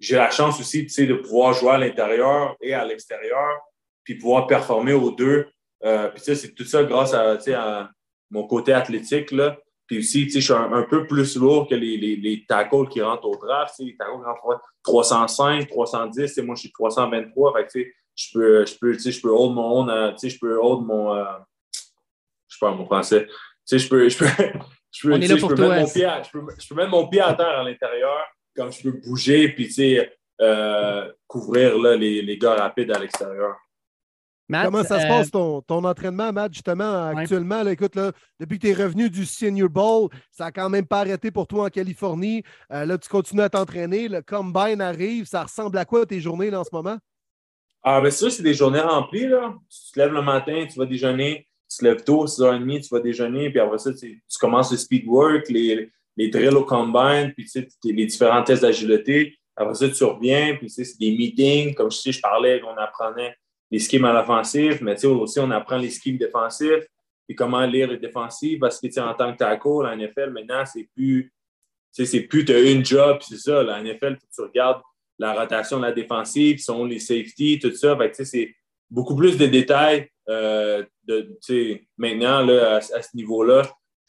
[0.00, 3.60] j'ai la chance aussi de pouvoir jouer à l'intérieur et à l'extérieur,
[4.04, 5.46] puis pouvoir performer aux deux.
[5.84, 7.90] Euh, puis c'est tout ça grâce à,
[8.30, 9.30] mon côté athlétique.
[9.30, 9.58] Là.
[9.86, 13.26] Puis aussi, je suis un, peu plus lourd que les, les, les tackles qui rentrent
[13.26, 13.74] au draft.
[13.78, 17.52] Les tackles qui rentrent au draft, 305, 310, tu sais, moi je suis 323.
[17.52, 21.14] Fait je peux, je peux, je peux hold mon euh, je peux hold mon.
[21.14, 21.24] euh,
[22.52, 23.26] je parle mon français.
[23.26, 23.32] Tu
[23.64, 24.26] sais, je peux, je peux,
[24.90, 25.68] je peux, je toi.
[25.68, 28.24] mettre mon pied à- je peux, je peux mettre mon pied à terre à l'intérieur,
[28.56, 32.98] comme je peux bouger, puis tu sais, euh, couvrir là, les, les gars rapides à
[32.98, 33.56] l'extérieur.
[34.48, 37.22] Matt, Comment ça se euh, passe ton, ton entraînement, Matt, justement, Ouais.
[37.22, 37.62] actuellement?
[37.62, 40.84] là, écoute, là, depuis que tu es revenu du Senior Bowl, ça n'a quand même
[40.86, 42.42] pas arrêté pour toi en Californie.
[42.72, 44.08] Euh, là, tu continues à t'entraîner.
[44.08, 45.24] Le combine arrive.
[45.26, 46.98] Ça ressemble à quoi tes journées là, en ce moment?
[47.82, 49.54] Ah, ben ça, c'est des journées remplies, là.
[49.70, 53.00] Tu te lèves le matin, tu vas déjeuner, tu te lèves tôt, 6h30, tu vas
[53.00, 57.44] déjeuner, puis après ça, tu, commences le speed work, les, les drills au combine, puis
[57.44, 59.38] tu sais, les différents tests d'agilité.
[59.56, 62.60] Après ça, tu reviens, puis tu sais, c'est des meetings, comme je sais, je parlais,
[62.64, 63.34] on apprenait
[63.70, 66.86] les schemes à l'offensive, mais tu sais, aussi, on apprend les schemes défensifs,
[67.28, 70.30] et comment lire les défensives, parce que tu sais, en tant que tackle, la NFL,
[70.30, 71.32] maintenant, c'est plus,
[71.94, 74.82] tu sais, c'est plus, tu as une job, c'est ça, la NFL, tu regardes
[75.18, 77.96] la rotation de la défensive, sont les safety, tout ça.
[77.96, 78.54] Fait que, tu sais, c'est
[78.90, 81.38] beaucoup plus de détails euh, de,
[81.96, 83.62] maintenant là, à, ce niveau-là.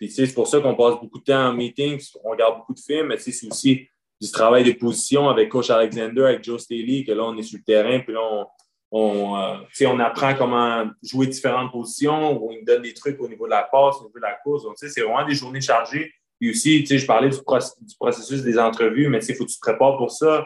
[0.10, 3.08] C'est pour ça qu'on passe beaucoup de temps en meeting, on regarde beaucoup de films,
[3.08, 3.88] mais c'est aussi
[4.20, 7.58] du travail de position avec Coach Alexander, avec Joe Staley, que là, on est sur
[7.58, 8.46] le terrain, puis là, on,
[8.94, 13.52] on, euh, apprend comment jouer différentes positions, on nous donne des trucs au niveau de
[13.52, 14.66] la passe, au niveau de la course.
[14.76, 16.14] C'est vraiment des journées chargées.
[16.40, 19.56] Puis aussi, je parlais du, proc- du processus des entrevues, mais il faut que tu
[19.56, 20.46] te prépares pour ça.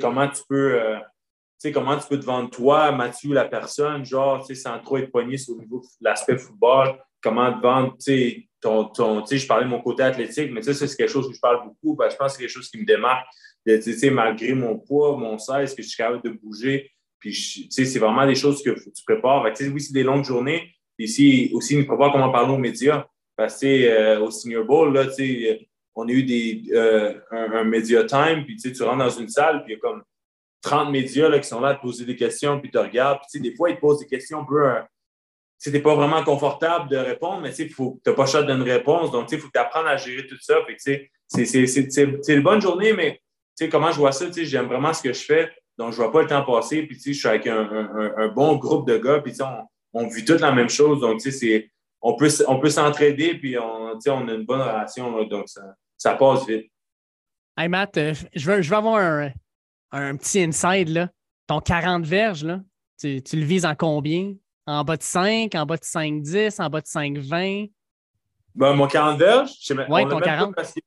[0.00, 0.98] Comment tu peux, euh,
[1.58, 4.98] sais, comment tu peux te vendre toi, Mathieu, la personne, genre, tu sais, sans trop
[4.98, 9.22] être poigné sur le niveau de l'aspect football, comment te vendre, tu sais, ton, ton,
[9.22, 11.34] tu sais, je parlais de mon côté athlétique, mais tu sais, c'est quelque chose que
[11.34, 13.26] je parle beaucoup, je pense que c'est quelque chose qui me démarque,
[13.66, 17.66] tu sais, malgré mon poids, mon 16, que je suis capable de bouger, puis, tu
[17.70, 19.42] sais, c'est vraiment des choses que tu prépares.
[19.42, 23.06] Oui, c'est des longues journées, puis ici, aussi, il me prépare comment parler aux médias,
[23.34, 27.52] parce que, euh, au Senior Bowl, là, tu sais, on a eu des, euh, un,
[27.52, 29.80] un media time, puis tu sais, tu rentres dans une salle, puis il y a
[29.80, 30.02] comme
[30.62, 33.20] 30 médias là, qui sont là à te poser des questions, puis tu regardes.
[33.32, 34.66] Puis des fois, ils te posent des questions un peu.
[34.68, 34.80] euh,
[35.58, 37.72] tu n'es pas vraiment confortable de répondre, mais tu
[38.06, 39.10] n'as pas choix d'une réponse.
[39.10, 40.56] Donc, il faut que tu apprennes à gérer tout ça.
[40.76, 41.08] C'est-
[42.28, 43.20] une bonne journée, mais
[43.70, 45.50] comment je vois ça, j'aime vraiment ce que je fais.
[45.78, 46.82] Donc, je ne vois pas le temps passer.
[46.82, 47.58] Puis, je suis avec un,
[48.16, 49.20] un- bon groupe de gars.
[49.20, 51.00] Puis, on, on vit toute la même chose.
[51.00, 51.20] Donc,
[52.02, 53.34] on peut, on peut s'entraider.
[53.38, 55.24] Puis, on, on a une bonne relation.
[55.24, 55.62] donc, ça,
[55.96, 56.70] ça passe vite.
[57.58, 59.30] Hey Matt, euh, je veux, je veux avoir un,
[59.92, 60.88] un petit inside.
[60.88, 61.08] Là.
[61.46, 62.60] Ton 40 verges, là,
[62.98, 64.34] tu, tu le vises en combien?
[64.66, 67.70] En bas de 5, en bas de 5-10, en bas de 5-20?
[68.54, 70.54] Ben, mon 40 verges, je sais même, Ouais, on ton l'a même pas 40.
[70.56, 70.80] Parce que,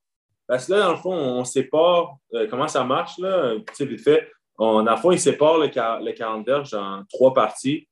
[0.47, 3.53] parce que là, dans le fond, on sépare euh, comment ça marche, là?
[3.59, 4.29] Tu sais, vite fait.
[4.57, 7.87] On, dans le fond, ils séparent le, quar- le 40 verges en trois parties.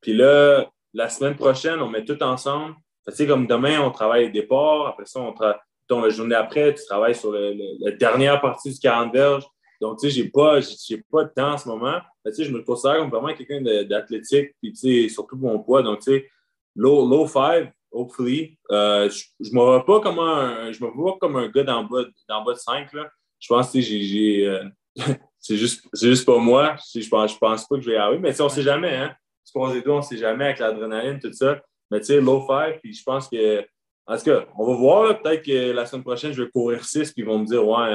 [0.00, 2.76] Puis là, la semaine prochaine, on met tout ensemble.
[3.08, 4.86] Tu sais, comme demain, on travaille les départs.
[4.88, 5.58] Après ça, on travaille.
[5.90, 9.44] La journée après, tu travailles sur le- le- la dernière partie du 40 verges.
[9.82, 11.98] Donc, tu sais, j'ai pas, j'ai pas de temps en ce moment.
[12.24, 15.50] Mais, tu sais, je me considère comme vraiment quelqu'un d'athlétique, puis, tu sais, surtout pour
[15.50, 15.82] mon poids.
[15.82, 16.28] Donc, tu sais,
[16.76, 18.56] low, low five, hopefully.
[18.70, 21.88] Euh, je je me vois pas comme un, je me vois comme un gars le
[21.88, 23.10] bas, le bas de 5, là.
[23.40, 24.64] Je pense que, j'ai, euh,
[25.40, 26.76] c'est juste, c'est juste pas moi.
[26.94, 29.12] Je, pense, je pense pas que je vais y arriver, mais, on sait jamais, hein.
[29.44, 31.60] Tu croises les on sait jamais avec l'adrénaline, tout ça.
[31.90, 33.66] Mais, tu sais, low five, puis je pense que,
[34.06, 35.22] en tout cas, on va voir.
[35.22, 37.88] Peut-être que la semaine prochaine, je vais courir 6, puis ils vont me dire, ouais,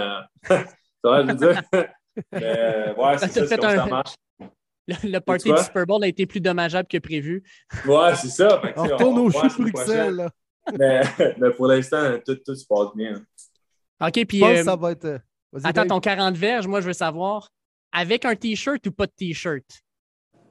[0.51, 0.57] euh,
[1.07, 1.61] ça je veux dire.
[2.31, 4.15] Mais, ouais, c'est Ça t'a ça, c'est fait comme ça un- marche.
[4.87, 7.43] Le, le party du Super Bowl a été plus dommageable que prévu.
[7.85, 8.61] Ouais, c'est ça.
[8.63, 10.29] Que, On retourne au chou Bruxelles.
[10.77, 11.01] Mais,
[11.37, 13.21] mais pour l'instant, tout, tout se passe bien.
[14.01, 15.07] OK, puis pense que euh, ça va être.
[15.51, 15.87] vas-y, attends, Dave.
[15.87, 17.49] ton 40 verges, moi, je veux savoir,
[17.91, 19.63] avec un T-shirt ou pas de T-shirt?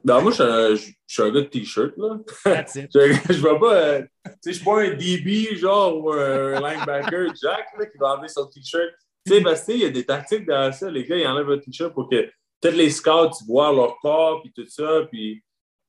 [0.03, 2.17] Ben, moi, je suis un, je suis un gars de T-shirt, là.
[2.73, 3.73] Je, je vois pas...
[3.75, 7.97] euh, tu sais, je suis pas un DB, genre, ou un linebacker Jack, là, qui
[7.97, 8.93] va enlever son T-shirt.
[9.27, 10.89] Tu sais, il y a des tactiques derrière ça.
[10.89, 12.29] Les gars, ils enlèvent un T-shirt pour que
[12.59, 15.01] peut-être les scouts ils voient leur corps, puis tout ça.
[15.11, 15.43] Puis,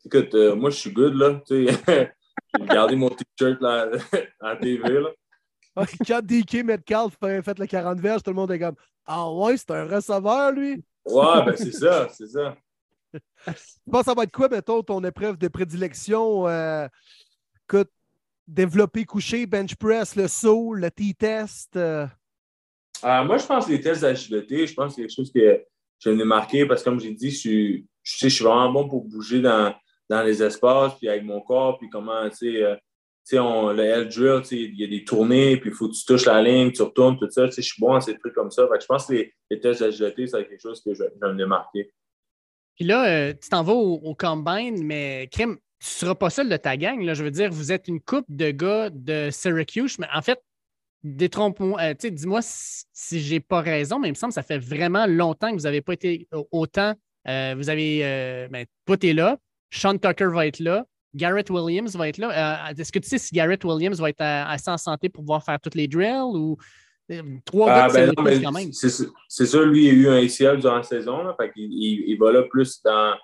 [0.04, 1.40] écoute, euh, moi, je suis good, là.
[1.46, 2.12] Tu sais,
[2.60, 3.88] gardé mon T-shirt, là,
[4.40, 5.10] à la TV, là.
[6.06, 8.74] Quand DK Metcalf fait le 40 verges, tout le monde est comme
[9.06, 10.82] Ah ouais, c'est un receveur, lui.
[11.04, 12.56] Ouais, ben, c'est ça, c'est ça.
[13.46, 16.46] Tu penses que ça va être quoi, mettons, ton épreuve de prédilection?
[16.46, 16.86] Euh,
[17.66, 17.90] écoute,
[18.46, 21.76] développer couché, bench press, le saut, le T-test.
[21.76, 22.06] euh,
[23.04, 25.64] Euh, moi, je pense que les tests d'agilité, je pense que c'est quelque chose que
[25.98, 28.88] je de marquer parce que, comme j'ai dit, je suis, sais, je suis vraiment bon
[28.88, 29.74] pour bouger dans,
[30.08, 32.76] dans les espaces, puis avec mon corps, puis comment, tu sais, euh,
[33.40, 36.04] on- le L-drill, tu sais, il y a des tournées, puis il faut que tu
[36.04, 37.46] touches la ligne, tu retournes, tout ça.
[37.46, 38.66] Je suis bon à ces trucs comme ça.
[38.68, 41.44] Fait que je pense que les, tests d'agilité, c'est quelque chose que je, je de
[41.44, 41.92] marquer.
[42.76, 46.30] Puis là, euh, tu t'en vas au, au combine, mais Crème, tu ne seras pas
[46.30, 47.02] seul de ta gang.
[47.02, 47.14] Là.
[47.14, 50.40] Je veux dire, vous êtes une couple de gars de Syracuse, mais en fait,
[51.02, 54.34] détrompe-moi, euh, tu sais, dis-moi si, si j'ai pas raison, mais il me semble que
[54.34, 56.94] ça fait vraiment longtemps que vous n'avez pas été au- autant.
[57.28, 59.36] euh, vous avez, euh, ben, toi, là,
[59.70, 62.70] Sean Tucker va être là, Garrett Williams va être là.
[62.70, 65.58] Est-ce que tu sais si Garrett Williams va être assez en santé pour pouvoir faire
[65.60, 66.56] toutes les drills ou
[67.44, 68.72] trois Ah, ben non, mais quand même?
[68.72, 71.22] C'est ça, lui, il a eu un ACL durant la saison.
[71.22, 73.14] Là, fait qu'il- il, il va là plus dans,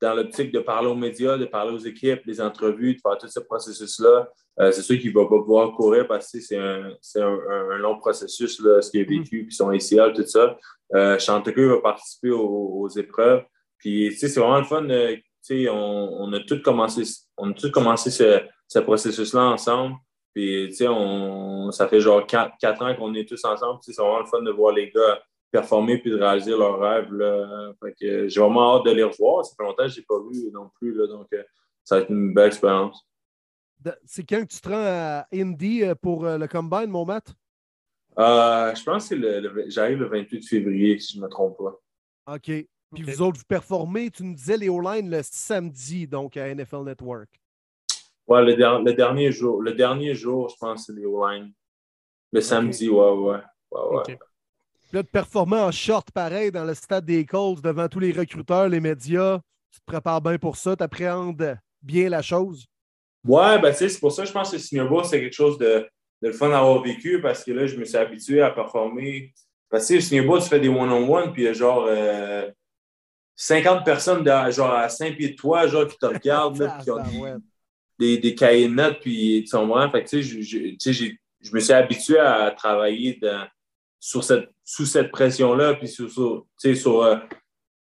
[0.00, 3.28] dans l'optique de parler aux médias, de parler aux équipes, des entrevues, de faire tout
[3.28, 4.28] ce processus-là.
[4.60, 8.60] Euh, c'est sûr qu'il ne va pas pouvoir courir parce que c'est un, long processus,
[8.60, 10.56] là, ce qu'il a vécu, puis son ACL, tout ça.
[10.94, 13.44] Euh, va participer aux, aux épreuves.
[13.78, 14.88] Puis, tu sais, c'est vraiment le fun.
[14.88, 17.02] euh, tu sais, on, on a tous commencé,
[17.36, 19.96] on a tous commencé ce, ce processus-là ensemble.
[20.34, 23.78] Puis, tu sais, on, ça fait genre quatre, quatre ans qu'on est tous ensemble.
[23.82, 25.22] C'est vraiment le fun de voir les gars
[25.58, 27.12] performer puis de réaliser leurs rêves.
[27.12, 27.72] Là.
[27.80, 29.44] Fait que j'ai vraiment hâte de les revoir.
[29.44, 30.94] Ça fait longtemps que je ne les ai pas vus non plus.
[30.94, 31.42] Là, donc, euh,
[31.84, 33.06] ça va être une belle expérience.
[34.04, 37.34] C'est quand que tu te rends à Indy euh, pour euh, le combine, mon Matt?
[38.18, 41.28] Euh, je pense que c'est le, le- j'arrive le 28 février, si je ne me
[41.28, 42.34] trompe pas.
[42.34, 42.50] OK.
[42.94, 46.82] Puis vous autres, vous performez, tu nous disais les O-line le samedi, donc à NFL
[46.84, 47.28] Network.
[48.26, 49.60] Ouais, le, der- le dernier jour.
[49.62, 51.52] Le dernier jour, je pense que c'est les O-line.
[52.32, 53.40] Le samedi, ouais, ouais.
[53.72, 54.18] ouais.
[54.94, 58.12] Puis là, de performer en short pareil dans le stade des Colts devant tous les
[58.12, 59.40] recruteurs, les médias,
[59.72, 62.64] tu te prépares bien pour ça, tu appréhendes bien la chose?
[63.26, 65.34] Ouais, ben, tu sais, c'est pour ça que je pense que Senior Bowl, c'est quelque
[65.34, 65.84] chose de,
[66.22, 69.34] de le fun à avoir vécu parce que là, je me suis habitué à performer.
[69.68, 72.48] Parce que, tu Bowl, tu fais des one-on-one, puis il y a genre euh,
[73.34, 76.84] 50 personnes de- genre à 5 pieds de toi, genre, qui te regardent, là, puis
[76.84, 77.02] qui ont
[77.98, 79.90] des, des, des cahiers de notes, puis ils sont vraiment.
[79.90, 83.18] Fait que, tu sais, je, je- tu sais, j'ai- je me suis habitué à travailler
[83.20, 83.44] dans,
[84.22, 87.16] cette, sous cette pression-là, puis sur, sur, euh,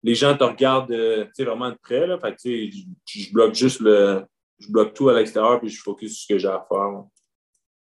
[0.02, 2.06] les gens te regardent euh, vraiment de près.
[2.06, 4.24] Là, fait je, bloque juste le.
[4.58, 7.04] Je bloque tout à l'extérieur, puis je focus sur ce que j'ai à faire.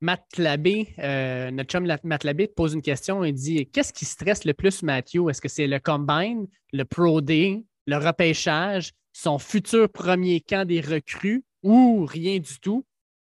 [0.00, 3.22] Matt Labé, euh, notre chum Matt Labé te pose une question.
[3.24, 5.28] Il dit Qu'est-ce qui stresse le plus Mathieu?
[5.28, 10.80] Est-ce que c'est le combine, le Pro Day, le repêchage, son futur premier camp des
[10.80, 12.84] recrues ou rien du tout?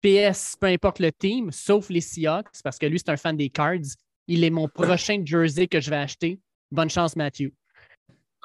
[0.03, 3.51] PS, peu importe le team, sauf les Seahawks, parce que lui, c'est un fan des
[3.51, 3.97] Cards.
[4.29, 6.39] Il est mon prochain jersey que je vais acheter.
[6.71, 7.53] Bonne chance, Mathieu.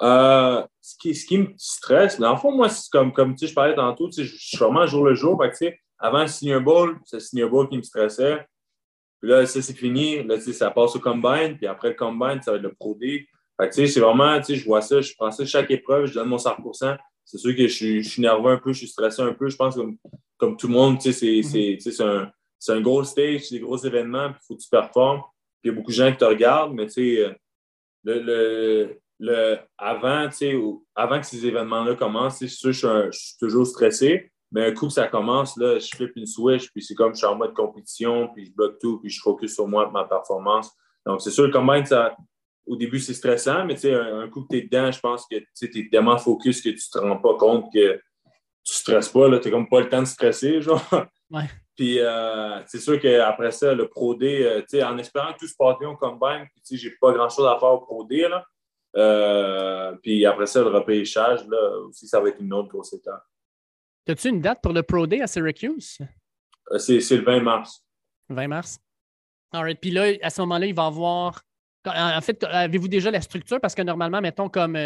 [0.02, 3.40] Euh, ce, qui, ce qui me stresse, dans le fond, moi, c'est comme, comme tu
[3.40, 5.40] sais, je parlais tantôt, tu sais, je suis vraiment jour le jour.
[5.40, 8.44] Fait que, avant le Senior Bowl, c'est le Senior Bowl qui me stressait.
[9.20, 10.22] Puis là, ça, c'est fini.
[10.24, 11.56] Là, tu sais, ça passe au Combine.
[11.56, 13.26] Puis après le Combine, ça va être le Pro Day.
[13.60, 15.70] Fait que, tu sais, c'est vraiment, tu sais, je vois ça, je prends ça chaque
[15.70, 18.72] épreuve, je donne mon 100% C'est sûr que je suis, je suis nerveux un peu,
[18.72, 19.48] je suis stressé un peu.
[19.48, 19.96] Je pense que comme,
[20.38, 23.56] comme tout le monde, tu sais, c'est sais, c'est un, c'est un gros stage, c'est
[23.56, 25.22] des gros événements, puis il faut que tu performes.
[25.64, 27.32] Il y a beaucoup de gens qui te regardent, mais tu sais, euh,
[28.04, 30.28] le, le, le- avant,
[30.94, 34.30] avant que ces événements-là commencent, c'est sûr, je suis, je suis toujours stressé.
[34.52, 37.18] Mais un coup que ça commence, là, je flippe une switch, puis c'est comme je
[37.18, 40.70] suis en mode compétition, puis je bloque tout, puis je focus sur moi, ma performance.
[41.04, 42.16] Donc, c'est sûr, quand même, ça,
[42.64, 45.26] au début, c'est stressant, mais tu sais, un, coup que tu es dedans, je pense
[45.26, 48.00] que tu es tellement focus que tu te rends pas compte que
[48.62, 50.80] tu stresses pas, tu n'as comme pas le temps de stresser, genre.
[51.76, 55.48] Puis, euh, c'est sûr qu'après ça, le Pro D, euh, sais, en espérant que tout
[55.48, 58.44] se passe bien au combine, puis j'ai pas grand-chose à faire au Pro D, là.
[58.96, 63.24] Euh, puis après ça, le repêchage, là, aussi, ça va être une autre grosse étape.
[64.06, 65.98] As-tu une date pour le Pro Day à Syracuse?
[66.78, 67.84] C'est c'est le 20 mars.
[68.28, 68.78] 20 mars.
[69.52, 69.80] All right.
[69.80, 71.42] Puis là, à ce moment-là, il va avoir.
[71.86, 73.60] En fait, avez-vous déjà la structure?
[73.60, 74.76] Parce que normalement, mettons comme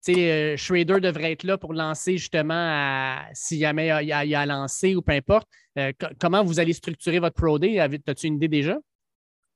[0.00, 4.24] sais, euh, Schrader devrait être là pour lancer justement à- si jamais il y a,
[4.24, 5.46] il y a à lancer ou peu importe.
[5.78, 7.78] Euh, co- comment vous allez structurer votre Pro Day?
[7.78, 8.78] As-tu une idée déjà?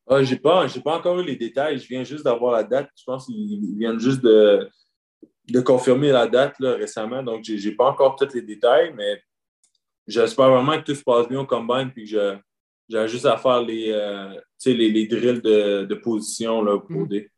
[0.06, 1.78] Ah, j'ai pas, j'ai pas encore eu les détails.
[1.78, 2.90] Je viens juste d'avoir la date.
[2.96, 4.68] Je pense qu'ils viennent juste de,
[5.48, 7.22] de confirmer la date là, récemment.
[7.22, 9.22] Donc, j'ai, j'ai pas encore tous les détails, mais
[10.06, 12.36] j'espère vraiment que tout se passe bien au combine puis que je,
[12.88, 14.34] j'ai juste à faire les, euh,
[14.66, 17.08] les, les drills de, de position là, pour Mhm.
[17.08, 17.30] des.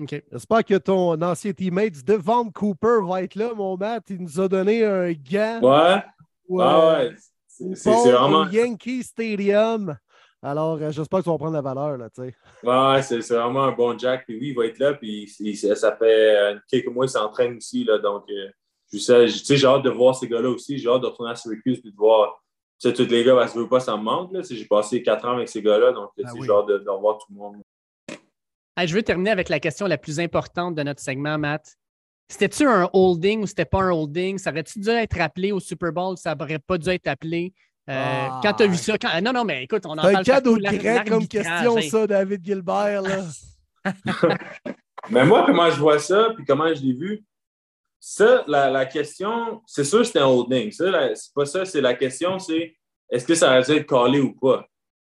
[0.00, 0.22] OK.
[0.30, 4.04] J'espère que ton ancien teammate Devon Cooper va être là, mon Matt.
[4.10, 6.02] Il nous a donné un gant Ouais,
[6.48, 7.14] ou, ah ouais.
[7.74, 8.42] C'est, vraiment.
[8.42, 9.96] au Yankee Stadium.
[10.40, 12.34] Alors, euh, j'espère que tu vas prendre la valeur, là, tu sais.
[12.62, 14.24] Ouais, c'est, c'est vraiment un bon Jack.
[14.24, 14.94] Puis oui, il va être là.
[14.94, 17.82] Puis il- ça ça fait euh, quelques mois qu'il s'entraîne aussi.
[17.82, 18.48] Là, donc, euh,
[18.92, 20.78] je sais, tu sais, j'ai hâte de voir ces gars-là aussi.
[20.78, 22.40] J'ai hâte de retourner à Syracuse puis de voir
[22.80, 23.34] tu sais, tous les gars.
[23.34, 24.32] Parce que je veux pas, ça me manque.
[24.32, 24.42] Là.
[24.42, 25.90] Tu sais, J'ai passé quatre ans avec ces gars-là.
[25.90, 26.46] Donc, tu sais, Ah oui.
[26.46, 27.56] j'ai hâte de, de revoir tout le monde.
[28.78, 31.76] Hey, je veux terminer avec la question la plus importante de notre segment, Matt.
[32.28, 34.38] C'était-tu un holding ou c'était pas un holding?
[34.38, 36.16] Ça aurait-tu dû être appelé au Super Bowl?
[36.16, 37.52] Ça n'aurait pas dû être appelé?
[37.90, 37.92] Euh,
[38.30, 38.40] Ah.
[38.40, 40.56] Quand tu as vu ça, quand- non, non, mais écoute, on en un parle cadeau
[40.58, 43.02] grec comme question, ça, David Gilbert.
[43.02, 43.24] Là.
[45.10, 47.24] Mais moi, comment je vois ça, puis comment je l'ai vu,
[47.98, 50.70] ça, la, la question, c'est sûr que c'était un holding.
[50.70, 52.76] Ça, c'est pas ça, c'est la question, c'est
[53.10, 54.68] est-ce que ça aurait dû être collé ou pas?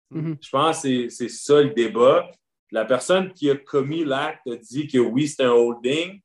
[0.10, 0.38] Mhm.
[0.42, 2.30] Je pense que c'est ça le débat.
[2.74, 6.20] La personne qui a commis l'acte a dit que oui, c'était un holding,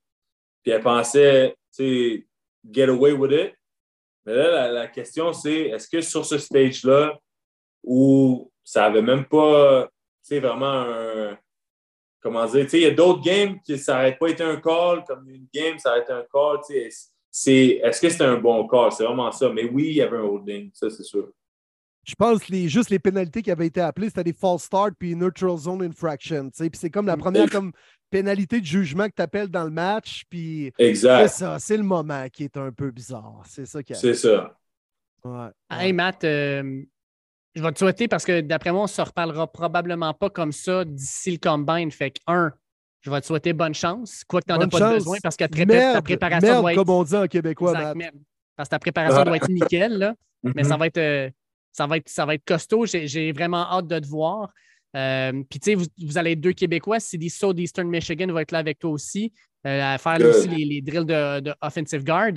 [0.62, 2.26] puis elle pensait, tu sais,
[2.72, 3.54] get away with it.
[4.24, 7.18] Mais là, la, question, c'est est-ce que sur ce stage-là,
[7.84, 9.90] où ça n'avait même pas,
[10.26, 11.38] tu vraiment un.
[12.22, 14.56] Comment dire, tu sais, il y a d'autres games qui ça n'aurait pas été un
[14.56, 16.90] call, comme une game, ça aurait été un call, tu
[17.30, 17.78] sais.
[17.82, 18.90] Est-ce que c'était un bon call?
[18.92, 19.50] C'est vraiment ça.
[19.50, 21.30] Mais oui, il y avait un holding, ça, c'est sûr.
[22.09, 24.94] Je pense que les, juste les pénalités qui avaient été appelées, c'était des false start
[24.98, 26.48] puis neutral zone infraction.
[26.48, 27.70] Puis c'est comme la première comme
[28.09, 30.24] pénalité de jugement que tu appelles dans le match.
[30.30, 31.28] Puis c'est Exact.
[31.28, 33.43] ça, c'est le moment qui est un peu bizarre.
[33.47, 33.97] C'est ça qui a.
[33.97, 34.56] C'est ça.
[35.22, 35.48] Ouais.
[35.70, 36.82] Hey Matt, euh,
[37.55, 40.52] je vais te souhaiter parce que d'après moi, on ne se reparlera probablement pas comme
[40.52, 41.90] ça d'ici le combine.
[41.90, 42.52] Fait que, un,
[43.02, 44.94] je vais te souhaiter bonne chance, quoi que tu n'en as pas chance.
[44.94, 46.78] besoin parce que ta, Merde, ta préparation merde, doit être.
[46.78, 47.97] comme on dit en québécois, Exact, Matt.
[47.97, 48.16] merde.
[48.56, 50.14] Parce que ta préparation doit être nickel, là.
[50.43, 51.28] mais ça va être, euh,
[51.72, 52.86] ça va être, ça va être costaud.
[52.86, 54.50] J'ai vraiment hâte de te voir.
[54.96, 56.98] Euh, Puis, tu sais, vous, vous allez être deux Québécois.
[57.00, 59.32] Cindy So d'Eastern Michigan va être là avec toi aussi,
[59.66, 62.32] euh, à faire aussi les, les drills de, de offensive guard.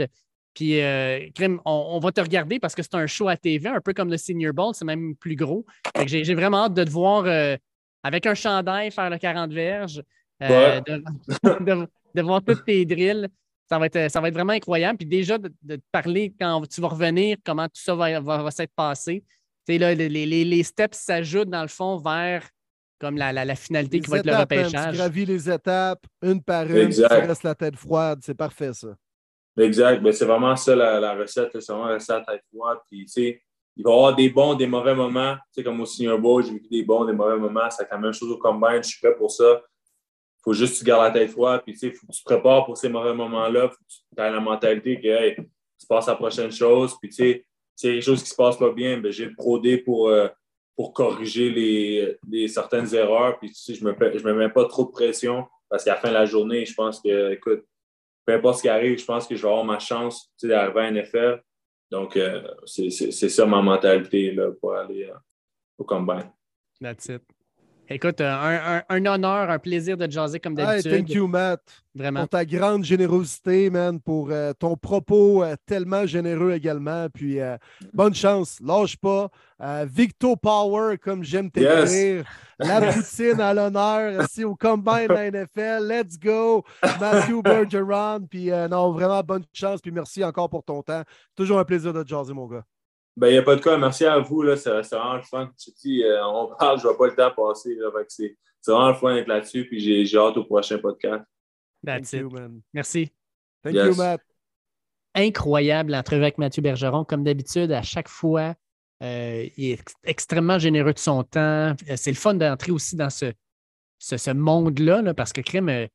[0.53, 3.79] Puis, euh, on, on va te regarder parce que c'est un show à TV, un
[3.79, 5.65] peu comme le Senior Bowl, c'est même plus gros.
[6.05, 7.55] J'ai vraiment hâte de te voir euh,
[8.03, 10.03] avec un chandail faire le 40 verges,
[10.41, 10.45] de,
[11.63, 13.29] de- de voir tous tes drills.
[13.71, 14.97] Ça va, être, ça va être vraiment incroyable.
[14.97, 18.43] Puis déjà, de, de te parler quand tu vas revenir, comment tout ça va, va,
[18.43, 19.23] va s'être passé.
[19.65, 22.49] Tu sais, là, les, les- les steps s'ajoutent dans le fond vers
[22.99, 24.95] comme la, la, la finalité Les qui va être le étapes, man, Tu repêchage.
[24.97, 27.07] gravis les étapes, une par une, Exact.
[27.21, 28.19] tu restes la tête froide.
[28.23, 28.89] C'est parfait, ça.
[29.57, 30.01] Exact.
[30.03, 31.49] Ben, c'est vraiment ça la, la recette.
[31.59, 32.77] C'est vraiment rester à la tête froide.
[32.89, 33.41] Puis, tu sais,
[33.77, 35.35] il va y avoir des bons, des mauvais moments.
[35.35, 37.69] Tu sais, comme au Senior Bowl, j'ai vécu des bons, des mauvais moments.
[37.69, 38.83] C'est la même chose au combine.
[38.83, 39.61] Je suis prêt pour ça.
[40.43, 41.61] Faut juste que tu gardes la tête froide.
[41.65, 43.69] Puis, tu faut que tu te prépares pour ces mauvais moments-là.
[43.69, 46.95] Faut que tu aies la mentalité que, hey, tu passes à la prochaine chose.
[46.99, 47.45] Puis, tu sais,
[47.83, 50.27] a quelque chose qui se passe pas bien, ben, j'ai le Pro D pour, euh,
[50.75, 53.37] pour corriger les, les certaines erreurs.
[53.39, 55.99] Puis, tu sais, je me, je me mets pas trop de pression parce qu'à la
[55.99, 57.63] fin de la journée, je pense que, écoute,
[58.25, 60.47] peu importe ce qui arrive, je pense que je vais avoir ma chance tu sais,
[60.49, 61.41] d'arriver à NFL.
[61.91, 65.13] Donc, euh, c'est c'est- c'est ça ma mentalité là, pour aller euh,
[65.77, 66.31] au combine.
[66.79, 67.21] That's it.
[67.93, 70.91] Écoute, euh, un, un- un honneur, un plaisir de te jaser comme Hey, d'habitude.
[70.91, 71.61] thank you, Matt.
[71.93, 72.21] Vraiment.
[72.21, 77.07] pour ta grande générosité, man, pour euh, ton propos euh, tellement généreux également.
[77.13, 77.57] Puis euh,
[77.93, 79.29] bonne chance, lâche pas.
[79.61, 82.23] Euh, Victo Power, comme j'aime t'écrire.
[82.59, 85.85] La poutine à l'honneur ici au Combine de la NFL.
[85.87, 86.63] Let's go,
[86.99, 88.21] Matthew Bergeron.
[88.29, 89.81] Puis euh, non, vraiment bonne chance.
[89.81, 91.03] Puis merci encore pour ton temps.
[91.35, 92.63] Toujours un plaisir de te jaser, mon gars.
[93.17, 93.77] Ben, il n'y a pas de cas.
[93.77, 94.41] Merci à vous.
[94.41, 94.55] là.
[94.55, 95.51] C'est c'est vraiment le fun.
[95.57, 97.75] Tu dis, euh, on parle, je ne vois pas le temps passer.
[97.75, 97.89] là.
[97.91, 99.67] Fait que C'est c'est vraiment le fun d'être là-dessus.
[99.67, 101.23] Puis j'ai j'ai hâte au prochain podcast.
[101.85, 102.21] That's Thank it.
[102.21, 102.61] you, man.
[102.73, 103.11] Merci.
[103.63, 103.87] Thank Yes.
[103.87, 104.21] you, Matt.
[105.13, 107.03] incroyable l'entrevue avec Mathieu Bergeron.
[107.03, 108.55] Comme d'habitude, à chaque fois,
[109.03, 111.39] euh, il est ex- extrêmement généreux de son temps.
[111.89, 113.33] Euh, C'est le fun d'entrer aussi dans ce,
[113.99, 115.85] ce, ce monde-là, là, parce que Crème, euh,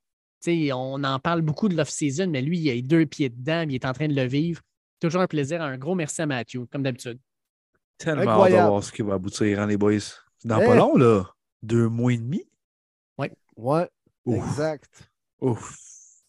[0.42, 3.64] tu sais, on en parle beaucoup de l'off-season, mais lui, il a deux pieds dedans,
[3.68, 4.60] il est en train de le vivre.
[5.00, 5.62] Toujours un plaisir.
[5.62, 7.18] Un gros merci à Mathieu, comme d'habitude.
[7.98, 8.68] Tellement hâte de Incroyable.
[8.70, 9.98] voir ce qui va aboutir, hein, les boys.
[10.00, 10.66] C'est dans Eh.
[10.66, 11.24] pas long, là.
[11.62, 12.42] Deux mois et demi?
[13.56, 13.88] Ouais,
[14.26, 14.36] Ouf.
[14.50, 15.10] exact.
[15.40, 15.74] Ouf.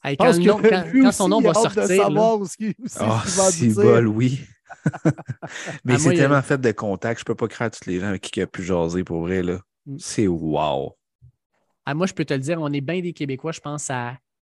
[0.04, 2.74] Hey, Je quand, pense le que nom- quand- son nom va de sortir, là, qui,
[2.80, 3.24] où c'est Ah,
[3.76, 4.40] bol, oui.
[5.84, 8.08] Mais Ah, c'est a- tellement fait de contact, je peux pas croire tous les gens
[8.08, 9.60] avec qui il a pu jaser pour vrai, là.
[9.86, 9.98] Mm.
[10.00, 10.96] C'est wow.
[11.86, 14.18] Ah, moi, je peux te le dire, on est bien des Québécois, je pense, à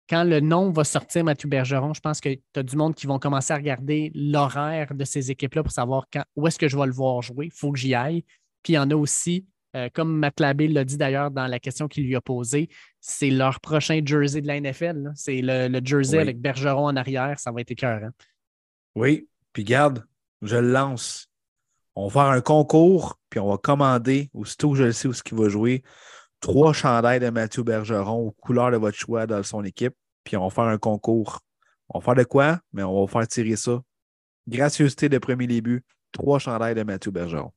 [0.08, 3.06] quand le nom va sortir, Mathieu Bergeron, je pense que tu as du monde qui
[3.06, 6.76] vont commencer à regarder l'horaire de ces équipes-là pour savoir quand, où est-ce que je
[6.78, 7.46] vais le voir jouer.
[7.46, 8.24] Il faut que j'y aille.
[8.62, 11.58] Puis il y en a aussi, euh, comme Matt Labé l'a dit d'ailleurs dans la
[11.58, 12.68] question qu'il lui a posée,
[13.00, 15.12] c'est leur prochain jersey de la NFL.
[15.14, 16.22] C'est le, le jersey Oui.
[16.22, 17.38] avec Bergeron en arrière.
[17.38, 18.10] Ça va être écœurant.
[18.94, 20.04] Oui, puis garde,
[20.42, 21.28] je le lance.
[21.94, 25.12] On va faire un concours, puis on va commander, aussitôt que je le sais où
[25.12, 25.82] ce qu'il va jouer,
[26.40, 29.94] trois chandails de Mathieu Bergeron aux couleurs de votre choix dans son équipe,
[30.24, 31.40] puis on va faire un concours.
[31.88, 32.60] On va faire de quoi?
[32.72, 33.80] Mais on va faire tirer ça.
[34.46, 35.82] Gracieuseté de premier début,
[36.12, 37.52] trois chandails de Mathieu Bergeron.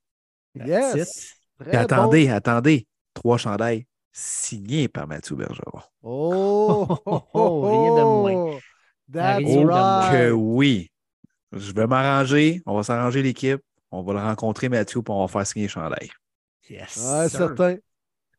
[0.56, 1.36] Yes.
[1.60, 5.82] Puis attendez, attendez, trois chandails signés par Mathieu Bergeron.
[6.04, 8.60] Oh, oh, Oh, rien de moins.
[9.12, 10.00] That's Rien de moins.
[10.00, 10.12] right.
[10.12, 10.92] Que oui.
[11.54, 15.28] Je vais m'arranger, on va s'arranger l'équipe, on va le rencontrer Mathieu, puis on va
[15.28, 16.10] faire signer les chandails.
[16.70, 16.98] Yes.
[16.98, 17.40] Ouais, sir.
[17.40, 17.76] certain.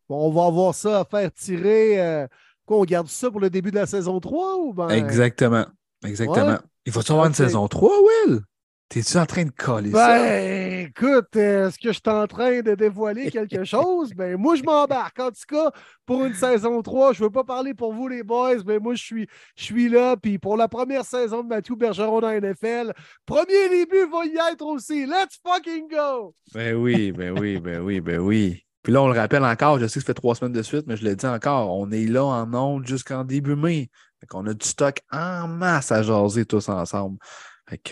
[0.09, 2.01] On va avoir ça à faire tirer.
[2.01, 2.27] euh,
[2.67, 4.89] Quoi, on garde ça pour le début de la saison 3 ou ben?
[4.91, 5.67] Exactement.
[6.07, 6.47] Exactement.
[6.47, 6.57] Ouais.
[6.87, 7.91] Il va-tu avoir une saison 3,
[8.27, 8.41] Will?
[8.89, 10.19] T'es-tu en train de coller ça?
[10.19, 14.13] Ben, écoute, euh, est-ce que je suis en train de dévoiler quelque chose?
[14.15, 15.19] Ben, moi, je m'embarque.
[15.19, 15.71] En tout cas,
[16.05, 18.95] pour une saison 3, je ne veux pas parler pour vous, les boys, mais moi,
[18.95, 19.27] je suis,
[19.57, 20.17] je suis là.
[20.17, 22.93] Puis pour la première saison de Mathieu Bergeron dans NFL,
[23.25, 25.07] premier début va y être aussi.
[25.07, 26.35] Let's fucking go!
[26.53, 28.63] Ben oui, ben oui, ben oui, ben oui.
[28.83, 30.87] Puis là, on le rappelle encore, je sais que ça fait trois semaines de suite,
[30.87, 33.91] mais je le dis encore, on est là en ondes jusqu'en début mai.
[34.21, 37.19] Fait qu'on a du stock en masse à jaser tous ensemble.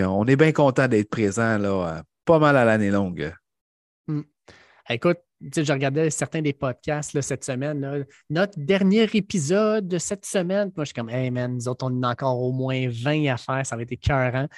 [0.00, 3.32] on est bien content d'être présent là, pas mal à l'année longue.
[4.08, 4.22] Hmm.
[4.88, 8.04] Écoute, je regardais certains des podcasts cette semaine.
[8.28, 12.02] Notre dernier épisode de cette semaine, moi, je suis comme, hey man, nous autres, on
[12.02, 14.48] a encore au moins 20 à faire, ça va être écœurant.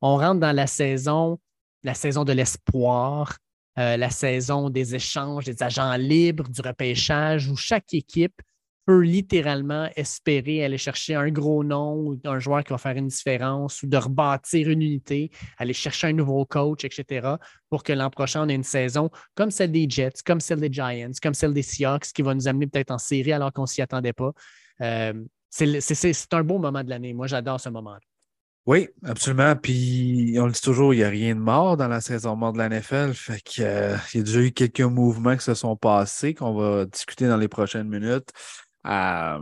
[0.00, 1.40] On rentre dans la saison,
[1.82, 3.36] la saison de l'espoir,
[3.78, 8.42] euh, la saison des échanges, des agents libres, du repêchage, où chaque équipe
[8.86, 13.08] peut littéralement espérer aller chercher un gros nom ou un joueur qui va faire une
[13.08, 17.36] différence ou de rebâtir une unité, aller chercher un nouveau coach, etc.,
[17.68, 20.72] pour que l'an prochain, on ait une saison comme celle des Jets, comme celle des
[20.72, 23.66] Giants, comme celle des Seahawks, qui va nous amener peut-être en série alors qu'on ne
[23.66, 24.32] s'y attendait pas.
[24.80, 25.12] Euh,
[25.50, 27.12] c'est un beau moment de l'année.
[27.12, 28.00] Moi, j'adore ce moment-là.
[28.68, 29.56] Oui, absolument.
[29.56, 32.52] Puis on le dit toujours, il n'y a rien de mort dans la saison mort
[32.52, 33.14] de la NFL.
[33.14, 36.84] Fait qu'il euh, y a déjà eu quelques mouvements qui se sont passés qu'on va
[36.84, 38.28] discuter dans les prochaines minutes.
[38.86, 39.38] Euh,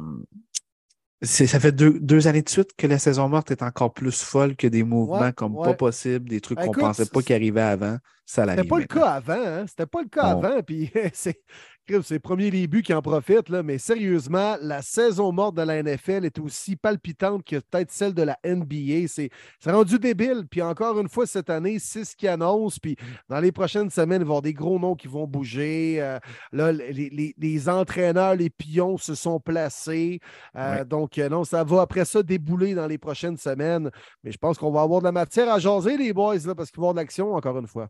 [1.23, 4.69] ça fait deux, années de suite que la saison morte est encore plus folle que
[4.69, 7.99] des mouvements comme pas possible, des trucs qu'on ne pensait pas qu'ils arrivaient avant.
[8.27, 9.45] Ça C'était pas le cas avant.
[9.45, 9.65] Hein?
[9.67, 10.63] C'était pas le cas avant.
[10.63, 10.93] Puis
[12.03, 16.25] c'est premier début qui en profite, là, mais sérieusement, la saison morte de la NFL
[16.25, 19.07] est aussi palpitante que peut-être celle de la NBA.
[19.09, 19.31] C'est
[19.65, 20.47] rendu débile.
[20.51, 22.79] Puis encore une fois, cette année, c'est ce qui annonce.
[22.79, 22.97] Puis
[23.29, 25.97] dans les prochaines semaines, il va y avoir des gros noms qui vont bouger.
[26.01, 26.19] Euh,
[26.53, 30.21] là, les, entraîneurs, les pions se sont placés.
[30.57, 33.91] Euh, donc, euh, non, ça va après ça débouler dans les prochaines semaines.
[34.25, 36.71] Mais je pense qu'on va avoir de la matière à jaser, les boys, là, parce
[36.71, 37.89] qu'il va y avoir de l'action, encore une fois.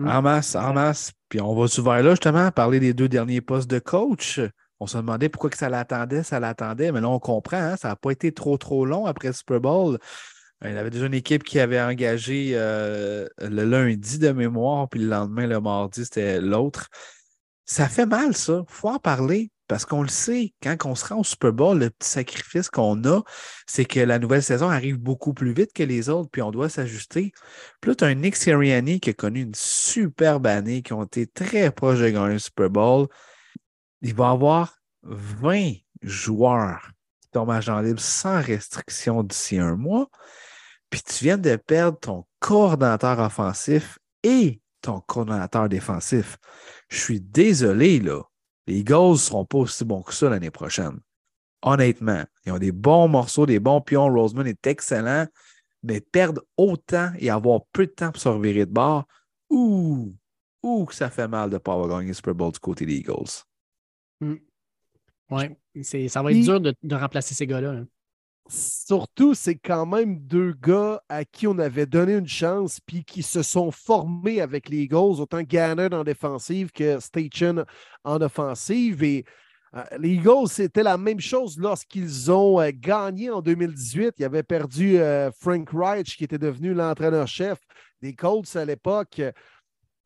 [0.00, 0.08] Mm.
[0.08, 1.12] En masse, en masse.
[1.28, 4.40] Puis on va souvent là, justement, parler des deux derniers postes de coach.
[4.80, 7.88] On se demandait pourquoi que ça l'attendait, ça l'attendait, mais là, on comprend, hein, ça
[7.88, 9.98] n'a pas été trop, trop long après le Super Bowl.
[10.64, 15.00] Il y avait déjà une équipe qui avait engagé euh, le lundi de mémoire, puis
[15.00, 16.88] le lendemain, le mardi, c'était l'autre.
[17.66, 18.62] Ça fait mal, ça.
[18.66, 19.50] Il faut en parler.
[19.70, 23.04] Parce qu'on le sait, quand on se rend au Super Bowl, le petit sacrifice qu'on
[23.04, 23.22] a,
[23.68, 26.68] c'est que la nouvelle saison arrive beaucoup plus vite que les autres, puis on doit
[26.68, 27.30] s'ajuster.
[27.80, 31.04] Puis là, tu as un Nick Sirianni qui a connu une superbe année, qui ont
[31.04, 33.06] été très proches de gagner le Super Bowl.
[34.02, 34.74] Il va avoir
[35.04, 36.90] 20 joueurs
[37.22, 40.08] qui tombent Jean libre sans restriction d'ici un mois.
[40.90, 46.38] Puis tu viens de perdre ton coordonnateur offensif et ton coordonnateur défensif.
[46.88, 48.24] Je suis désolé, là
[48.70, 51.00] les Eagles ne seront pas aussi bons que ça l'année prochaine.
[51.62, 54.06] Honnêtement, ils ont des bons morceaux, des bons pions.
[54.06, 55.26] Roseman est excellent,
[55.82, 59.06] mais perdre autant et avoir peu de temps pour se revirer de bord,
[59.50, 60.14] ouh,
[60.62, 62.94] ouh, que ça fait mal de ne pas avoir gagné Super Bowl du côté des
[62.94, 63.44] Eagles.
[64.20, 64.36] Hmm.
[65.30, 67.72] Oui, ça va être dur de, remplacer ces gars-là.
[67.72, 67.86] Hein.
[68.50, 73.22] Surtout, c'est quand même deux gars à qui on avait donné une chance puis qui
[73.22, 77.64] se sont formés avec les Eagles, autant Gannon en défensive que Station
[78.02, 79.04] en offensive.
[79.04, 79.24] Et
[79.76, 84.14] euh, les Eagles, c'était la même chose lorsqu'ils ont euh, gagné en 2018.
[84.18, 87.60] Ils avaient perdu euh, Frank Reich, qui était devenu l'entraîneur-chef
[88.02, 89.22] des Colts à l'époque.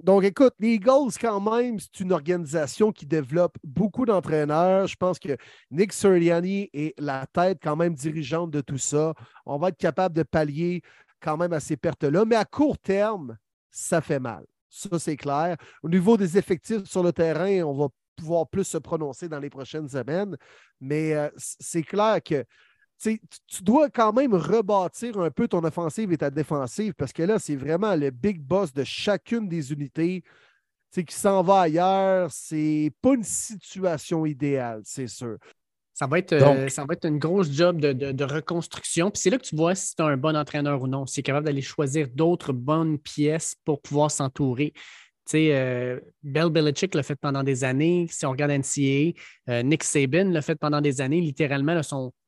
[0.02, 4.86] Donc, écoute, les Eagles, quand même, c'est une organisation qui développe beaucoup d'entraîneurs.
[4.86, 5.36] Je pense que
[5.70, 9.14] Nick Sirianni est la tête quand même dirigeante de tout ça.
[9.46, 10.82] On va être capable de pallier
[11.20, 12.24] quand même à ces pertes-là.
[12.24, 13.38] Mais à court terme,
[13.70, 14.44] ça fait mal.
[14.68, 15.56] Ça, c'est clair.
[15.82, 19.50] Au niveau des effectifs sur le terrain, on va pouvoir plus se prononcer dans les
[19.50, 20.36] prochaines semaines.
[20.80, 22.44] Mais euh, c'est clair que
[23.02, 27.38] tu dois quand même rebâtir un peu ton offensive et ta défensive parce que là,
[27.38, 30.22] c'est vraiment le big boss de chacune des unités
[31.02, 32.30] qui s'en va ailleurs.
[32.30, 35.38] C'est pas une situation idéale, c'est sûr.
[35.92, 39.12] Ça va, être, euh, ça va être une grosse job de, reconstruction.
[39.12, 41.06] Puis c'est là que tu vois si tu es un bon entraîneur ou non.
[41.06, 44.72] Si tu es capable d'aller choisir d'autres bonnes pièces pour pouvoir s'entourer.
[45.26, 48.06] Sais, euh, Belichick l'a fait pendant des années.
[48.10, 49.12] Si on regarde NCAA,
[49.48, 51.20] euh, Nick Saban l'a fait pendant des années.
[51.20, 51.80] Littéralement,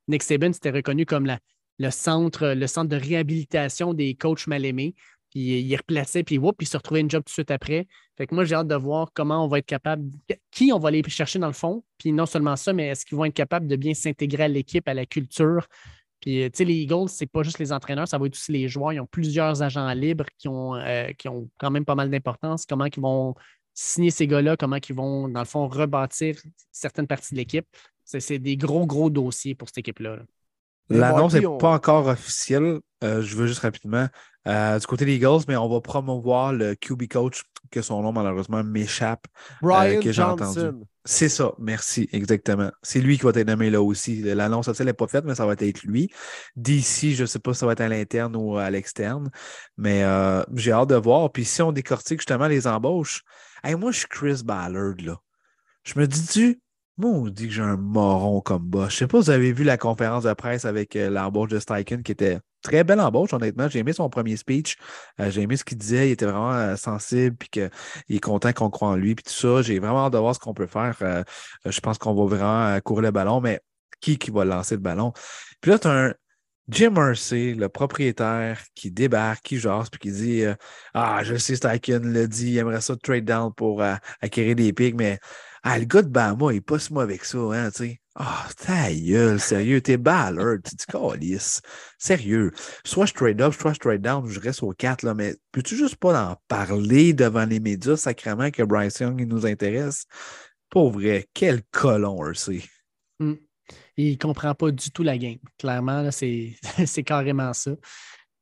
[0.08, 1.30] Nick Saban, c'était reconnu comme
[1.78, 4.94] le, centre, le centre de réhabilitation des coachs mal aimés.
[5.30, 7.86] Puis il replaçait, puis whoop, il se retrouvait une job tout de suite après.
[8.16, 10.08] Fait que moi, j'ai hâte de voir comment on va être capable,
[10.50, 11.84] qui on va aller chercher dans le fond.
[11.98, 14.88] Puis non seulement ça, mais est-ce qu'ils vont être capables de bien s'intégrer à l'équipe,
[14.88, 15.66] à la culture.
[16.26, 18.68] Puis, tu sais, les Eagles, c'est pas juste les entraîneurs, ça va être aussi les
[18.68, 18.92] joueurs.
[18.92, 22.66] Ils ont plusieurs agents libres qui ont, euh, qui ont quand même pas mal d'importance.
[22.66, 23.36] Comment ils vont
[23.74, 26.36] signer ces gars-là, comment ils vont, dans le fond, rebâtir
[26.72, 27.68] certaines parties de l'équipe.
[28.02, 30.18] C'est des gros, gros dossiers pour cette équipe-là.
[30.88, 32.80] L'annonce n'est pas encore officielle.
[33.04, 34.08] Euh, je veux juste rapidement.
[34.46, 38.12] Euh, du côté des Eagles, mais on va promouvoir le QB coach, que son nom
[38.12, 39.26] malheureusement m'échappe.
[39.64, 40.82] Euh, que Johnson.
[41.04, 42.70] C'est ça, merci, exactement.
[42.82, 44.22] C'est lui qui va être nommé là aussi.
[44.22, 46.10] L'annonce officielle n'est pas faite, mais ça va être lui.
[46.56, 49.30] D'ici, je ne sais pas si ça va être à l'interne ou à l'externe,
[49.76, 50.04] mais
[50.54, 51.30] j'ai hâte de voir.
[51.30, 53.22] Puis si on décortique justement les embauches,
[53.64, 55.16] moi je suis Chris Ballard, là.
[55.84, 56.60] Je me dis-tu,
[56.98, 58.88] Moi, on dit que j'ai un moron comme bas.
[58.88, 61.58] Je sais pas si vous avez vu la conférence de presse avec euh, l'embauche de
[61.58, 63.68] Steichen, qui était très belle embauche, honnêtement.
[63.68, 64.78] J'ai aimé son premier speech.
[65.20, 66.08] Euh, j'ai aimé ce qu'il disait.
[66.08, 67.70] Il était vraiment euh, sensible, puis qu'il
[68.08, 69.60] est content qu'on croit en lui, puis tout ça.
[69.60, 70.96] J'ai vraiment hâte de voir ce qu'on peut faire.
[71.66, 73.60] je pense qu'on va vraiment courir le ballon, mais
[74.00, 75.12] qui qui va lancer le ballon?
[75.60, 76.14] Puis là, tu as un
[76.68, 80.44] Jim Mercy, le propriétaire, qui débarque, qui jase, puis qui dit
[80.94, 83.82] Ah, je sais, Steichen l'a dit, il aimerait ça trade down pour
[84.22, 85.18] acquérir des pics, mais
[85.68, 88.00] ah, le gars de Bama, il est pas si mauvais avec ça, hein, tu sais.
[88.14, 91.60] Ah, ta gueule, sérieux, t'es ballard, tu dis calice.
[91.98, 92.52] Sérieux.
[92.84, 95.74] Soit je trade up, soit je trade down, je reste au 4, là, mais peux-tu
[95.74, 100.06] juste pas en parler devant les médias sacrément que Bryce Young il nous intéresse?
[100.70, 102.62] Pour vrai, quel colon, c'est.
[103.18, 103.34] Mm.
[103.96, 105.38] Il comprend pas du tout la game.
[105.58, 107.72] Clairement, c'est carrément ça.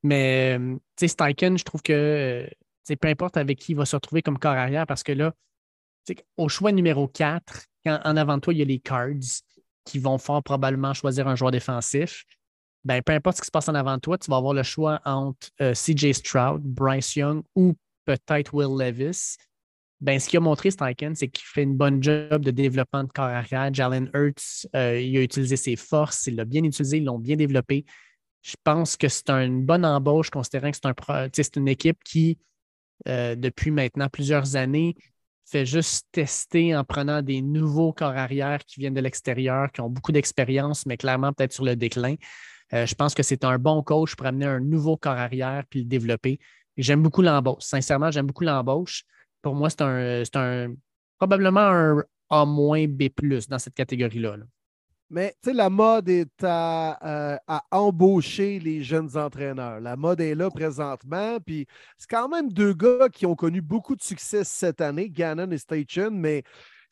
[0.03, 2.47] Mais, euh, tu sais, Steichen, je trouve que
[2.91, 5.33] euh, peu importe avec qui il va se retrouver comme corps arrière, parce que là,
[6.37, 9.43] au choix numéro 4, quand en avant de toi, il y a les Cards
[9.85, 12.25] qui vont fort probablement choisir un joueur défensif.
[12.85, 14.63] Ben, peu importe ce qui se passe en avant de toi, tu vas avoir le
[14.63, 17.75] choix entre euh, CJ Stroud, Bryce Young ou
[18.05, 19.37] peut-être Will Levis.
[20.01, 23.09] Ben, ce qu'il a montré, Steichen, c'est qu'il fait une bonne job de développement de
[23.09, 23.73] corps arrière.
[23.73, 27.37] Jalen Hurts, euh, il a utilisé ses forces, il l'a bien utilisé, ils l'ont bien
[27.37, 27.87] développé.
[28.43, 32.39] Je pense que c'est une bonne embauche, considérant que c'est un, une équipe qui,
[33.09, 34.95] euh, depuis maintenant plusieurs années,
[35.47, 39.91] fait juste tester en prenant des nouveaux corps arrière qui viennent de l'extérieur, qui ont
[39.91, 42.15] beaucoup d'expérience, mais clairement peut-être sur le déclin.
[42.73, 45.81] Euh, je pense que c'est un bon coach pour amener un nouveau corps arrière puis
[45.81, 46.39] le développer.
[46.77, 47.63] J'aime beaucoup l'embauche.
[47.63, 49.05] Sincèrement, j'aime beaucoup l'embauche.
[49.43, 50.75] Pour moi, c'est un,
[51.19, 51.99] probablement un
[52.31, 52.45] A-
[52.89, 53.03] B
[53.49, 54.39] dans cette catégorie-là.
[54.39, 54.45] là
[55.11, 59.81] mais tu sais, la mode est euh, à, embaucher les jeunes entraîneurs.
[59.81, 61.39] La mode est là présentement.
[61.45, 61.67] Puis
[61.99, 65.59] c'est quand même deux gars qui ont connu beaucoup de succès cette année, Gannon et
[65.59, 66.43] Station, mais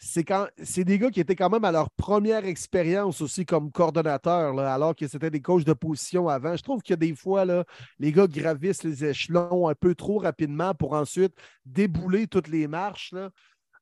[0.05, 3.71] c'est, quand, c'est des gars qui étaient quand même à leur première expérience aussi comme
[3.71, 6.57] coordonnateur, alors que c'était des coachs de position avant.
[6.57, 7.45] Je trouve que des fois,
[8.01, 11.35] les gars gravissent les échelons un peu trop rapidement pour ensuite
[11.65, 13.15] débouler toutes les marches.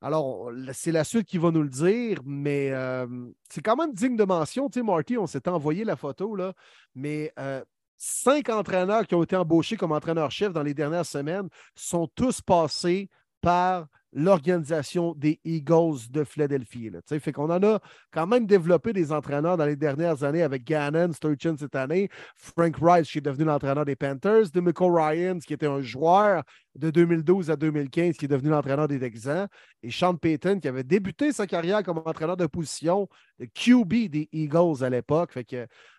[0.02, 3.06] Alors, c'est la suite qui va nous le dire, mais euh,
[3.50, 4.70] c'est quand même digne de mention.
[4.70, 6.54] Tu sais, Marty, on s'est envoyé la photo, là,
[6.94, 7.62] mais euh,
[7.98, 13.10] cinq entraîneurs qui ont été embauchés comme entraîneurs-chefs dans les dernières semaines sont tous passés
[13.42, 16.90] par l'organisation des Eagles de Philadelphie.
[16.90, 17.00] Là.
[17.06, 17.80] Fait qu'on en a
[18.10, 22.76] quand même développé des entraîneurs dans les dernières années avec Gannon, Sturgeon cette année, Frank
[22.80, 26.42] Rice qui est devenu l'entraîneur des Panthers, DeMichael Ryan qui était un joueur
[26.74, 29.48] de 2012 à 2015 qui est devenu l'entraîneur des Texans,
[29.82, 33.08] et Sean Payton qui avait débuté sa carrière comme entraîneur de position,
[33.38, 35.38] de QB des Eagles à l'époque.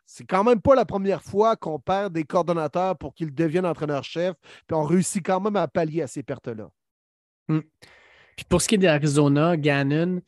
[0.05, 4.35] C'est quand même pas la première fois qu'on perd des coordonnateurs pour qu'ils deviennent entraîneurs-chefs,
[4.67, 6.69] puis on réussit quand même à pallier à ces pertes-là.
[7.47, 7.61] Hmm.
[8.49, 10.21] Pour ce qui est d'Arizona, Gannon,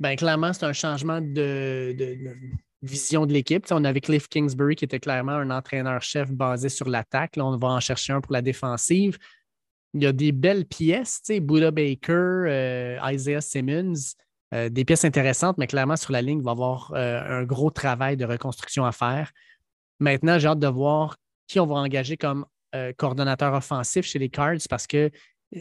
[0.00, 1.94] ben, clairement, c'est un changement de,
[2.82, 3.66] vision de l'équipe.
[3.70, 7.36] on avait Cliff Kingsbury qui était clairement un entraîneur-chef basé sur l'attaque.
[7.36, 9.18] Là, on va en chercher un pour la défensive.
[9.92, 14.14] Il y a des belles pièces, Buddha Baker, euh, Isaiah Simmons,
[14.54, 17.44] euh, des pièces intéressantes, mais clairement, sur la ligne, il va y avoir euh, un
[17.44, 19.32] gros travail de reconstruction à faire.
[19.98, 21.16] Maintenant, j'ai hâte de voir
[21.46, 22.46] qui on va engager comme
[22.96, 25.10] coordonnateur offensif chez les Cards parce que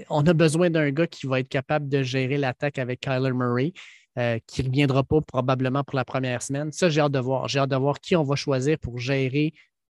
[0.10, 3.74] on a besoin d'un gars qui va être capable de gérer l'attaque avec Kyler Murray,
[4.18, 6.72] euh, qui ne reviendra pas probablement pour la première semaine.
[6.72, 7.48] Ça, j'ai hâte de voir.
[7.48, 9.53] J'ai hâte de voir qui on va choisir pour gérer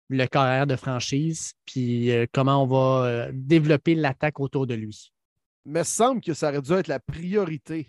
[0.08, 5.12] le carrière de franchise, puis euh, comment on va euh, développer l'attaque autour de lui.
[5.64, 7.88] Mais semble que ça aurait dû être la priorité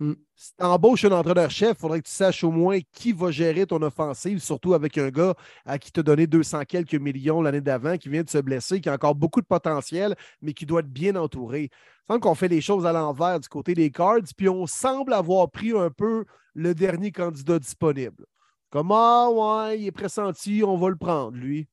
[0.00, 0.12] Hmm.
[0.36, 3.66] Si tu embauches un entraîneur-chef, il faudrait que tu saches au moins qui va gérer
[3.66, 5.34] ton offensive, surtout avec un gars
[5.64, 8.88] à qui t'a donné 200 quelques millions l'année d'avant, qui vient de se blesser, qui
[8.88, 11.64] a encore beaucoup de potentiel, mais qui doit être bien entouré.
[11.64, 15.12] Il semble qu'on fait les choses à l'envers du côté des Cards, puis on semble
[15.12, 18.24] avoir pris un peu le dernier candidat disponible.
[18.70, 21.66] Comme Ah ouais, il est pressenti, on va le prendre, lui.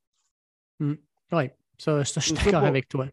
[0.80, 0.96] Hmm.
[1.32, 3.06] Oui, ça, je suis d'accord avec toi.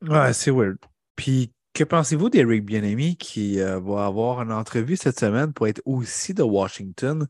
[0.00, 0.78] Ouais, c'est weird.
[1.14, 5.82] Puis que pensez-vous d'Eric Bienemi qui euh, va avoir une entrevue cette semaine pour être
[5.84, 7.26] aussi de Washington?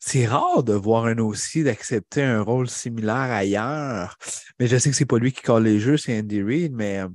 [0.00, 4.18] C'est rare de voir un aussi d'accepter un rôle similaire ailleurs,
[4.60, 6.98] mais je sais que c'est pas lui qui colle les jeux, c'est Andy Reid, mais
[6.98, 7.08] euh,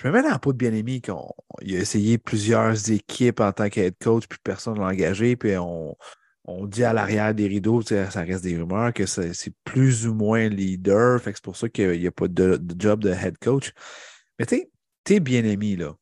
[0.00, 3.68] je me mets dans la peau de Bienemi qu'il a essayé plusieurs équipes en tant
[3.68, 5.96] qu'head coach, puis personne ne l'a engagé, puis on,
[6.66, 11.20] dit à l'arrière des rideaux, ça reste des rumeurs, que c'est plus ou moins leader,
[11.20, 13.72] fait que c'est pour ça qu'il n'y a pas de, de, job de head coach.
[14.38, 14.70] Mais tu sais,
[15.02, 15.96] t'es bien aimé, là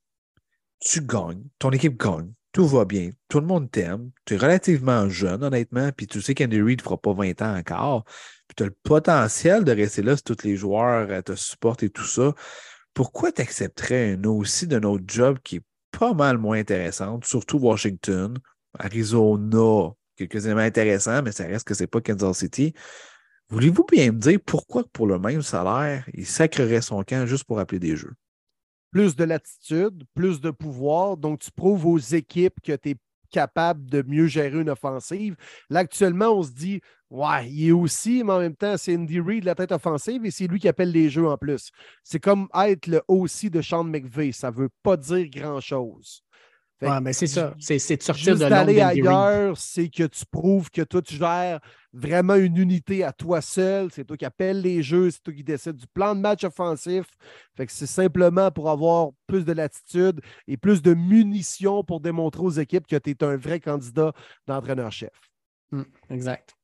[0.84, 5.08] tu gagnes, ton équipe gagne, tout va bien, tout le monde t'aime, tu es relativement
[5.08, 8.04] jeune, honnêtement, puis tu sais qu'Andy Reid ne fera pas 20 ans encore,
[8.48, 11.82] puis tu as le potentiel de rester là si tous les joueurs euh, te supportent
[11.82, 12.34] et tout ça.
[12.94, 17.58] Pourquoi tu accepterais un aussi d'un autre job qui est pas mal moins intéressant, surtout
[17.58, 18.36] Washington,
[18.78, 22.74] Arizona, quelques éléments intéressants, mais ça reste que c'est pas Kansas City.
[23.48, 27.58] Voulez-vous bien me dire pourquoi, pour le même salaire, il sacrerait son camp juste pour
[27.58, 28.14] appeler des jeux?
[28.92, 31.16] Plus de latitude, plus de pouvoir.
[31.16, 32.96] Donc, tu prouves aux équipes que tu es
[33.32, 35.34] capable de mieux gérer une offensive.
[35.70, 39.18] Là, actuellement, on se dit, ouais, il est aussi, mais en même temps, c'est Andy
[39.18, 41.70] Reid, la tête offensive, et c'est lui qui appelle les jeux en plus.
[42.04, 44.30] C'est comme être le aussi de Sean McVay.
[44.32, 46.22] Ça ne veut pas dire grand-chose.
[46.82, 47.54] Ouais, mais c'est ça.
[47.58, 51.60] C'est de sortir Juste de d'aller ailleurs, c'est que tu prouves que toi, tu gères
[51.92, 53.90] vraiment une unité à toi seul.
[53.92, 57.06] C'est toi qui appelles les jeux, c'est toi qui décides du plan de match offensif.
[57.56, 62.42] Fait que c'est simplement pour avoir plus de latitude et plus de munitions pour démontrer
[62.42, 64.12] aux équipes que tu es un vrai candidat
[64.46, 65.12] d'entraîneur-chef.
[65.70, 66.56] Mm, exact.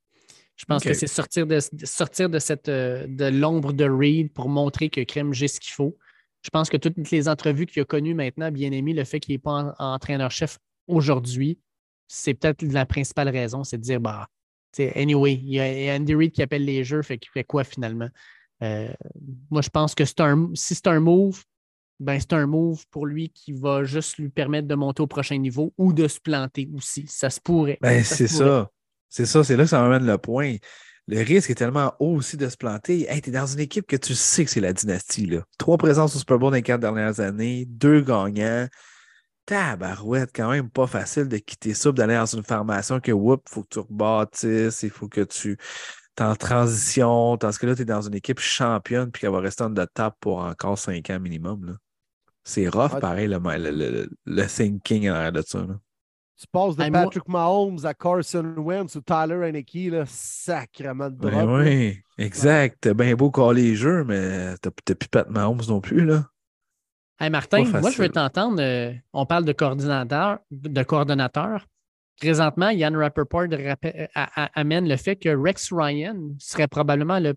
[0.57, 4.49] Je pense que c'est sortir de, sortir de, cette, euh, de l'ombre de Reed pour
[4.49, 5.97] montrer que Crème j'ai ce qu'il faut.
[6.43, 9.35] Je pense que toutes les entrevues qu'il a connues maintenant, bien aimé, le fait qu'il
[9.35, 11.59] n'est pas en- entraîneur-chef aujourd'hui,
[12.06, 14.28] c'est peut-être la principale raison, c'est de dire, bah,
[14.94, 18.09] anyway, il y a Andy Reid qui appelle les jeux, fait qu'il fait quoi finalement?
[18.62, 18.93] Euh,
[19.51, 21.43] moi, je pense que c'est un, si c'est un move,
[22.01, 25.36] ben c'est un move pour lui qui va juste lui permettre de monter au prochain
[25.36, 27.05] niveau ou de se planter aussi.
[27.09, 27.78] Ça se pourrait.
[27.81, 28.70] Ben, c'est ça.
[29.09, 30.56] C'est ça, c'est là que ça m'amène le point.
[31.10, 33.10] Le risque est tellement haut aussi de se planter.
[33.10, 35.24] Hey, tu es dans une équipe que tu sais que c'est la dynastie.
[35.24, 35.43] Là.
[35.56, 38.68] Trois présences au Super Bowl dans les quatre dernières années, deux gagnants.
[39.47, 43.55] Tabarouette, quand même pas facile de quitter ça, d'aller dans une formation que, whoop, il
[43.55, 45.56] faut que tu rebâtisses, il faut que tu
[46.18, 47.39] es en transition.
[47.39, 49.86] Tandis que là, tu es dans une équipe championne, puis qu'elle va rester en de
[49.94, 51.78] top pour encore cinq ans minimum.
[52.44, 53.01] C'est rough, Ouais.
[53.01, 55.60] pareil, le, le, le- le thinking en arrière de ça.
[55.60, 55.78] là.
[56.40, 61.10] Tu passes de Hey, moi- Patrick Mahomes à Carson Wentz ou Tyler Heineke, là, sacrément
[61.10, 61.32] de drop.
[61.32, 61.65] Ben là.
[61.65, 62.78] oui, exact.
[62.81, 66.27] T'as bien beau caler les jeux, mais t'as t'as plus Pat Mahomes non plus, là.
[67.20, 68.62] Hey Martin, moi je veux t'entendre.
[68.62, 71.66] euh, on parle de coordinateur, de coordonnateur.
[72.20, 77.35] Présentement, Yann Rappaport rappel- euh, amène le fait que Rex Ryan serait probablement le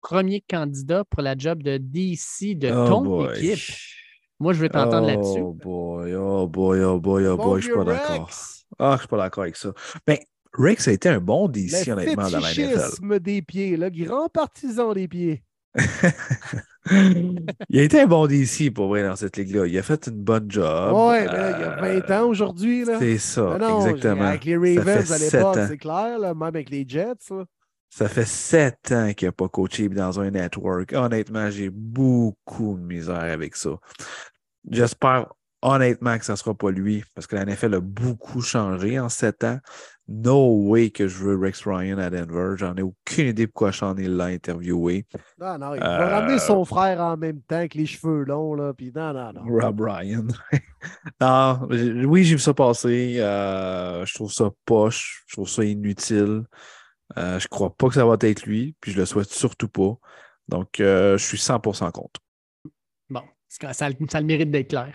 [0.00, 3.46] premier candidat pour la job de DC de Oh ton boy.
[3.46, 3.74] équipe.
[4.40, 5.40] Moi, je veux t'entendre là-dessus.
[5.40, 8.30] Oh boy, oh boy, oh boy, oh boy, je suis pas d'accord.
[8.78, 9.72] Ah, je suis pas d'accord avec ça.
[10.06, 10.18] Ben,
[10.52, 13.20] Rex a été un bon DC, Le honnêtement, dans la NFL.
[13.20, 15.42] des pieds, le grand partisan des pieds.
[16.90, 19.66] il a été un bon DC pour vrai dans cette ligue-là.
[19.66, 20.94] Il a fait une bonne job.
[20.94, 22.84] ouais, mais là, il y a 20 Euh, ans aujourd'hui.
[22.84, 22.98] là.
[22.98, 24.24] C'est ça, non, exactement.
[24.24, 27.14] Avec les Ça Ravens à l'époque, c'est clair, là, même avec les Jets.
[27.30, 27.44] là.
[27.90, 30.92] Ça fait sept ans qu'il n'a pas coaché dans un network.
[30.92, 33.70] Honnêtement, j'ai beaucoup de misère avec ça.
[34.70, 35.26] J'espère
[35.62, 39.08] honnêtement que ça ne sera pas lui, parce que la NFL a beaucoup changé en
[39.08, 39.58] sept ans.
[40.06, 42.54] No way que je veux Rex Ryan à Denver.
[42.56, 45.04] J'en ai aucune idée pourquoi Sean Hill l'a interviewé.
[45.38, 48.54] Non, non, il Euh, va ramener son frère en même temps avec les cheveux longs.
[48.54, 49.42] Là, puis non, non, non.
[49.44, 50.26] Rob Ryan.
[51.20, 53.16] non, oui, j'ai vu ça passer.
[53.18, 55.24] Euh, je trouve ça poche.
[55.26, 56.44] Je trouve ça inutile.
[57.16, 59.96] Euh, je crois pas que ça va être lui, puis je le souhaite surtout pas.
[60.48, 62.20] Donc, euh, je suis 100% contre.
[63.08, 64.94] Bon, ça, le- ça a le mérite d'être clair.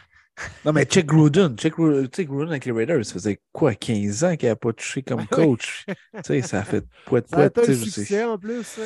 [0.65, 1.55] Non, mais check Gruden.
[1.57, 1.75] Check
[2.11, 3.05] sais, Gruden avec les Raiders.
[3.05, 5.85] Ça faisait quoi, 15 ans qu'il n'a pas touché comme coach?
[5.87, 5.93] tu
[6.25, 7.73] sais, ça a fait poète Ça a poète.
[7.75, 8.79] succès en plus.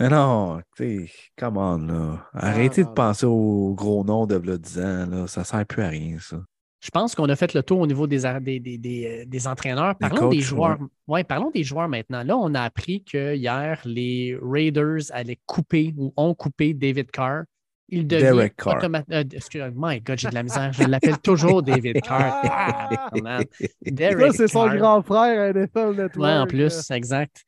[0.00, 2.26] Mais non, tu sais, come on, là.
[2.32, 5.26] Arrêtez non, de penser au gros nom de v'là 10 ans, là.
[5.26, 6.42] Ça sert plus à rien, ça.
[6.84, 9.94] Je pense qu'on a fait le tour au niveau des, des, des, des, euh, entraîneurs.
[9.96, 10.76] Parlons des joueurs.
[11.08, 12.22] Ouais, parlons des joueurs maintenant.
[12.22, 17.44] Là, on a appris que hier, les Raiders allaient couper ou ont coupé David Carr.
[17.88, 18.80] Il devient Derek Carr.
[19.12, 20.72] euh, excuse- my God, j'ai de la misère.
[20.74, 22.42] Je l'appelle toujours David Carr.
[22.44, 23.40] Ah,
[23.82, 26.16] Derek c'est son grand frère à NFL Network.
[26.16, 27.44] Ouais, en plus, exact.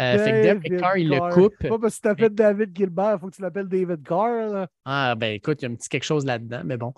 [0.00, 1.56] Euh, fait que Derek David Carr, il le coupe.
[1.66, 4.48] Pas parce que tu t'appelles David Gilbert, il faut que tu l'appelles David Carr.
[4.52, 4.66] Là.
[4.84, 6.92] Ah, ben écoute, il y a un petit quelque chose là-dedans, mais bon.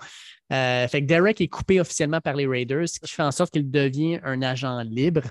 [0.52, 3.52] Euh, fait que Derek est coupé officiellement par les Raiders, ce qui fait en sorte
[3.52, 5.22] qu'il devient un agent libre.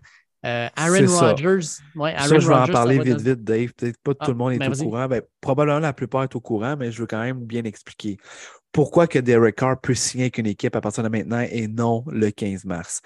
[0.46, 1.28] Euh, Aaron C'est ça.
[1.32, 1.68] Rodgers.
[1.96, 3.74] Ouais, Aaron Ça, je vais en parler vite, vite, Dave.
[3.74, 5.08] Peut-être pas Ah, tout le monde est ben au courant.
[5.08, 8.18] Ben, probablement la plupart est au courant, mais je veux quand même bien expliquer.
[8.72, 12.06] Pourquoi que Derek Carr peut signer avec une équipe à partir de maintenant et non
[12.08, 13.02] le 15 mars?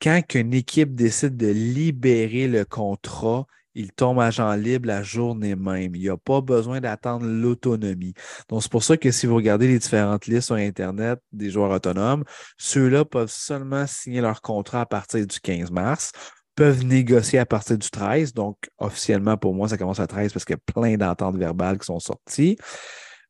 [0.00, 5.94] Quand qu'une équipe décide de libérer le contrat, il tombe agent libre la journée même.
[5.94, 8.14] Il n'y a pas besoin d'attendre l'autonomie.
[8.48, 11.70] Donc, c'est pour ça que si vous regardez les différentes listes sur Internet des joueurs
[11.70, 12.24] autonomes,
[12.58, 16.12] ceux-là peuvent seulement signer leur contrat à partir du 15 mars
[16.56, 18.34] peuvent négocier à partir du 13.
[18.34, 21.78] Donc, officiellement, pour moi, ça commence à 13 parce qu'il y a plein d'ententes verbales
[21.78, 22.58] qui sont sorties.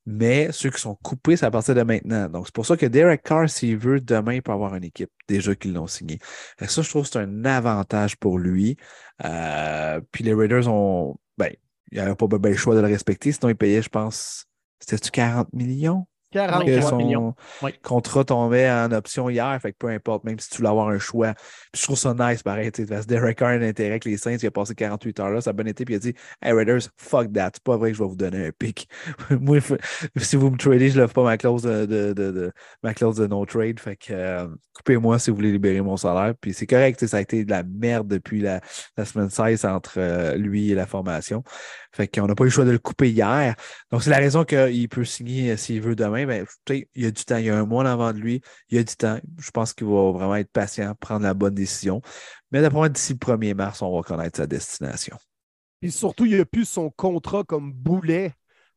[0.06, 2.28] Mais ceux qui sont coupés, c'est à partir de maintenant.
[2.28, 5.10] Donc, c'est pour ça que Derek Carr, s'il veut, demain, il peut avoir une équipe
[5.28, 6.18] déjà qu'ils l'ont signé.
[6.60, 8.76] Ça, je trouve que c'est un avantage pour lui.
[9.24, 11.16] Euh, puis les Raiders ont.
[11.38, 11.52] Ben,
[11.92, 13.32] il n'y avait pas le choix de le respecter.
[13.32, 14.46] Sinon, ils payaient, je pense,
[14.80, 16.06] c'était-tu 40 millions?
[16.32, 17.34] 43 que son- millions.
[17.62, 17.72] Oui.
[17.82, 20.98] contrat tombait en option hier, fait que peu importe, même si tu voulais avoir un
[20.98, 21.34] choix.
[21.72, 24.16] Puis je trouve ça nice, pareil, parce que Derek Carr a un intérêt avec les
[24.16, 26.14] Saints, il a passé 48 heures là, ça a bien été, puis il a dit
[26.42, 28.50] Hey Raiders, fuck that, c'est pas vrai que je vais vous donner un.
[29.40, 29.78] Moi, f-
[30.16, 32.52] si vous me tradez, je lève pas ma clause de, de, de- de-
[32.82, 36.34] ma clause de no trade, fait que euh, coupez-moi si vous voulez libérer mon salaire.
[36.40, 38.60] Puis c'est correct, ça a été de la merde depuis la,
[38.96, 41.42] la semaine 16 entre euh, lui et la formation.
[41.92, 43.54] Fait qu'on n'a pas eu le choix de le couper hier.
[43.90, 46.19] Donc, c'est la raison qu'il peut signer euh, s'il veut demain.
[46.26, 48.18] Ben, tu sais, il y a du temps, il y a un mois avant de
[48.18, 49.18] lui, il y a du temps.
[49.38, 52.00] Je pense qu'il va vraiment être patient, prendre la bonne décision.
[52.50, 55.16] Mais d'après moi, d'ici le 1er mars, on va connaître sa destination.
[55.80, 58.32] Puis surtout, il n'y a plus son contrat comme boulet.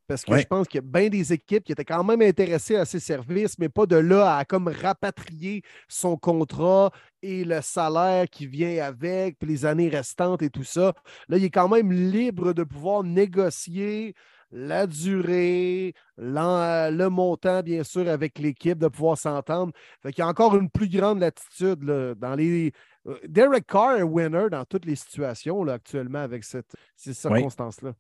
[0.06, 0.42] Parce que Ouais.
[0.42, 3.00] je pense qu'il y a bien des équipes qui étaient quand même intéressées à ses
[3.00, 6.92] services, mais pas de là à comme rapatrier son contrat
[7.22, 10.94] et le salaire qui vient avec, puis les années restantes et tout ça.
[11.30, 14.14] Là, il est quand même libre de pouvoir négocier
[14.56, 19.74] la durée, l'en- le montant, bien sûr, avec l'équipe, de pouvoir s'entendre.
[20.02, 22.72] Fait qu'il y a encore une plus grande latitude là, dans les.
[23.08, 27.94] euh, Derek Carr est winner dans toutes les situations là, actuellement avec cette, ces circonstances-là.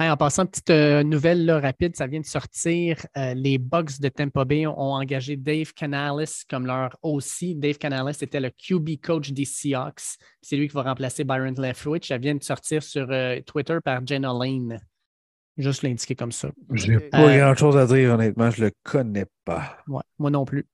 [0.00, 3.04] Hey, en passant, petite euh, nouvelle là, rapide, ça vient de sortir.
[3.16, 7.56] euh, les Bucks de Tampa Bay ont engagé Dave Canales comme leur OC.
[7.56, 10.18] Dave Canales était le QB coach des Seahawks.
[10.40, 12.06] C'est lui qui va remplacer Byron Leftwich.
[12.06, 14.78] Ça vient de sortir sur euh, Twitter par Jenna Lane.
[15.58, 16.50] Juste l'indiquer comme ça.
[16.72, 17.10] J'ai Ok.
[17.10, 19.76] pas Euh, grand chose à dire, honnêtement, je le connais pas.
[19.88, 20.64] Ouais, moi non plus.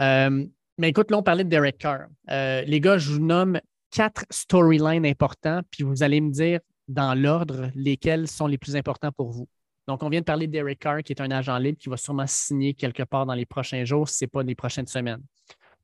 [0.00, 0.46] Euh,
[0.78, 2.06] mais écoute, là, on parlait de Derek Carr.
[2.30, 3.60] Euh, les gars, je vous nomme
[3.90, 9.10] quatre storylines importants, puis vous allez me dire dans l'ordre lesquels sont les plus importants
[9.12, 9.48] pour vous.
[9.88, 11.96] Donc, on vient de parler de Derek Carr, qui est un agent libre qui va
[11.96, 15.22] sûrement signer quelque part dans les prochains jours, si ce n'est pas les prochaines semaines.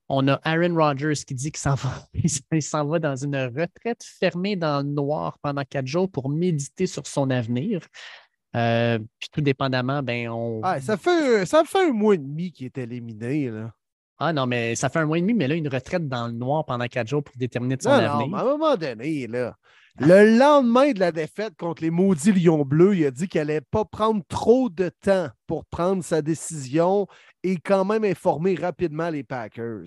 [0.08, 1.90] On a Aaron Rodgers qui dit qu'il s'en va,
[2.52, 6.86] il s'en va dans une retraite fermée dans le noir pendant quatre jours pour méditer
[6.86, 7.80] sur son avenir.
[8.54, 10.60] Euh, puis tout dépendamment, ben on.
[10.62, 13.50] Ah, ça, fait, ça fait un mois et demi qu'il est éliminé.
[13.50, 13.72] Là.
[14.18, 16.32] Ah non, mais ça fait un mois et demi, mais là, une retraite dans le
[16.32, 18.36] noir pendant quatre jours pour déterminer de son Non, avenir.
[18.36, 19.56] à un moment donné, là,
[19.98, 23.60] le lendemain de la défaite contre les maudits Lions Bleus, il a dit qu'il n'allait
[23.60, 27.06] pas prendre trop de temps pour prendre sa décision
[27.44, 29.84] et quand même informer rapidement les Packers.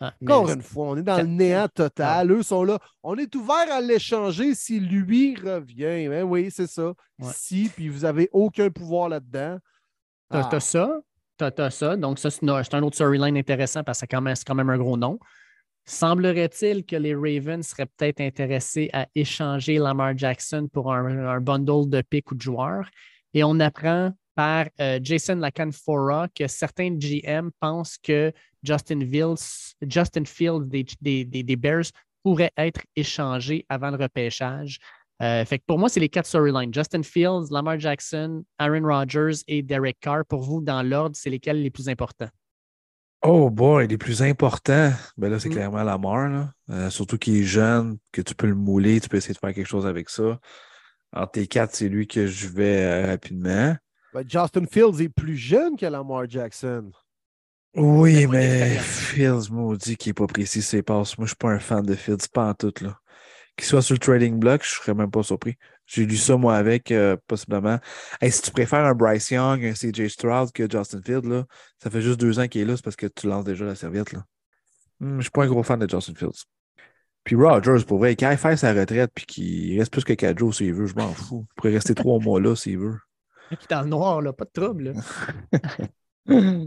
[0.00, 2.30] Ah, Encore une fois, on est dans le néant total.
[2.32, 2.78] Eux sont là.
[3.02, 6.08] On est ouvert à l'échanger si lui revient.
[6.08, 6.94] Ben oui, c'est ça.
[7.18, 7.28] Ouais.
[7.34, 9.58] Si, puis vous n'avez aucun pouvoir là-dedans.
[10.30, 10.48] T'as Ah.
[10.50, 11.00] t'as ça,
[11.36, 11.96] t'as ça.
[11.96, 12.42] Donc, ça, c'est
[12.74, 15.18] un autre storyline intéressant parce que c'est quand, même- c'est quand même un gros nom.
[15.84, 21.88] Semblerait-il que les Ravens seraient peut-être intéressés à échanger Lamar Jackson pour un, un bundle
[21.90, 22.88] de pics ou de joueurs.
[23.34, 30.24] Et on apprend par euh, Jason Lacanfora que certains GM pensent que Justin Fields, Justin
[30.24, 31.90] Fields des, des- des- des Bears
[32.22, 34.78] pourrait être échangé avant le repêchage.
[35.22, 36.72] Euh, fait que pour moi, c'est les quatre storylines.
[36.72, 40.24] Justin Fields, Lamar Jackson, Aaron Rodgers et Derek Carr.
[40.26, 42.30] Pour vous, dans l'ordre, c'est lesquels les plus importants?
[43.22, 45.52] Oh boy, les plus importants, ben là, c'est Mm.
[45.52, 46.52] clairement Lamar, là.
[46.70, 49.52] Euh, surtout qu'il est jeune, que tu peux le mouler, tu peux essayer de faire
[49.52, 50.38] quelque chose avec ça.
[51.12, 53.76] Entre tes quatre, c'est lui que je vais euh, rapidement.
[54.12, 56.90] Ben, Justin Fields est plus jeune que Lamar Jackson.
[57.76, 58.78] Oui, Mais.
[58.78, 61.16] Fields maudit qui est pas précis ses passes.
[61.16, 62.98] Moi, je suis pas un fan de Fields, pas en tout, là.
[63.56, 65.56] Qu'il soit sur le trading block, je serais même pas surpris.
[65.86, 67.78] J'ai lu ça, moi, avec, euh, possiblement.
[68.20, 71.44] Hey, si tu préfères un Bryce Young, un CJ Stroud que Justin Fields, là,
[71.82, 73.74] ça fait juste deux ans qu'il est là, c'est parce que tu lances déjà la
[73.74, 74.24] serviette, là.
[75.00, 76.44] Hmm, je suis pas un gros fan de Justin Fields.
[77.24, 80.38] Puis Rodgers, pour vrai, qu'il aille faire sa retraite puis qu'il reste plus que quatre
[80.38, 81.46] jours s'il veut, je m'en fous.
[81.50, 82.98] Il pourrait rester trois mois là s'il veut.
[83.58, 84.92] Qui est dans le noir, là, pas de trouble.
[84.92, 85.00] là.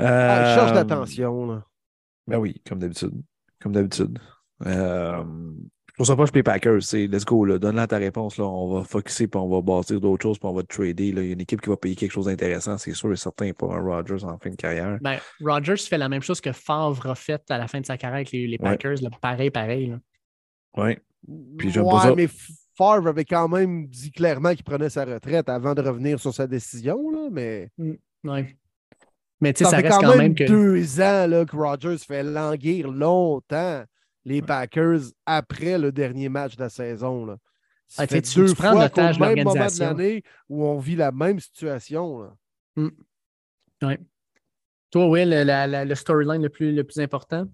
[0.00, 1.46] Ah, il cherche Euh, l'attention.
[1.46, 1.64] là.
[2.26, 3.12] Ben oui, comme d'habitude.
[3.60, 4.18] Comme d'habitude.
[4.66, 5.24] Euh,
[5.88, 6.82] je trouve ça pas pour les Packers.
[6.82, 7.58] c'est Let's go, là.
[7.58, 8.36] donne-la ta réponse.
[8.38, 8.44] Là.
[8.44, 11.10] On va focuser puis on va bâtir d'autres choses puis on va te trader.
[11.12, 11.22] Là.
[11.22, 13.50] Il y a une équipe qui va payer quelque chose d'intéressant, c'est sûr et certain
[13.52, 14.98] pour un Rodgers en fin de carrière.
[15.00, 17.96] Ben, Rodgers fait la même chose que Favre a fait à la fin de sa
[17.98, 18.70] carrière avec les, les Ouais.
[18.70, 19.02] Packers.
[19.02, 19.10] là.
[19.20, 19.96] Pareil, pareil.
[20.76, 21.00] Ouais.
[21.58, 22.14] Puis j'aime ouais, pas ça.
[22.14, 22.28] mais
[22.78, 26.46] Favre avait quand même dit clairement qu'il prenait sa retraite avant de revenir sur sa
[26.46, 27.10] décision.
[27.10, 27.70] Là, mais
[28.24, 28.56] Ouais.
[29.40, 30.44] Mais tu sais, ça, ça fait reste quand même, même que.
[30.44, 33.84] deux ans là, que Rodgers fait languir longtemps
[34.24, 37.26] les Packers après le dernier match de la saison.
[37.26, 37.36] Là.
[37.88, 40.96] Ça Ah, fait tu- deux tu fois de même moment de l'année où on vit
[40.96, 42.20] la même situation.
[42.22, 42.36] là.
[43.82, 43.98] Ouais.
[44.90, 45.06] Toi,
[45.66, 47.46] la- le storyline le plus, le plus important?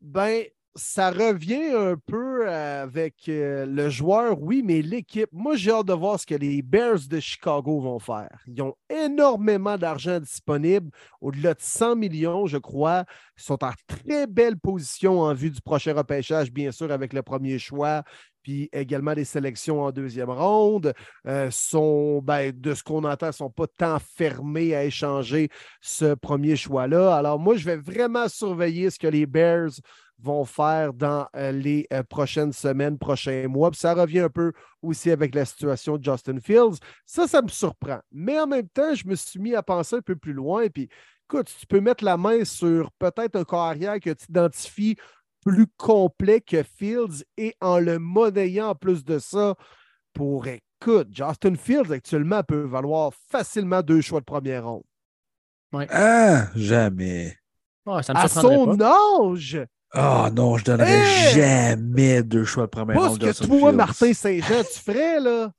[0.00, 5.28] Ben, ça revient un peu avec euh, le joueur, oui, mais l'équipe.
[5.32, 8.42] Moi, j'ai hâte de voir ce que les Bears de Chicago vont faire.
[8.46, 10.90] Ils ont énormément d'argent disponible,
[11.20, 13.04] au-delà de 100 millions, je crois.
[13.38, 17.22] Ils sont en très belle position en vue du prochain repêchage, bien sûr, avec le
[17.22, 18.02] premier choix.
[18.42, 20.94] puis également des sélections en deuxième ronde.
[21.26, 25.48] Euh, sont, ben, de ce qu'on entend, ne sont pas tant fermés à échanger
[25.80, 27.14] ce premier choix-là.
[27.14, 29.70] Alors moi, je vais vraiment surveiller ce que les Bears
[30.22, 33.70] vont faire dans euh, les euh, prochaines semaines, prochains mois.
[33.70, 36.78] Puis ça revient un peu aussi avec la situation de Justin Fields.
[37.06, 38.00] Ça, ça me surprend.
[38.10, 40.68] Mais en même temps, je me suis mis à penser un peu plus loin.
[40.68, 40.88] Puis
[41.28, 44.96] écoute, tu peux mettre la main sur peut-être un carrière que tu identifies
[45.44, 49.56] plus complet que Fields et en le monnayant en plus de ça
[50.12, 54.84] pour, écoute, Justin Fields actuellement peut valoir facilement deux choix de première ronde.
[55.90, 57.36] Ah, jamais.
[58.02, 59.58] ça me à son âge!
[59.94, 63.20] Ah oh, non, je donnerais jamais deux choix de première ronde.
[63.20, 65.52] Pas ce que toi, Martin Saint-Jean, tu ferais, là?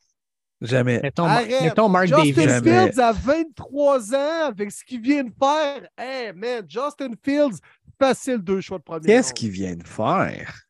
[0.60, 1.02] Jamais.
[1.04, 1.28] Mettons,
[1.62, 2.94] mettons Mark Justin Davis.
[2.94, 5.88] Fields a 23 ans avec ce qu'il vient de faire.
[5.98, 7.58] Hey, man, Justin Fields,
[8.00, 10.64] facile deux choix de première Qu'est-ce qu'il vient de faire?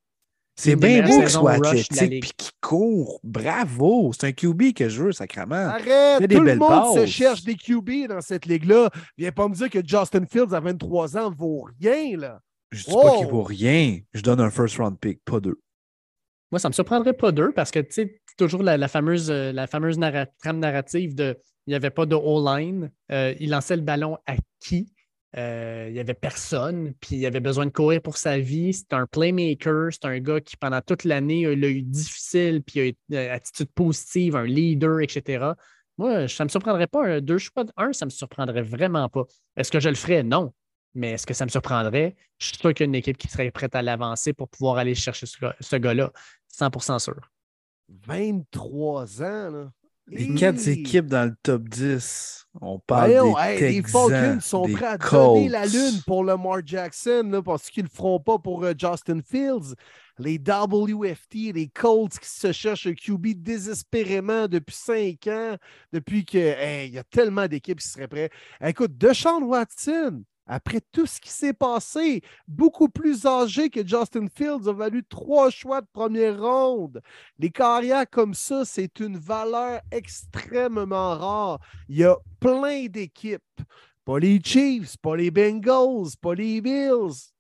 [0.56, 3.19] C'est bien beau qu'il soit athlétique et qu'il court.
[3.23, 4.11] Bravo!
[4.14, 5.56] C'est un QB que je veux, sacrément.
[5.56, 6.30] Arrête!
[6.30, 8.90] Tout le monde se cherche des QB dans cette ligue-là.
[9.18, 12.40] Viens pas me dire que Justin Fields à 23 ans vaut rien, là.
[12.74, 14.00] Je dis pas qu'il vaut rien.
[14.14, 15.60] Je donne un first round pick, pas deux.
[16.52, 19.98] Moi, ça me surprendrait pas deux parce que, tu sais, toujours la, fameuse, la fameuse
[20.40, 22.91] trame narrative de il n'y avait pas de O-line.
[23.12, 24.91] Euh, il lançait le ballon à qui?
[25.36, 28.74] Euh, il n'y avait personne, puis il avait besoin de courir pour sa vie.
[28.74, 32.86] C'est un playmaker, c'est un gars qui, pendant toute l'année, a eu difficile, puis a
[32.86, 35.54] eu une euh, attitude positive, un leader, etc.
[35.98, 37.20] Moi, ça ne me surprendrait pas.
[37.22, 39.24] Deux choix de un, ça ne me surprendrait vraiment pas.
[39.56, 40.22] Est-ce que je le ferais?
[40.22, 40.54] Non.
[40.95, 42.15] Mais est-ce que ça me surprendrait?
[42.38, 44.78] Je suis sûr qu'il y a une équipe qui serait prête à l'avancer pour pouvoir
[44.78, 46.11] aller chercher ce, ce gars-là.
[46.53, 47.32] 100% sûr.
[47.90, 49.72] 23 ans, là.
[50.07, 52.45] Les quatre équipes dans le top 10.
[52.61, 57.41] On parle des Les Falcons sont prêts à donner la lune pour Lamar Jackson là,
[57.41, 59.76] parce qu'ils ne le feront pas pour euh, Justin Fields.
[60.20, 65.56] Les WFT, les Colts qui se cherchent un QB désespérément depuis cinq ans,
[65.91, 68.32] depuis que il y a tellement d'équipes qui seraient prêtes.
[68.61, 74.68] Écoute, Deshaun Watson, après tout ce qui s'est passé, beaucoup plus âgé que Justin Fields
[74.68, 77.02] a valu trois choix de première ronde.
[77.40, 81.60] Les carrières comme ça, c'est une valeur extrêmement rare.
[81.88, 83.41] Il y a plein d'équipes.
[84.06, 87.32] Pas les Chiefs, pas les Bengals, pas les Bills.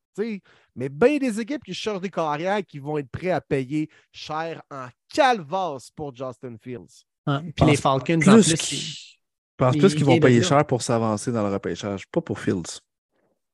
[0.75, 4.63] Mais bien des équipes qui cherchent des carrières qui vont être prêts à payer cher
[4.71, 7.03] en calvas pour Justin Fields.
[7.25, 9.17] Ah, puis les Falcons, en plus, je
[9.57, 12.79] pense plus qu'ils vont payer cher pour s'avancer dans le repêchage, pas pour Fields.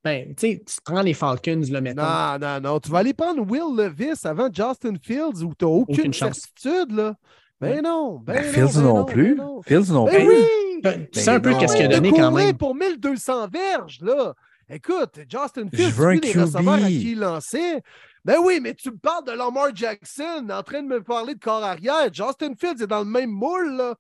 [0.04, 2.40] Ben, tu prends les Falcons, là, maintenant.
[2.40, 2.80] Non, non, non.
[2.80, 7.16] Tu vas aller prendre Will Levis avant Justin Fields où tu n'as aucune, certitude, là.
[7.60, 8.20] Ben non.
[8.20, 9.38] Ben, ben Fields non, non, plus.
[9.66, 10.28] Fields non ben plus.
[10.28, 10.82] Oui.
[10.82, 12.56] Ben, tu sais un peu qu'est-ce qu'il a donné quand même.
[12.56, 14.34] pour 1200 verges, là.
[14.70, 17.82] Écoute, Justin Fields, tu les receveurs à qui il lançait.
[18.24, 21.40] Ben oui, mais tu me parles de Lamar Jackson en train de me parler de
[21.40, 22.14] corps arrière.
[22.14, 23.96] Justin Fields est dans le même moule, là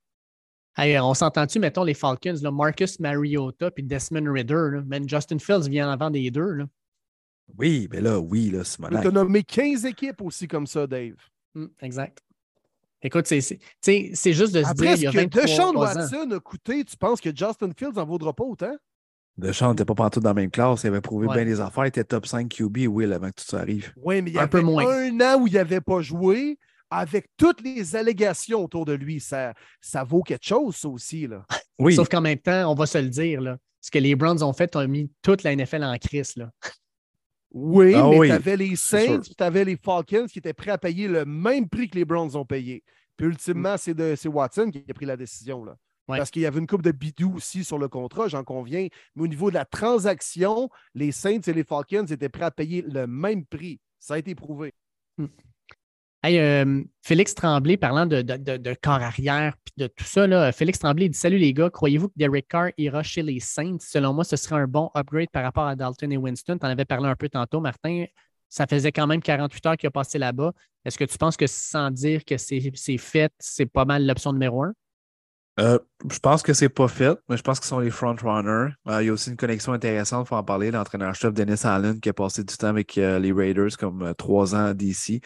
[0.77, 5.89] on s'entend-tu, mettons, les Falcons, là, Marcus Mariota puis Desmond Ridder, mais Justin Fields vient
[5.91, 6.51] avant des deux.
[6.51, 6.65] Là.
[7.57, 9.01] Oui, mais là, oui, là, c'est malade.
[9.01, 11.15] Tu as nommé 15 équipes aussi comme ça, Dave.
[11.55, 12.19] Hmm, exact.
[13.01, 13.39] Écoute, c'est
[14.25, 15.09] juste de se Après, dire.
[15.09, 18.43] Après, ce que Deshaun Watson a coûté, tu penses que Justin Fields n'en vaudra pas
[18.43, 18.75] autant?
[19.37, 20.83] Deshaun n'était pas partout dans la même classe.
[20.83, 21.85] Il avait prouvé bien les affaires.
[21.85, 23.93] Il était top 5 QB, Will, avant que tout ça arrive.
[23.95, 26.59] Oui, mais il y a un, un an où il n'avait pas joué
[26.89, 31.27] avec toutes les allégations autour de lui, ça, ça vaut quelque chose, ça aussi.
[31.27, 31.45] Là.
[31.81, 31.95] Oui.
[31.95, 34.51] Sauf qu'en même temps, on va se le dire, là, ce que les Browns ont
[34.51, 36.35] fait, ont mis toute la NFL en crise.
[36.35, 36.51] Là.
[37.51, 40.77] Oui, ah mais tu avais les Saints, tu avais les Falcons qui étaient prêts à
[40.77, 42.83] payer le même prix que les Browns ont payé.
[43.15, 44.15] Puis ultimement, mm.
[44.17, 45.63] c'est Watson qui a pris la décision.
[45.63, 45.75] Là.
[46.17, 48.87] Parce qu'il y avait une coupe de bidou aussi sur le contrat, j'en conviens.
[49.15, 52.81] Mais au niveau de la transaction, les Saints et les Falcons étaient prêts à payer
[52.81, 53.79] le même prix.
[53.99, 54.73] Ça a été prouvé.
[55.17, 55.25] Mm.
[56.21, 60.77] Hey, euh, Félix Tremblay, parlant de, de, corps arrière et de tout ça, là, Félix
[60.77, 63.77] Tremblay dit Salut les gars, croyez-vous que Derek Carr ira chez les Saints?
[63.79, 66.57] Selon moi, ce serait un bon upgrade par rapport à Dalton et Winston.
[66.59, 68.03] Tu en avais parlé un peu tantôt, Martin.
[68.49, 70.51] Ça faisait quand même 48 heures qu'il a passé là-bas.
[70.83, 74.63] Est-ce que tu penses que sans dire que c'est fait, c'est pas mal l'option numéro
[74.63, 74.73] un?
[75.60, 75.77] Euh,
[76.10, 78.73] je pense que c'est pas fait, mais je pense qu'ils sont les front-runners.
[78.88, 80.72] Euh, il y a aussi une connexion intéressante, il faut en parler.
[80.72, 85.22] L'entraîneur-chef Dennis Allen qui a passé du temps avec les Raiders comme trois ans d'ici.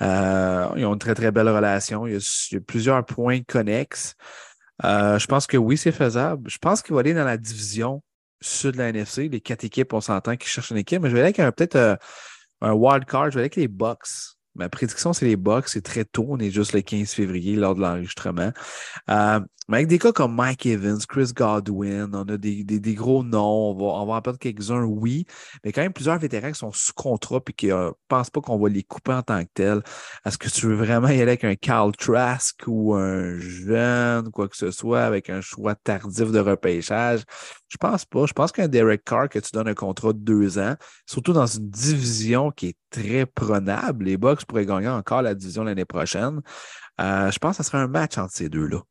[0.00, 2.06] Euh, ils ont une très, très belle relation.
[2.06, 4.14] Il y a, plusieurs points connexes.
[4.84, 6.48] Euh, je pense que oui, c'est faisable.
[6.48, 8.02] Je pense qu'il va aller dans la division
[8.40, 9.28] sud de la NFC.
[9.28, 11.76] Les quatre équipes, on s'entend qui cherchent une équipe, mais je vais aller avec peut-être
[11.76, 11.96] euh,
[12.60, 13.26] un wild card.
[13.26, 14.36] Je vais aller avec les Bucks.
[14.54, 15.68] Ma prédiction, c'est les Bucks.
[15.68, 16.26] C'est très tôt.
[16.28, 18.52] On est juste le 15 février lors de l'enregistrement.
[19.68, 23.72] Mais avec des cas comme Mike Evans, Chris Godwin, on a des, des, gros noms.
[23.72, 25.26] On va, on va en perdre quelques-uns, oui.
[25.62, 28.40] Mais quand même plusieurs vétérans qui sont sous contrat et qui ne euh, pensent pas
[28.40, 29.82] qu'on va les couper en tant que tel.
[30.24, 34.48] Est-ce que tu veux vraiment y aller avec un Carl Trask ou un jeune, quoi
[34.48, 37.24] que ce soit, avec un choix tardif de repêchage?
[37.68, 38.24] Je pense pas.
[38.24, 41.46] Je pense qu'un Derek Carr que tu donnes un contrat de deux ans, surtout dans
[41.46, 46.40] une division qui est très prenable, les Bucks pourraient gagner encore la division l'année prochaine.
[47.00, 48.82] Euh, je pense que ce serait un match entre ces deux-là.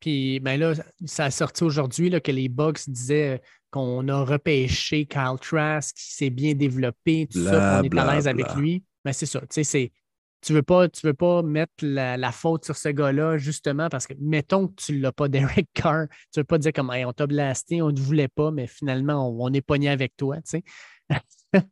[0.00, 0.74] Puis ben là,
[1.06, 6.30] ça a sorti aujourd'hui que les Bucks disaient qu'on a repêché Kyle Trask, qui s'est
[6.30, 8.84] bien développé, tout ça, qu'on est à l'aise avec lui.
[9.04, 9.92] Mais c'est ça, tu sais,
[10.40, 14.14] tu veux pas, tu veux pas mettre la, faute sur ce gars-là, justement, parce que
[14.20, 17.12] mettons que tu ne l'as pas, Derek Carr, tu ne veux pas dire comme on
[17.12, 20.62] t'a blasté, on ne voulait pas, mais finalement, on, est pogné avec toi, tu
[21.10, 21.22] sais.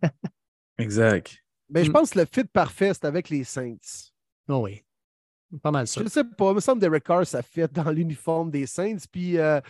[0.78, 1.36] exact.
[1.70, 1.92] Mais je mm.
[1.92, 3.76] pense que le fit parfait, c'est avec les Saints.
[4.48, 4.85] Oh oui.
[5.62, 6.00] Pas mal ça.
[6.00, 8.66] Je ne sais pas, il me semble que Derek Carr, ça fit dans l'uniforme des
[8.66, 8.96] Saints.
[9.10, 9.60] Puis, euh,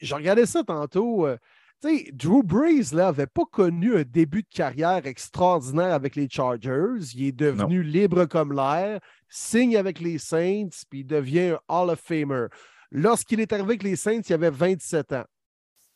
[0.00, 1.26] je regardais ça tantôt.
[1.26, 1.36] Euh,
[1.82, 7.00] sais, Drew Brees n'avait pas connu un début de carrière extraordinaire avec les Chargers.
[7.14, 11.90] Il est devenu libre comme l'air, signe avec les Saints, puis il devient un Hall
[11.90, 12.46] of Famer.
[12.90, 15.24] Lorsqu'il est arrivé avec les Saints, il avait 27 ans.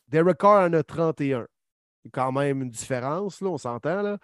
[0.07, 1.45] Derek Carr en a 31.
[2.03, 4.01] Il y a quand même une différence, là, on s'entend.
[4.01, 4.17] Là.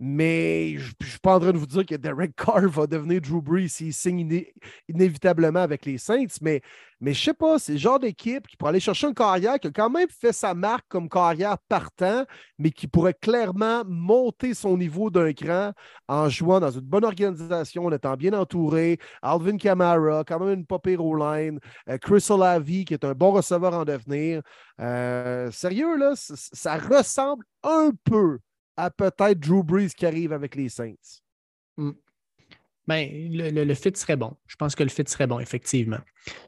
[0.00, 3.20] Mais je ne suis pas en train de vous dire que Derek Carr va devenir
[3.20, 4.44] Drew Brees s'il signe
[4.88, 6.26] inévitablement avec les Saints.
[6.40, 6.62] Mais,
[7.00, 9.66] je ne sais pas, c'est le genre d'équipe qui pourrait aller chercher un carrière qui
[9.66, 12.24] a quand même fait sa marque comme carrière partant,
[12.58, 15.72] mais qui pourrait clairement monter son niveau d'un cran
[16.06, 18.98] en jouant dans une bonne organisation, en étant bien entouré.
[19.20, 21.58] Alvin Kamara, quand même une popée line.
[21.88, 24.42] Euh, Chris Olavi, qui est un bon receveur en devenir.
[24.80, 28.38] Euh, sérieux, là, ça ressemble un peu
[28.78, 31.20] à peut-être Drew Brees qui arrive avec les Saints.
[31.76, 31.90] Hmm.
[32.86, 34.34] Ben, le, fit serait bon.
[34.46, 35.98] Je pense que le fit serait bon, effectivement.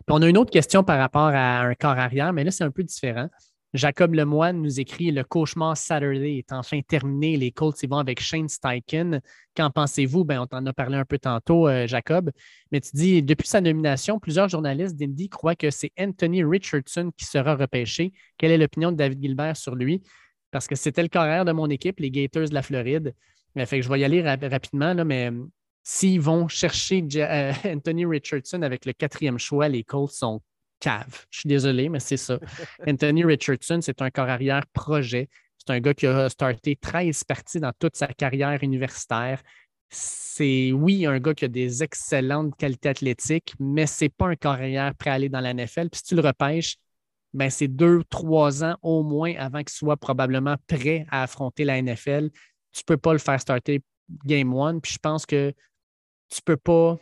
[0.08, 2.70] on a une autre question par rapport à un corps arrière, mais là, c'est un
[2.70, 3.28] peu différent.
[3.74, 7.36] Jacob Lemoine nous écrit Le cauchemar Saturday est enfin terminé.
[7.36, 9.20] Les Colts y vont avec Shane Steichen.
[9.54, 10.24] Qu'en pensez-vous?
[10.24, 12.30] Ben, on t'en a parlé un peu tantôt, euh, Jacob.
[12.72, 17.26] Mais tu dis depuis sa nomination, plusieurs journalistes d'Indy croient que c'est Anthony Richardson qui
[17.26, 18.12] sera repêché.
[18.38, 20.02] Quelle est l'opinion de David Gilbert sur lui?
[20.50, 23.14] Parce que c'était le carrière de mon équipe, les Gators de la Floride.
[23.56, 25.44] Fait que je vais y aller rapidement, là, mais euh,
[25.82, 30.40] s'ils vont chercher euh, Anthony Richardson avec le quatrième choix, les Colts sont
[30.78, 31.26] caves.
[31.30, 32.38] Je suis désolé, mais c'est ça.
[32.86, 35.28] Anthony Richardson, c'est un corps arrière projet.
[35.58, 39.42] C'est un gars qui a starté 13 parties dans toute sa carrière universitaire.
[39.90, 44.36] C'est, oui, un gars qui a des excellentes qualités athlétiques, mais ce n'est pas un
[44.36, 45.90] carrière prêt à aller dans la NFL.
[45.90, 46.76] Puis si tu le repêches,
[47.32, 51.80] ben, c'est deux, trois ans au moins avant qu'il soit probablement prêt à affronter la
[51.80, 52.30] NFL.
[52.72, 53.82] Tu ne peux pas le faire starter
[54.24, 54.80] game one.
[54.80, 55.52] Puis je pense que
[56.28, 56.98] tu ne peux pas,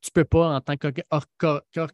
[0.00, 0.74] tu peux pas, en tant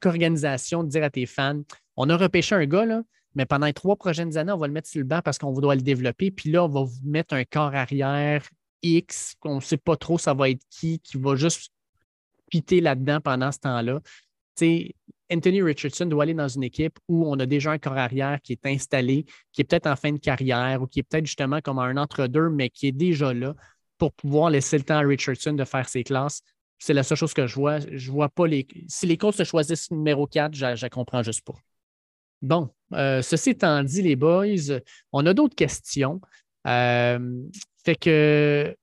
[0.01, 1.63] qu'organisation, dire à tes fans
[1.97, 3.03] on a repêché un gars, là,
[3.35, 5.53] mais pendant les trois prochaines années, on va le mettre sur le banc parce qu'on
[5.53, 6.31] doit le développer.
[6.31, 8.49] Puis là, on va vous mettre un corps arrière
[8.83, 11.73] X, on ne sait pas trop ça va être qui, qui va juste
[12.51, 14.01] piter là-dedans pendant ce temps-là.
[15.33, 18.53] Anthony Richardson doit aller dans une équipe où on a déjà un corps arrière qui
[18.53, 21.79] est installé, qui est peut-être en fin de carrière ou qui est peut-être justement comme
[21.79, 23.55] un entre-deux, mais qui est déjà là
[23.99, 26.43] pour pouvoir laisser le temps à Richardson de faire ses classes.
[26.79, 27.79] C'est la seule chose que je vois.
[27.81, 28.67] Je vois pas les.
[28.89, 31.55] Si les coachs se choisissent numéro 4, je ne comprends juste pas.
[32.43, 34.81] Bon, euh, ceci étant dit, les boys,
[35.13, 36.21] on a d'autres questions.
[36.67, 37.43] Euh,
[37.85, 38.77] fait que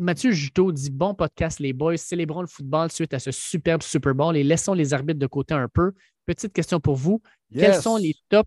[0.00, 1.98] Mathieu Juteau dit Bon podcast, les boys.
[1.98, 5.52] Célébrons le football suite à ce superbe Super Bowl et laissons les arbitres de côté
[5.52, 5.92] un peu.
[6.24, 7.20] Petite question pour vous.
[7.52, 8.46] Quels sont les top.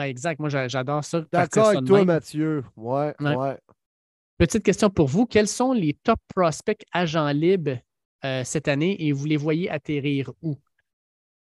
[0.00, 1.24] exact, moi j'adore ça.
[1.32, 2.62] D'accord avec toi, Mathieu.
[2.76, 3.58] Ouais, ouais,
[4.38, 5.26] Petite question pour vous.
[5.26, 7.78] Quels sont les top prospects agents libres
[8.24, 10.56] euh, cette année et vous les voyez atterrir où?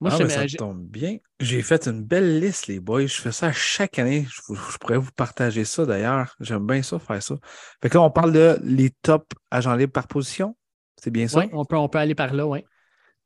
[0.00, 1.18] Moi, ah, ça tombe bien.
[1.40, 3.06] J'ai fait une belle liste, les boys.
[3.06, 4.26] Je fais ça chaque année.
[4.28, 6.34] Je, pourrais vous partager ça d'ailleurs.
[6.40, 7.36] J'aime bien ça, faire ça.
[7.80, 10.56] Fait que là, on parle de les top agents libres par position.
[10.96, 11.40] C'est bien ça?
[11.40, 12.64] Oui, on peut, on peut aller par là, oui.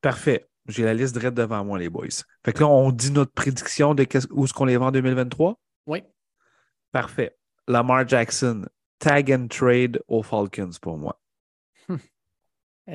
[0.01, 0.47] Parfait.
[0.67, 2.07] J'ai la liste direct devant moi, les boys.
[2.45, 5.59] Fait que là, on dit notre prédiction de où est-ce qu'on les vend en 2023?
[5.87, 6.03] Oui.
[6.93, 7.37] Parfait.
[7.67, 8.67] Lamar Jackson,
[8.99, 11.21] tag and trade aux Falcons pour moi.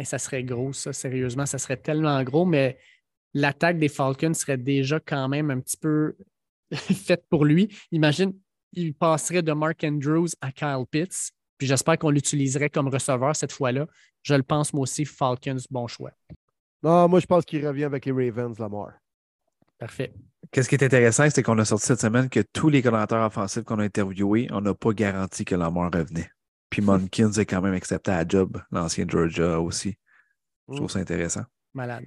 [0.04, 1.46] ça serait gros, ça, sérieusement.
[1.46, 2.78] Ça serait tellement gros, mais
[3.34, 6.16] l'attaque des Falcons serait déjà quand même un petit peu
[6.74, 7.76] faite pour lui.
[7.92, 8.34] Imagine,
[8.74, 11.32] il passerait de Mark Andrews à Kyle Pitts.
[11.58, 13.88] Puis j'espère qu'on l'utiliserait comme receveur cette fois-là.
[14.24, 16.12] Je le pense, moi aussi, Falcons, bon choix.
[16.82, 18.94] Non, moi, je pense qu'il revient avec les Ravens, Lamar.
[19.78, 20.14] Parfait.
[20.52, 23.64] Qu'est-ce qui est intéressant, c'est qu'on a sorti cette semaine que tous les commentateurs offensifs
[23.64, 26.30] qu'on a interviewés, on n'a pas garanti que Lamar revenait.
[26.70, 29.96] Puis Monkins est quand même accepté à la job, l'ancien Georgia aussi.
[30.70, 30.90] Je trouve Mm.
[30.90, 31.44] ça intéressant.
[31.74, 32.06] Malade.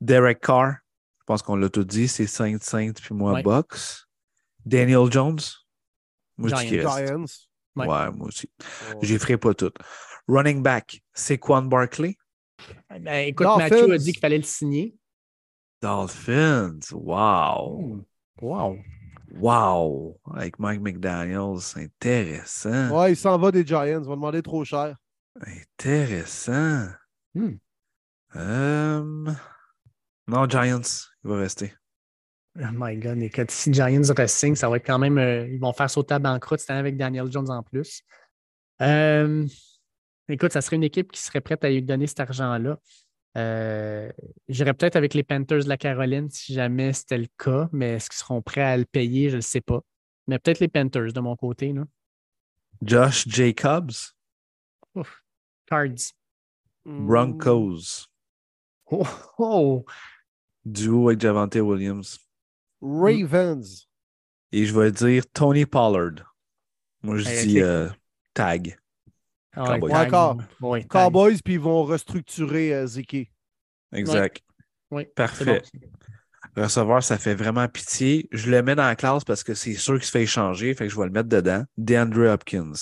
[0.00, 0.76] Derek Carr,
[1.20, 3.42] je pense qu'on l'a tout dit, c'est Saint Saint puis moi Ouais.
[3.42, 4.06] Bucks.
[4.64, 5.38] Daniel Jones,
[6.36, 6.90] moi je dis qu'il Giants.
[6.90, 7.06] reste.
[7.08, 7.24] Giants.
[7.76, 7.86] Ouais.
[7.86, 8.50] Ouais, moi aussi.
[9.02, 9.72] J'y ferai pas tout.
[10.26, 12.16] Running back, c'est Quan Barkley.
[12.90, 13.68] Ben, écoute, Dolphins.
[13.70, 14.96] Mathieu a dit qu'il fallait le signer.
[15.80, 16.80] Dolphins.
[16.92, 18.04] Wow.
[18.42, 18.78] Wow.
[19.36, 20.20] Wow.
[20.34, 21.60] Avec Mike McDaniels.
[21.76, 22.90] Intéressant.
[22.90, 24.02] Ouais, il s'en va des Giants.
[24.04, 24.96] On va demander trop cher.
[25.40, 26.88] Intéressant.
[27.34, 27.56] Hmm.
[28.36, 29.32] Euh,
[30.28, 30.82] Non, Giants,
[31.24, 31.72] il va rester.
[32.60, 35.16] Oh my God, écoute, si Giants re-signe, ça va être quand même.
[35.18, 38.02] euh, ils vont faire sauter à banqueroute cette année avec Daniel Jones en plus.
[38.82, 39.46] Euh,
[40.28, 42.78] écoute, ça serait une équipe qui serait prête à lui donner cet argent-là.
[43.36, 44.10] Euh,
[44.48, 48.10] J'irais peut-être avec les Panthers de la Caroline si jamais c'était le cas, mais est-ce
[48.10, 49.30] qu'ils seront prêts à le payer?
[49.30, 49.80] Je ne sais pas.
[50.26, 51.72] Mais peut-être les Panthers de mon côté.
[51.72, 51.84] Là.
[52.82, 53.92] Josh Jacobs,
[55.66, 56.12] Cards.
[56.84, 58.08] Broncos.
[58.90, 59.06] Oh,
[59.38, 59.84] oh.
[60.72, 62.18] Duo avec Javante Williams.
[62.80, 63.88] Ravens.
[64.52, 66.34] Et je vais dire Tony Pollard.
[67.02, 67.88] Moi, je Hey, dis euh,
[68.34, 68.78] tag.
[69.52, 69.90] Ah ouais, Cowboys.
[70.10, 70.12] tag.
[70.60, 70.88] Ouais, tag.
[70.90, 73.30] Cowboys, puis ils vont restructurer euh, Ziki.
[73.92, 74.42] Exact.
[74.90, 75.62] Oui, c'est Parfait.
[76.54, 76.62] bon.
[76.62, 78.28] Receveur, ça fait vraiment pitié.
[78.32, 80.74] Je le mets dans la classe parce que c'est sûr qu'il se fait échanger.
[80.74, 81.64] Fait que je vais le mettre dedans.
[81.76, 82.72] DeAndre Hopkins.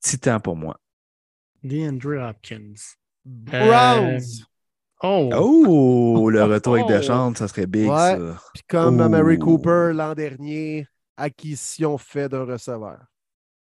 [0.00, 0.80] Titan pour moi.
[1.62, 2.74] DeAndre Hopkins.
[3.24, 4.44] Browns.
[5.02, 5.30] Oh!
[5.34, 6.92] Oh, le retour avec Oh.
[6.92, 8.16] Deschamps, ça serait big, Ouais.
[8.18, 8.40] ça.
[8.54, 9.08] Puis comme Oh.
[9.08, 12.98] Mary Cooper l'an dernier, acquisition faite d'un receveur.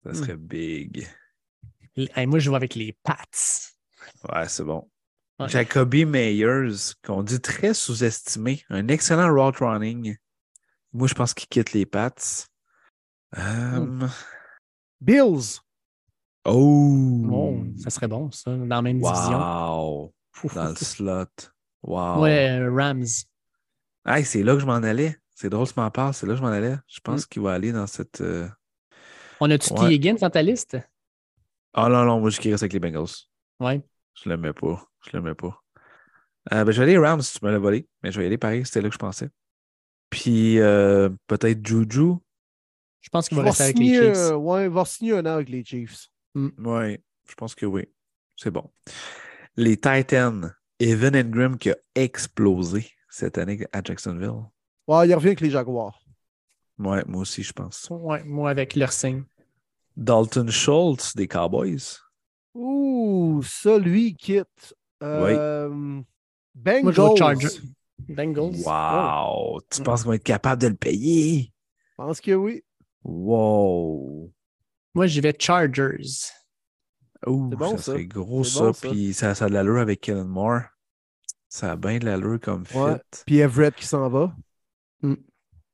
[0.05, 1.07] Ça serait big.
[1.95, 3.15] Hey, moi, je joue avec les Pats.
[4.31, 4.89] Ouais, c'est bon.
[5.39, 5.47] Ouais.
[5.47, 8.63] Jacoby Meyers, qu'on dit très sous-estimé.
[8.69, 10.15] Un excellent route running.
[10.91, 12.13] Moi, je pense qu'il quitte les Pats.
[13.37, 14.07] Euh,
[15.01, 15.59] Bills.
[16.45, 17.25] Oh!
[17.31, 19.39] Oh, ça serait bon, ça, dans la même division.
[19.39, 20.13] Wow!
[20.55, 21.25] Dans le slot.
[21.83, 22.21] Wow!
[22.21, 23.05] Ouais, euh, Rams.
[24.05, 25.17] Hey, c'est là que je m'en allais.
[25.35, 26.13] C'est drôle tu m'en parles.
[26.13, 26.75] C'est là que je m'en allais.
[26.87, 28.21] Je pense qu'il va aller dans cette.
[28.21, 28.47] euh,
[29.39, 29.89] On a-tu Ouais.
[29.89, 29.95] T.
[29.95, 30.77] Higgins dans ta liste?
[31.73, 33.07] Ah non, non, moi, je reste avec les Bengals.
[33.59, 33.81] Ouais.
[34.21, 34.87] Je le mets pas.
[35.05, 35.59] Je le mets pas.
[36.53, 37.87] Euh, ben, je vais aller Rams si tu me l'as volé.
[38.03, 38.65] Mais je vais y aller pareil.
[38.65, 39.29] C'était là que je pensais.
[40.09, 42.15] Puis euh, peut-être Juju.
[43.01, 44.31] Je pense qu'il Il va va rester avec les signer, Chiefs.
[44.35, 46.07] ouais, il va signer un an avec les Chiefs.
[46.35, 46.97] Oui,
[47.27, 47.85] je pense que oui.
[48.35, 48.69] C'est bon.
[49.55, 50.53] Les Titans.
[50.79, 54.43] Evan Ingram qui a explosé cette année à Jacksonville.
[54.87, 55.99] Ouais, il revient avec les Jaguars.
[56.79, 57.87] Ouais, moi aussi, je pense.
[57.91, 59.23] Ouais, moi, avec leur signe.
[59.95, 61.99] Dalton Schultz des Cowboys.
[62.55, 64.75] Ouh, ça, lui, il quitte.
[65.03, 66.03] Euh, Moi,
[66.55, 67.49] Bengals.
[68.09, 68.55] Bengals.
[68.65, 69.61] Wow!
[69.69, 69.83] Tu Mm.
[69.83, 71.53] penses qu'ils vont être capables de le payer?
[71.91, 72.63] Je pense que oui.
[73.03, 74.31] Wow!
[74.95, 75.97] Moi, j'y vais Chargers.
[77.27, 77.83] Ouh, C'est bon, ça ça.
[77.93, 78.59] serait gros C'est ça.
[78.65, 78.89] bon, ça.
[78.89, 80.61] Puis ça, ça a de l'allure avec Kellen Moore.
[81.49, 82.77] Ça a bien de l'allure comme fit.
[82.77, 82.99] Ouais.
[83.25, 84.35] Puis Everett qui s'en va.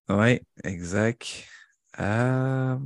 [0.09, 1.45] Oui, exact.
[1.99, 2.77] Euh,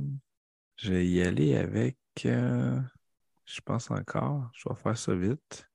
[0.76, 1.96] je vais y aller avec.
[2.26, 2.80] euh,
[3.44, 4.50] je pense encore.
[4.54, 5.68] Je vais faire ça vite.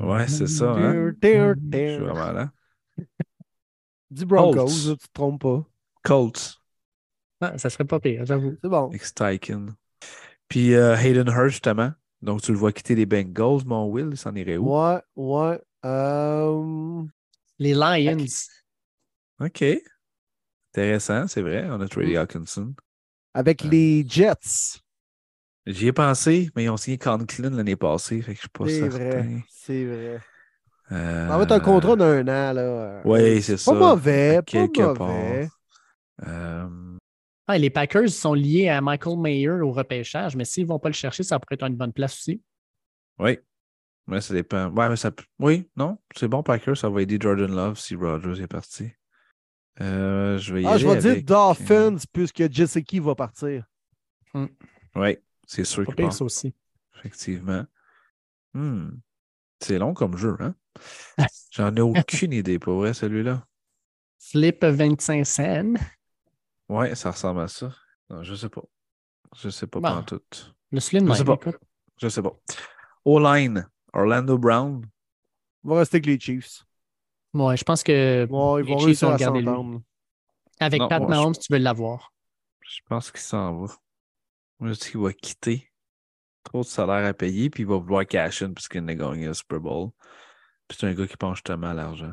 [0.00, 0.72] Ouais, c'est ça.
[0.72, 1.12] Hein?
[1.20, 2.52] Tir, Je suis vraiment là.
[4.10, 4.98] Dis Broncos, Colts.
[5.00, 5.64] tu te trompes pas.
[6.02, 6.60] Colts,
[7.40, 8.56] Ah, ça serait pas pire, j'avoue.
[8.62, 8.90] C'est bon.
[8.92, 9.74] ex-Tyken.
[10.48, 11.92] Puis euh, Hayden Hurst, justement.
[12.22, 14.74] Donc, tu le vois quitter les Bengals, mon Will, il s'en irait où?
[14.76, 15.60] Ouais, ouais.
[15.84, 17.04] Euh,
[17.58, 18.24] Les Lions.
[19.40, 19.64] OK.
[20.74, 21.66] Intéressant, c'est vrai.
[21.70, 22.16] On a Trey Mm.
[22.16, 22.74] Hawkinson.
[23.34, 24.80] avec Euh, les Jets.
[25.66, 28.66] J'y ai pensé, mais ils ont signé Conklin l'année passée, fait que je suis pas
[28.66, 28.98] C'est certain.
[28.98, 29.44] vrai.
[29.48, 30.20] C'est vrai.
[30.90, 33.02] Euh, Ça va être un contrat d'un an, là.
[33.04, 33.72] Oui, c'est ça.
[33.72, 35.48] Pas mauvais, pas quelque mauvais.
[37.48, 40.78] Euh, Ah, les Packers sont liés à Michael Mayer au repêchage, mais s'ils ne vont
[40.78, 42.42] pas le chercher, ça pourrait être une bonne place aussi.
[43.18, 43.38] oui.
[44.06, 44.70] Ouais, ça dépend.
[44.70, 45.10] Ouais, mais ça...
[45.10, 48.90] peut- Oui, non, c'est bon, Packer, ça va aider Jordan Love si Rogers est parti.
[49.82, 53.64] Euh, je vais y Ah, aller je vais dire Dolphins puisque Jessica va partir.
[54.96, 56.54] Oui, c'est sûr qu'il part, ça aussi.
[56.96, 57.66] effectivement.
[58.54, 58.92] Hmm.
[59.60, 60.54] C'est long comme jeu, hein?
[61.50, 63.44] J'en ai aucune idée, pour vrai, celui-là.
[64.18, 65.74] Flip 25 cents.
[66.68, 67.74] Ouais, ça ressemble à ça.
[68.10, 68.62] Non, je sais pas.
[69.36, 70.02] Je sais pas Bon.
[70.02, 70.20] tout.
[70.70, 71.34] Le slim, Je sais pas.
[71.34, 71.56] écoute.
[72.00, 72.32] Je sais pas.
[73.04, 74.82] O-line, Orlando Brown.
[75.64, 76.64] Il va rester avec les Chiefs.
[77.34, 79.48] Ouais, je pense que Bon, ils Les vont Chiefs vont à garder lui.
[80.60, 82.12] avec Non, Pat moi, Mahomes, tu veux l'avoir.
[82.60, 83.74] Je pense qu'il s'en va.
[84.60, 85.70] Moi, je dis qu'il va quitter.
[86.44, 89.34] Trop de salaire à payer, puis il va vouloir cash in puisqu'il a gagné le
[89.34, 89.90] Super Bowl.
[90.66, 92.12] Puis c'est un gars qui pense justement à l'argent.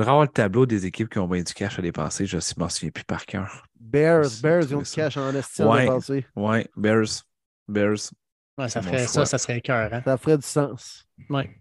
[0.00, 2.26] Faudrait avoir le tableau des équipes qui ont bien du cash à dépenser.
[2.26, 3.66] Je ne m'en souviens plus par cœur.
[3.78, 5.82] Bears, Bears, ils ont du cash en estime Ouais.
[5.82, 6.26] dépensé.
[6.36, 7.24] Ouais, Bears.
[7.68, 8.10] Bears.
[8.58, 9.92] Ouais, ça, ferait, ça, ça serait cœur.
[9.92, 10.02] Hein?
[10.04, 11.06] Ça ferait du sens.
[11.28, 11.60] Ouais.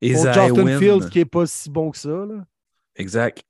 [0.00, 0.54] Et Pour Zion.
[0.54, 2.08] Justin Fields, qui n'est pas si bon que ça.
[2.08, 2.44] Là.
[2.96, 3.42] Exact.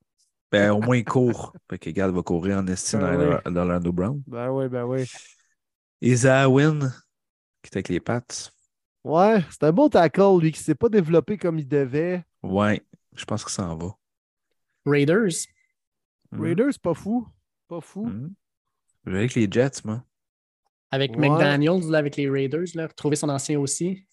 [0.51, 1.55] Ben, au moins, il court.
[1.71, 4.23] fait que, regarde, va courir en estime Ben dans, dans l'Orlando Brown.
[4.27, 5.11] Ben oui, ben oui.
[6.03, 6.79] Et Zawin,
[7.63, 8.23] qui est avec les Pats.
[9.05, 12.25] Ouais, c'est un bon tackle, lui, qui ne s'est pas développé comme il devait.
[12.43, 12.83] Ouais,
[13.15, 13.97] je pense que ça en va.
[14.87, 15.47] Raiders.
[16.33, 16.41] Mhm.
[16.41, 17.27] Raiders, pas fou.
[17.69, 18.07] Pas fou.
[18.07, 18.35] Mhm.
[19.07, 20.05] Je vais avec les Jets, moi.
[20.91, 21.29] Avec Ouais.
[21.29, 24.07] McDaniels, là, avec les Raiders, là, retrouver son ancien aussi.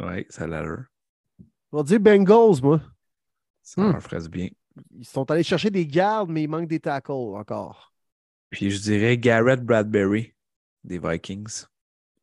[0.00, 0.84] Ouais, ça a l'air.
[1.72, 2.80] On va dire Bengals, moi.
[3.62, 3.92] Ça Hmm.
[3.92, 4.48] leur ferait bien.
[4.94, 7.92] Ils sont allés chercher des gardes, mais il manque des tackles encore.
[8.50, 10.34] Puis je dirais Garrett Bradbury
[10.84, 11.64] des Vikings.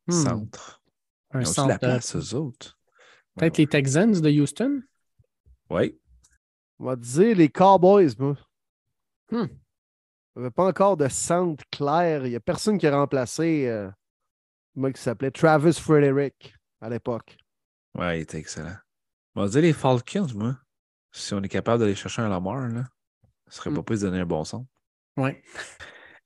[0.08, 0.12] Hmm.
[0.12, 0.82] Centre.
[1.32, 1.68] Un Ils ont centre.
[1.70, 2.78] la euh, place, eux autres?
[3.36, 4.84] Peut-être les Texans de Houston?
[5.70, 5.98] Oui.
[6.84, 8.36] On va dire les Cowboys, moi.
[9.32, 9.46] Hmm.
[10.36, 12.26] Il n'y avait pas encore de centre clair.
[12.26, 13.90] Il n'y a personne qui a remplacé euh,
[14.76, 17.38] moi qui s'appelait Travis Frederick à l'époque.
[17.98, 18.76] Ouais, il était excellent.
[19.36, 20.58] On va dire les Falcons, moi.
[21.14, 22.84] Si on est capable d'aller chercher un Lamar, là,
[23.48, 23.76] ce serait Hmm.
[23.76, 24.68] pas plus donner un bon son.
[25.16, 25.42] Ouais.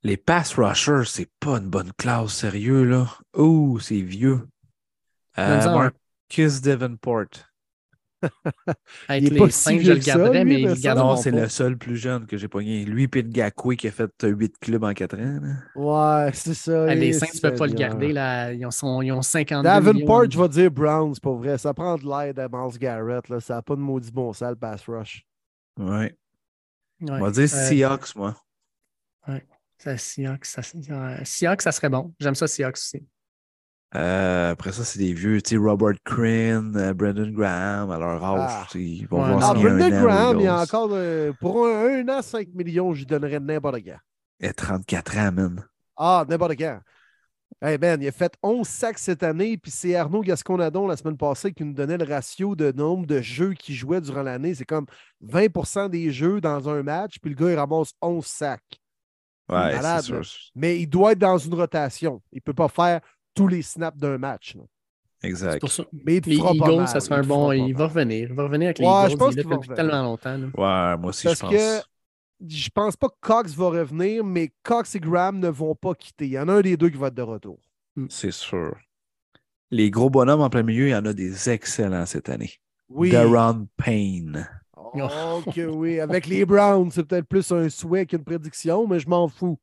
[0.02, 3.06] Les pass rushers, c'est pas une bonne classe, sérieux, là.
[3.36, 4.48] Ouh, c'est vieux.
[5.38, 5.92] Euh, un.
[6.28, 7.26] Marcus Davenport.
[9.08, 11.16] Avec Il est les pas si cinq, je le garderais, lui, mais ils le Non,
[11.16, 12.84] c'est le seul plus jeune que j'ai pogné.
[12.84, 15.40] Lui et Ngakwe qui a fait 8 clubs en 4 ans.
[15.40, 16.24] là.
[16.26, 16.86] Ouais, c'est ça.
[16.88, 18.12] Ah, Les Saints, tu peux pas le garder.
[18.12, 18.52] Là.
[18.52, 20.30] Ils, ont, sont- ils ont 52 Davenport, millions.
[20.30, 21.58] je vais dire Browns, pas vrai.
[21.58, 23.28] Ça prend de l'aide à Miles Garrett.
[23.28, 23.40] Là.
[23.40, 25.24] Ça n'a pas de maudit bon sale pass rush.
[25.78, 26.14] Ouais.
[27.00, 27.10] Ouais.
[27.10, 28.36] On va dire Euh, Seahawks, moi.
[29.78, 32.12] ça, Seahawks, ça, euh, Seahawks, ça serait bon.
[32.18, 33.06] J'aime ça, Seahawks aussi.
[33.94, 38.22] Euh, après ça, c'est des vieux, tu sais, Robert Crane, euh, Brendan Graham, à leur
[38.22, 38.50] âge.
[38.52, 38.66] Ah.
[38.74, 39.60] Ils vont Ouais, voir non.
[39.60, 40.90] Un Brendan an Graham, il y a encore.
[40.92, 43.94] euh, pour un, un an, 5 millions, je lui donnerais n'importe quoi.
[44.40, 45.64] Et 34 ans, man.
[45.96, 46.80] Ah, n'importe quand.
[47.62, 51.16] Hey Ben, il a fait 11 sacs cette année, puis c'est Arnaud Gasconadon la semaine
[51.16, 54.54] passée qui nous donnait le ratio de nombre de jeux qu'il jouait durant l'année.
[54.54, 54.86] C'est comme
[55.22, 58.62] 20% des jeux dans un match, puis le gars, il ramasse 11 sacs.
[59.48, 60.20] Ouais, malade, sûr.
[60.54, 62.22] Mais il doit être dans une rotation.
[62.32, 63.00] Il ne peut pas faire
[63.38, 64.54] tous les snaps d'un match.
[64.56, 64.62] là.
[65.22, 65.58] Exact.
[65.60, 65.84] pour ça.
[66.04, 67.50] Mais Les Eagles, mal, ça serait il un bon.
[67.52, 68.28] Il va revenir.
[68.28, 69.18] Il va revenir avec les Ouais, je Eagles.
[69.18, 70.38] pense Il est qu'il là va depuis tellement longtemps.
[70.38, 70.46] là.
[70.92, 71.52] Ouais, moi aussi, Parce je pense.
[71.52, 71.80] que
[72.48, 76.26] je pense pas que Cox va revenir, mais Cox et Graham ne vont pas quitter.
[76.26, 77.58] Il y en a un des deux qui va être de retour.
[78.10, 78.76] C'est sûr.
[79.72, 82.52] Les gros bonhommes en plein milieu, il y en a des excellents cette année.
[82.88, 83.10] Oui.
[83.10, 84.48] Daron Payne.
[84.76, 85.98] Oh, que oui.
[86.00, 89.58] Avec les Browns, c'est peut-être plus un souhait qu'une prédiction, mais je m'en fous.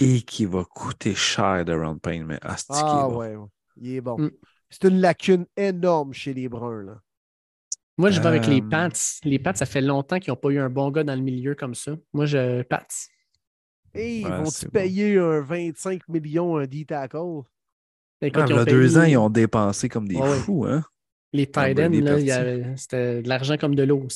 [0.00, 3.18] Et qui va coûter cher, Daron Payne, mais asti Ah bon.
[3.18, 3.46] ouais, ouais.
[3.80, 4.18] il est bon.
[4.18, 4.30] Mm.
[4.70, 6.82] C'est une lacune énorme chez les Bruns.
[6.82, 7.00] Là.
[7.98, 8.88] Moi, je vais avec les Euh, Pats.
[9.24, 11.54] Les Pats, ça fait longtemps qu'ils n'ont pas eu un bon gars dans le milieu
[11.54, 11.92] comme ça.
[12.12, 12.62] Moi, je.
[12.62, 12.86] Pats.
[13.94, 14.70] Et ils Ouais, vont-tu bon.
[14.72, 17.42] payer un 25 millions un D-tackle?
[18.22, 20.82] Écoute, Ah, il y a deux ans, ils ont dépensé comme des Ouais, fous, hein?
[21.32, 22.30] Les Ah, parti.
[22.30, 24.06] avait- c'était de l'argent comme de l'eau.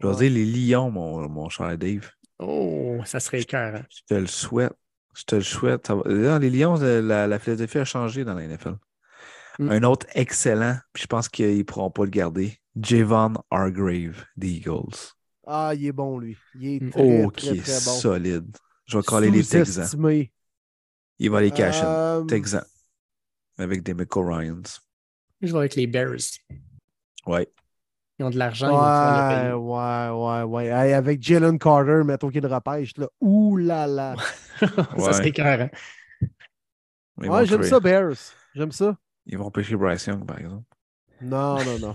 [0.00, 2.10] Je vais dire les Lions, mon, mon cher Dave.
[2.38, 3.82] Oh, ça serait cœur.
[3.88, 4.72] Je te le souhaite.
[5.14, 5.90] Je te le souhaite.
[6.06, 8.76] Les Lions, euh, la, la philosophie a changé dans la NFL.
[9.58, 9.70] Mm.
[9.70, 12.58] Un autre excellent, puis je pense qu'ils ne pourront pas le garder.
[12.80, 15.14] Javon Hargrave des Eagles.
[15.46, 16.36] Ah, il est bon, lui.
[16.58, 17.98] Il est très, oh, très, qui est très bon.
[17.98, 18.56] solide.
[18.86, 19.88] Je vais coller les Texans.
[21.18, 21.84] Il va les cacher.
[21.84, 22.64] Euh, Texans.
[23.58, 24.80] Avec des Michael Ryans.
[25.40, 26.16] Je vais avec les Bears.
[27.26, 27.48] Ouais.
[28.18, 30.66] Ils ont de l'argent, Ouais, ouais, ouais, ouais.
[30.66, 32.96] Hey, avec Jalen Carter, mettons qu'il le repêche.
[32.96, 33.08] Là.
[33.20, 34.14] Ouh là là.
[34.60, 34.66] ça
[34.96, 35.12] Ouais.
[35.12, 35.60] serait cœur.
[35.62, 35.70] hein.
[37.16, 38.14] Ouais, j'aime ça, Bears.
[38.54, 38.96] J'aime ça.
[39.26, 40.64] Ils vont pêcher Bryce Young, par exemple.
[41.22, 41.94] Non, non, non.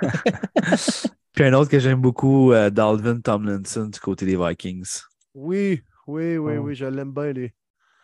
[1.32, 5.00] Puis un autre que j'aime beaucoup, euh, Dalvin Tomlinson du côté des Vikings.
[5.34, 6.62] Oui, oui, oui, Oh.
[6.62, 7.52] oui, je l'aime bien, lui.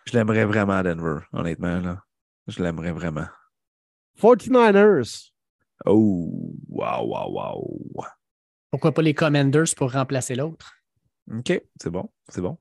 [0.07, 1.81] Je l'aimerais vraiment à Denver, honnêtement.
[1.81, 2.03] Là.
[2.47, 3.27] Je l'aimerais vraiment.
[4.21, 5.31] 49ers.
[5.87, 8.05] Oh, wow, wow, wow.
[8.71, 10.73] Pourquoi pas les Commanders pour remplacer l'autre?
[11.31, 12.59] OK, c'est bon, c'est bon.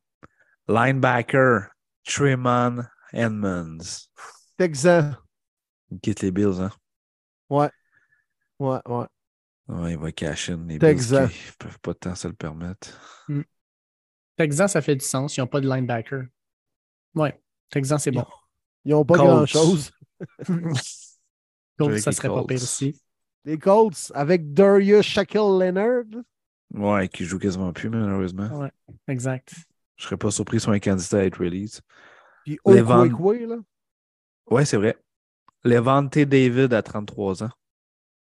[0.67, 1.69] Linebacker,
[2.05, 4.07] Tremon Edmonds.
[4.57, 5.15] Texan.
[5.91, 6.71] Il quitte les Bills, hein?
[7.49, 7.69] Ouais,
[8.59, 8.79] ouais.
[9.67, 11.25] Ouais, il va cash in les Texan.
[11.25, 13.25] Bills qui peuvent pas tant se le permettre.
[14.37, 15.37] Texan, ça fait du sens.
[15.37, 16.25] Ils n'ont pas de linebacker.
[17.15, 17.41] Ouais.
[17.69, 18.25] Texan, c'est bon.
[18.85, 19.91] Ils n'ont pas grand-chose.
[21.77, 22.47] Colts, ça les serait pas Colts.
[22.49, 23.01] pire aussi.
[23.45, 26.03] Les Colts avec Darius Shaquille Leonard.
[26.73, 28.47] Ouais, qui joue quasiment plus, malheureusement.
[28.59, 28.71] Ouais.
[29.07, 29.53] Exact.
[29.97, 31.81] Je serais pas surpris sur un candidat à être release.
[32.45, 33.55] Puis Levan- Okwekwe, là.
[34.49, 34.97] Ouais, c'est vrai.
[35.63, 37.51] Levante David à 33 ans.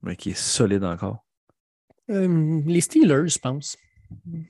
[0.02, 1.24] Mais qui est solide encore.
[2.10, 3.76] Euh, les Steelers, je pense.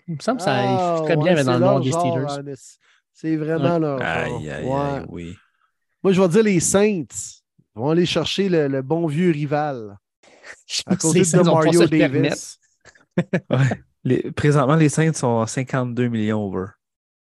[0.08, 1.92] Il me semble que ça Ah, très bien ouais, mais dans le nom leur des
[1.92, 2.26] Steelers.
[2.50, 2.54] hein,
[3.12, 4.06] c'est- vraiment leur genre.
[4.08, 4.72] Aïe, aïe, Ouais.
[4.74, 5.36] aïe, oui.
[6.02, 7.41] Moi, je vais dire les Saints.
[7.76, 9.96] Ils vont aller chercher le, le bon vieux rival.
[10.66, 11.86] Je À pense que côté de Mario.
[11.86, 12.58] Davis.
[13.50, 13.82] Ouais.
[14.04, 16.66] Les- présentement, les Saints sont à 52 millions over.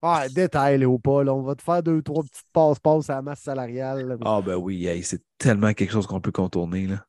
[0.02, 1.28] Ah, détail, Léopold.
[1.30, 4.08] On va te faire deux, trois petites passes-passes à la masse salariale.
[4.08, 4.16] là.
[4.26, 6.88] Ah, ben oui, hey, c'est tellement quelque chose qu'on peut contourner.
[6.88, 7.06] Là.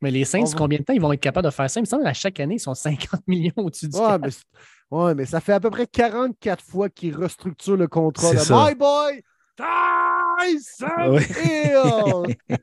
[0.00, 1.80] Mais les Saints, va- combien de temps ils vont être capables de faire ça?
[1.80, 4.22] Il me semble qu'à chaque année, ils sont 50 millions au-dessus du Ouais, cap.
[4.22, 8.52] mais, ouais, mais ça fait à peu près 44 fois qu'ils restructurent le contrat C'est
[8.52, 8.68] de.
[8.70, 9.22] My Boy
[9.56, 11.18] Tyson.
[11.42, 12.36] Hill.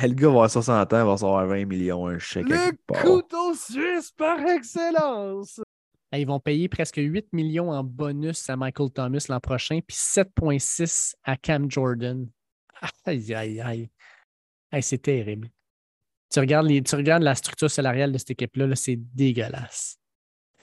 [0.00, 2.48] Le gars va avoir 60 ans, il va recevoir 20 millions, un chèque.
[2.48, 2.72] le
[3.02, 5.60] couteau suisse par excellence.
[6.12, 11.14] Ils vont payer presque 8 millions en bonus à Michael Thomas l'an prochain, puis 7,6
[11.24, 12.26] à Cam Jordan.
[13.04, 13.90] Aïe, aïe, aïe.
[14.72, 15.50] Hey, c'est terrible.
[16.32, 19.98] Tu regardes, les- tu regardes la structure salariale de cette équipe-là, là, c'est dégueulasse.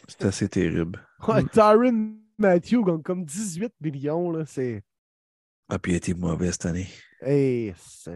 [0.07, 1.05] C'est assez terrible.
[1.27, 1.43] Ouais.
[1.51, 4.31] Tyron Matthew gagne comme 18 millions.
[4.31, 4.83] Là, c'est...
[5.69, 6.87] Ah, puis il a été mauvais cette année.
[7.21, 8.15] Hey, c'est-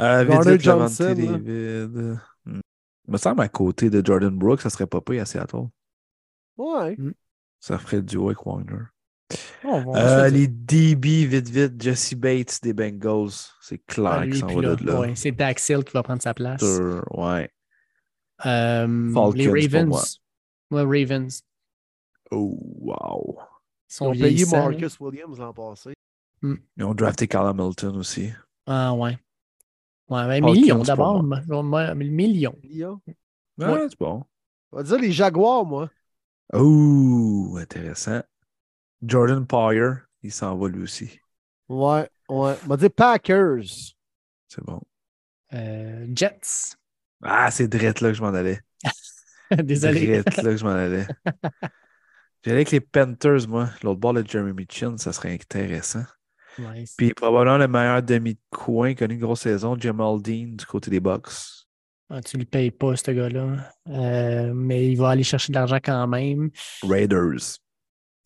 [0.00, 1.14] Euh, vite, Garner vite, Javante Johnson, là.
[1.14, 2.18] David.
[2.46, 2.60] Hmm.
[3.08, 5.68] Il me semble à côté de Jordan Brooks, ça serait pas payé à Seattle.
[6.56, 6.96] Ouais.
[7.58, 8.84] Ça ferait du duo avec Wagner.
[9.64, 11.80] Euh, les DB, vite, vite.
[11.82, 13.30] Jesse Bates des Bengals.
[13.60, 15.00] C'est clair Ah, qu'il lui, s'en va là, de là.
[15.00, 16.62] ouais, c'est Daxil qui va prendre sa place.
[17.10, 17.50] Ouais.
[18.46, 20.18] Euh, Falcons les Ravens.
[20.70, 21.42] Ouais, Ravens.
[22.30, 23.38] Oh, wow.
[23.90, 24.46] Ils ont payé.
[24.46, 25.92] Marcus Williams l'an passé.
[26.42, 28.30] Ils ont drafté Carl Hamilton aussi.
[28.66, 29.18] Ah, ouais.
[30.08, 31.22] Ouais, ben, Falcons millions d'abord.
[31.94, 32.56] Millions.
[32.62, 33.00] Lyon.
[33.58, 34.24] Ouais, c'est bon.
[34.72, 35.90] On va dire les Jaguars, moi.
[36.52, 38.22] Oh, intéressant.
[39.02, 39.92] Jordan Poyer,
[40.22, 41.20] il s'en va lui aussi.
[41.68, 42.54] Ouais, ouais.
[42.64, 43.94] On va dire Packers.
[44.48, 44.80] C'est bon.
[45.52, 46.76] Euh, Jets.
[47.22, 48.60] Ah, c'est drette là que je m'en allais.
[49.62, 50.22] Désolé.
[50.22, 51.06] Drette là que je m'en allais.
[52.44, 53.68] J'allais avec les Panthers, moi.
[53.82, 56.04] L'autre bord de Jeremy Chin, ça serait intéressant.
[56.58, 60.66] Ouais, Puis probablement le meilleur demi de coin connu une grosse saison, Jamal Dean du
[60.66, 61.28] côté des Bucks.
[62.08, 63.72] Ah, tu ne le payes pas, ce gars-là.
[63.88, 66.50] Euh, mais il va aller chercher de l'argent quand même.
[66.82, 67.58] Raiders.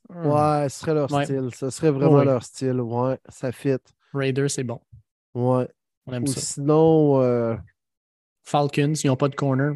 [0.09, 1.25] Ouais, ce serait leur Ouais.
[1.25, 1.51] style.
[1.55, 2.25] Ce serait vraiment Ouais.
[2.25, 2.81] leur style.
[2.81, 3.77] Ouais, ça fit.
[4.15, 4.81] Raiders, c'est bon.
[5.35, 5.69] Ouais.
[6.07, 6.41] On aime Ou ça.
[6.41, 7.57] sinon, euh,
[8.43, 9.75] Falcons, ils n'ont pas de corner.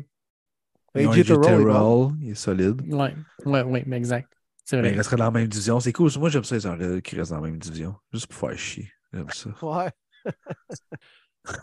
[0.94, 2.08] Ils ont AJ AJ Terrell est bon.
[2.08, 2.82] Terrell, il est solide.
[2.92, 3.14] Ouais,
[3.46, 4.32] ouais, ouais, mais exact.
[4.64, 4.92] C'est Mais vrai.
[4.92, 5.80] il resterait dans la même division.
[5.80, 6.10] C'est cool.
[6.18, 7.94] Moi, j'aime ça, les qui restent dans la même division.
[8.12, 8.90] Juste pour faire chier.
[9.12, 9.50] J'aime ça.
[9.62, 9.90] Ouais.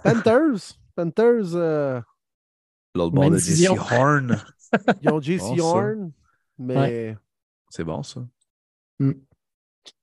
[0.03, 0.73] Panthers?
[0.95, 2.01] Panthers, euh,
[2.95, 3.75] L'autre bord Même de division.
[3.75, 4.37] Jesse Horn.
[5.01, 5.63] ils ont JC Bon.
[5.63, 6.11] Horn,
[6.57, 7.17] mais
[7.69, 8.21] C'est bon, ça.
[8.99, 9.11] Mm.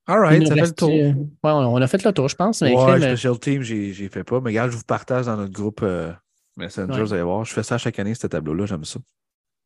[0.07, 0.91] All right, ça fait le tour.
[0.91, 2.61] euh, ouais, on a fait le tour, je pense.
[2.63, 4.41] Mais Ouais, crème, euh, Special Team, j'ai j'ai fait pas.
[4.41, 6.13] Mais regarde, je vous partage dans notre groupe euh,
[6.57, 7.03] Messenger, Ouais.
[7.03, 7.45] vous allez voir.
[7.45, 8.67] Je fais ça chaque année, ce tableau-là.
[8.67, 9.01] J'aime ça.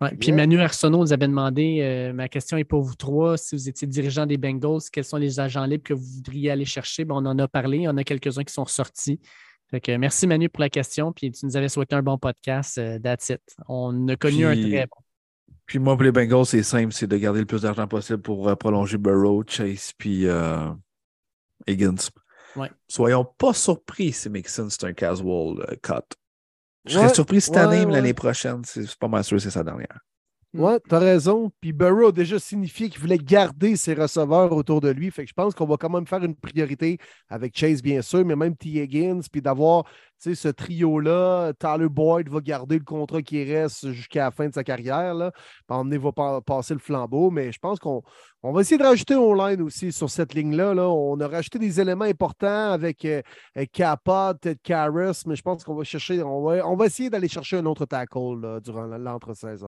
[0.00, 0.14] ouais.
[0.16, 0.36] Puis Yeah.
[0.36, 3.36] Manu Arsenault nous avait demandé euh, ma question est pour vous trois.
[3.36, 6.64] Si vous étiez dirigeant des Bengals, quels sont les agents libres que vous voudriez aller
[6.64, 7.04] chercher?
[7.04, 7.78] Bon, on en a parlé.
[7.78, 9.20] Il y en a quelques-uns qui sont ressortis.
[9.70, 11.12] Fait que merci Manu pour la question.
[11.12, 12.78] Puis tu nous avais souhaité un bon podcast.
[12.78, 13.40] euh, that's it.
[13.68, 15.02] On a connu un très bon.
[15.66, 18.48] Puis moi, pour les Bengals, c'est simple, c'est de garder le plus d'argent possible pour
[18.48, 20.68] euh, prolonger Burrow, Chase, puis euh,
[21.66, 21.96] Higgins.
[22.54, 22.70] Ouais.
[22.88, 26.06] Soyons pas surpris si Mixon, c'est un casual euh, cut.
[26.86, 30.00] Je serais surpris cette année, mais l'année prochaine, c'est pas mal sûr c'est sa dernière.
[30.58, 31.50] Ouais, t'as raison.
[31.60, 35.10] Puis Burrow a déjà signifié qu'il voulait garder ses receveurs autour de lui.
[35.10, 38.24] Fait que je pense qu'on va quand même faire une priorité avec Chase, bien sûr,
[38.24, 38.68] mais même T.
[38.68, 39.84] Higgins, puis d'avoir
[40.22, 41.52] tu sais, ce trio-là.
[41.58, 45.12] Tyler Boyd va garder le contrat qui reste jusqu'à la fin de sa carrière.
[45.12, 45.30] Là.
[45.30, 47.30] Puis emmener va pa- passer le flambeau.
[47.30, 48.02] Mais je pense qu'on
[48.42, 50.72] on va essayer de rajouter online aussi sur cette ligne-là.
[50.72, 50.88] Là.
[50.88, 53.20] On a rajouté des éléments importants avec, euh,
[53.54, 57.10] avec Kappa, Ted Karras, mais je pense qu'on va chercher, on va, on va essayer
[57.10, 59.66] d'aller chercher un autre tackle là, durant l'entre-saison.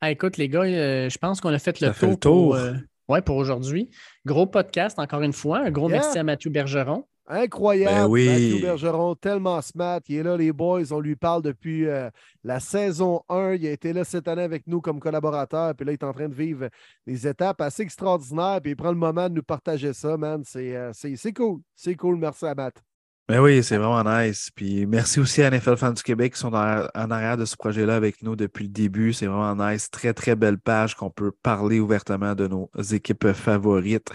[0.00, 2.32] Ah, écoute, les gars, euh, je pense qu'on a fait le fait tour, le tour.
[2.46, 2.72] pour, euh,
[3.08, 3.90] ouais, pour aujourd'hui.
[4.24, 5.58] Gros podcast, encore une fois.
[5.60, 5.98] Un gros Yeah.
[6.00, 7.04] merci à Mathieu Bergeron.
[7.32, 7.94] Incroyable.
[7.94, 8.26] Ben oui.
[8.28, 10.00] Mathieu Bergeron, tellement smart.
[10.08, 10.90] Il est là, les boys.
[10.92, 12.10] On lui parle depuis euh,
[12.42, 13.52] la saison 1.
[13.54, 15.74] Il a été là cette année avec nous comme collaborateur.
[15.76, 16.68] Puis là, il est en train de vivre
[17.06, 18.58] des étapes assez extraordinaires.
[18.62, 20.42] Puis il prend le moment de nous partager ça, man.
[20.44, 21.60] C'est euh, c'est- c'est cool.
[21.76, 22.16] C'est cool.
[22.16, 22.82] Merci à Matt.
[23.30, 24.50] Mais Ben oui, c'est vraiment nice.
[24.52, 27.56] Puis merci aussi à NFL Fans du Québec qui sont en en arrière de ce
[27.56, 29.12] projet-là avec nous depuis le début.
[29.12, 29.88] C'est vraiment nice.
[29.88, 34.10] Très, très belle page qu'on peut parler ouvertement de nos équipes favorites.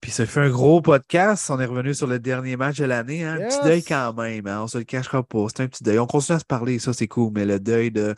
[0.00, 1.50] Puis ça fait un gros podcast.
[1.50, 3.24] On est revenu sur le dernier match de l'année.
[3.24, 3.40] Hein?
[3.40, 4.46] Un petit deuil quand même.
[4.46, 4.62] Hein?
[4.62, 5.46] On se le cachera pas.
[5.48, 5.98] C'est un petit deuil.
[5.98, 6.78] On continue à se parler.
[6.78, 7.32] Ça, c'est cool.
[7.34, 8.14] Mais le deuil de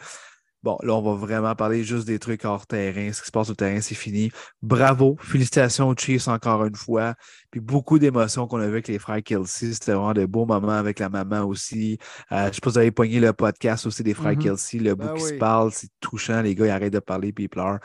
[0.64, 3.12] Bon, là, on va vraiment parler juste des trucs hors terrain.
[3.12, 4.30] Ce qui se passe au terrain, c'est fini.
[4.60, 5.16] Bravo.
[5.20, 7.14] Félicitations aux Chiefs encore une fois.
[7.50, 9.72] Puis beaucoup d'émotions qu'on a avec les frères Kelsey.
[9.72, 11.98] C'était vraiment de beaux moments avec la maman aussi.
[12.32, 14.42] Euh, je ne sais pas si vous avez pogné le podcast aussi des frères Mhm.
[14.42, 14.78] Kelsey.
[14.80, 16.42] Le Ben bout qui se parle, c'est touchant.
[16.42, 17.78] Les gars, ils arrêtent de parler puis ils pleurent.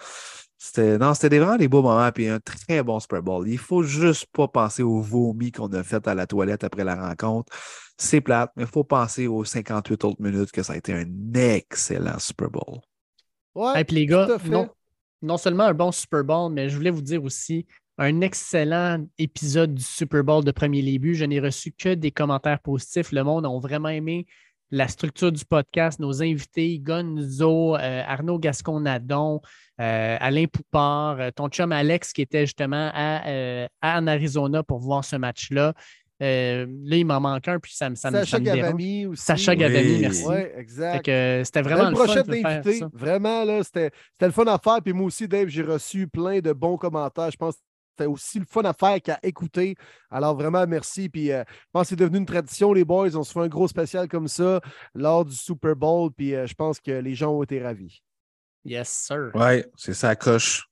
[0.65, 3.49] C'était, non, c'était des- vraiment des beaux moments, puis un très bon Super Bowl.
[3.49, 6.95] Il faut juste pas penser au vomi qu'on a fait à la toilette après la
[6.95, 7.51] rencontre.
[7.97, 11.05] C'est plate, mais il faut penser aux 58 autres minutes que ça a été un
[11.33, 12.79] excellent Super Bowl.
[13.55, 14.69] Ouais, Et puis les gars, non,
[15.21, 17.65] non seulement un bon Super Bowl, mais je voulais vous dire aussi
[17.97, 21.13] un excellent épisode du Super Bowl de premier début.
[21.13, 23.11] Je n'ai reçu que des commentaires positifs.
[23.11, 24.27] Le monde a vraiment aimé
[24.71, 29.41] la structure du podcast, nos invités, Gonzo, euh, Arnaud Gascon-Nadon,
[29.83, 34.63] euh, Alain Poupard, euh, ton chum Alex qui était justement à, euh, à- en Arizona
[34.63, 35.73] pour voir ce match-là.
[36.21, 38.61] Euh, là, il m'en manque un, puis ça, me- ça, me- Sacha ça me dérange.
[38.61, 39.23] Gavami aussi.
[39.25, 39.97] Sacha Gavami, Oui.
[39.99, 40.23] merci.
[40.25, 41.05] Oui, Fait exact.
[41.45, 42.89] c'était vraiment le fun de faire ça.
[42.93, 44.81] Vraiment, là, c'était c'était le fun à faire.
[44.81, 47.29] Puis moi aussi, Dave, j'ai reçu plein de bons commentaires.
[47.31, 47.61] Je pense que
[47.97, 49.75] c'était aussi le fun à faire qu'à écouter.
[50.09, 51.09] Alors, vraiment, merci.
[51.09, 53.15] Puis euh, je pense que c'est devenu une tradition, les boys.
[53.17, 54.61] On se fait un gros spécial comme ça
[54.95, 56.09] lors du Super Bowl.
[56.15, 58.01] Puis euh, je pense que les gens ont été ravis.
[58.65, 59.31] Yes, sir.
[59.35, 60.67] Ouais, c'est ça, coche.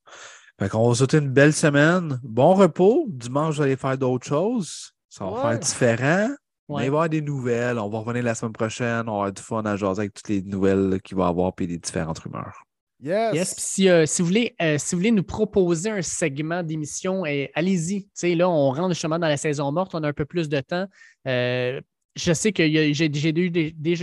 [0.59, 2.19] Fait qu'on va souhaiter une belle semaine.
[2.23, 3.05] Bon repos.
[3.09, 4.91] Dimanche, vous allez faire d'autres choses.
[5.09, 5.41] Ça va Ouais.
[5.41, 6.29] faire différent.
[6.69, 6.81] Mais Ouais.
[6.83, 7.79] il va y avoir des nouvelles.
[7.79, 9.01] On va revenir la semaine prochaine.
[9.09, 11.53] On va avoir du fun à jaser avec toutes les nouvelles qu'il va y avoir
[11.53, 12.63] puis les différentes rumeurs.
[13.03, 13.33] Yes.
[13.33, 16.61] Yes, puis si, euh, si, vous voulez, euh, si vous voulez nous proposer un segment
[16.61, 18.03] d'émission, eh, allez-y.
[18.03, 20.47] Tu sais, là, on rentre justement dans la saison morte, on a un peu plus
[20.47, 20.85] de temps.
[21.27, 21.81] Euh,
[22.15, 23.29] je sais que y a- j'ai déjà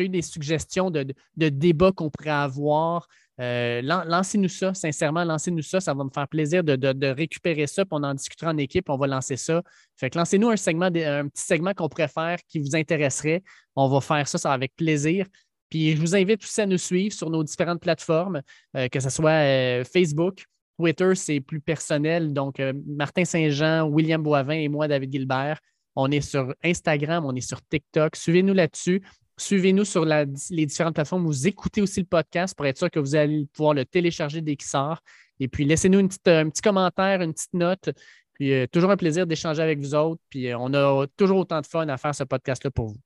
[0.02, 3.06] eu des suggestions de, de- de débats qu'on pourrait avoir.
[3.40, 5.80] Euh, lan- lancez-nous ça, sincèrement, lancez-nous ça.
[5.80, 8.96] Ça va me faire plaisir de, récupérer ça, puis on en discutera en équipe, on
[8.96, 9.62] va lancer ça.
[9.96, 13.42] Fait que lancez-nous un segment, un petit segment qu'on pourrait faire qui vous intéresserait.
[13.76, 15.26] On va faire ça, ça avec plaisir.
[15.70, 18.42] Puis je vous invite aussi à nous suivre sur nos différentes plateformes,
[18.76, 20.44] euh, que ce soit euh, Facebook,
[20.78, 22.32] Twitter, c'est plus personnel.
[22.32, 25.58] Donc, Martin Saint-Jean, William Boivin et moi, David Gilbert.
[25.96, 28.14] On est sur Instagram, on est sur TikTok.
[28.14, 29.02] Suivez-nous là-dessus.
[29.38, 31.24] Suivez-nous sur la- les différentes plateformes.
[31.24, 34.56] Vous écoutez aussi le podcast pour être sûr que vous allez pouvoir le télécharger dès
[34.56, 35.00] qu'il sort.
[35.40, 37.90] Et puis, laissez-nous une petite- un petit commentaire, une petite note.
[38.34, 40.20] Puis, euh, toujours un plaisir d'échanger avec vous autres.
[40.28, 42.96] Puis, euh, on a toujours autant de fun à faire ce podcast-là pour vous.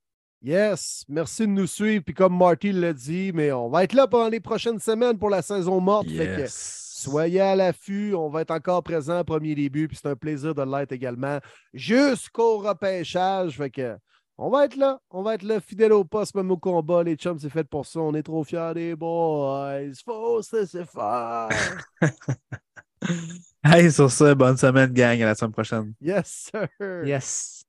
[0.45, 1.05] Yes.
[1.09, 2.03] Merci de nous suivre.
[2.05, 5.31] Puis comme Marty l'a dit, mais on va être là pendant les prochaines semaines pour
[5.31, 6.09] la saison morte.
[6.09, 6.79] Fait que Yes.
[7.03, 10.55] Soyez à l'affût, on va être encore présent au premier début, puis c'est un plaisir
[10.55, 11.39] de l'être également
[11.73, 13.57] jusqu'au repêchage.
[13.57, 13.97] Fait que
[14.39, 17.03] on va être là, on va être là, fidèle au poste, même au combat.
[17.03, 18.01] Les chums, c'est fait pour ça.
[18.01, 19.93] On est trop fiers des boys.
[20.05, 21.49] Faut se laisser faire.
[23.65, 25.21] Hey, sur ça, bonne semaine, gang.
[25.23, 25.95] À la semaine prochaine.
[26.01, 26.69] Yes, sir.
[27.05, 27.62] Yes.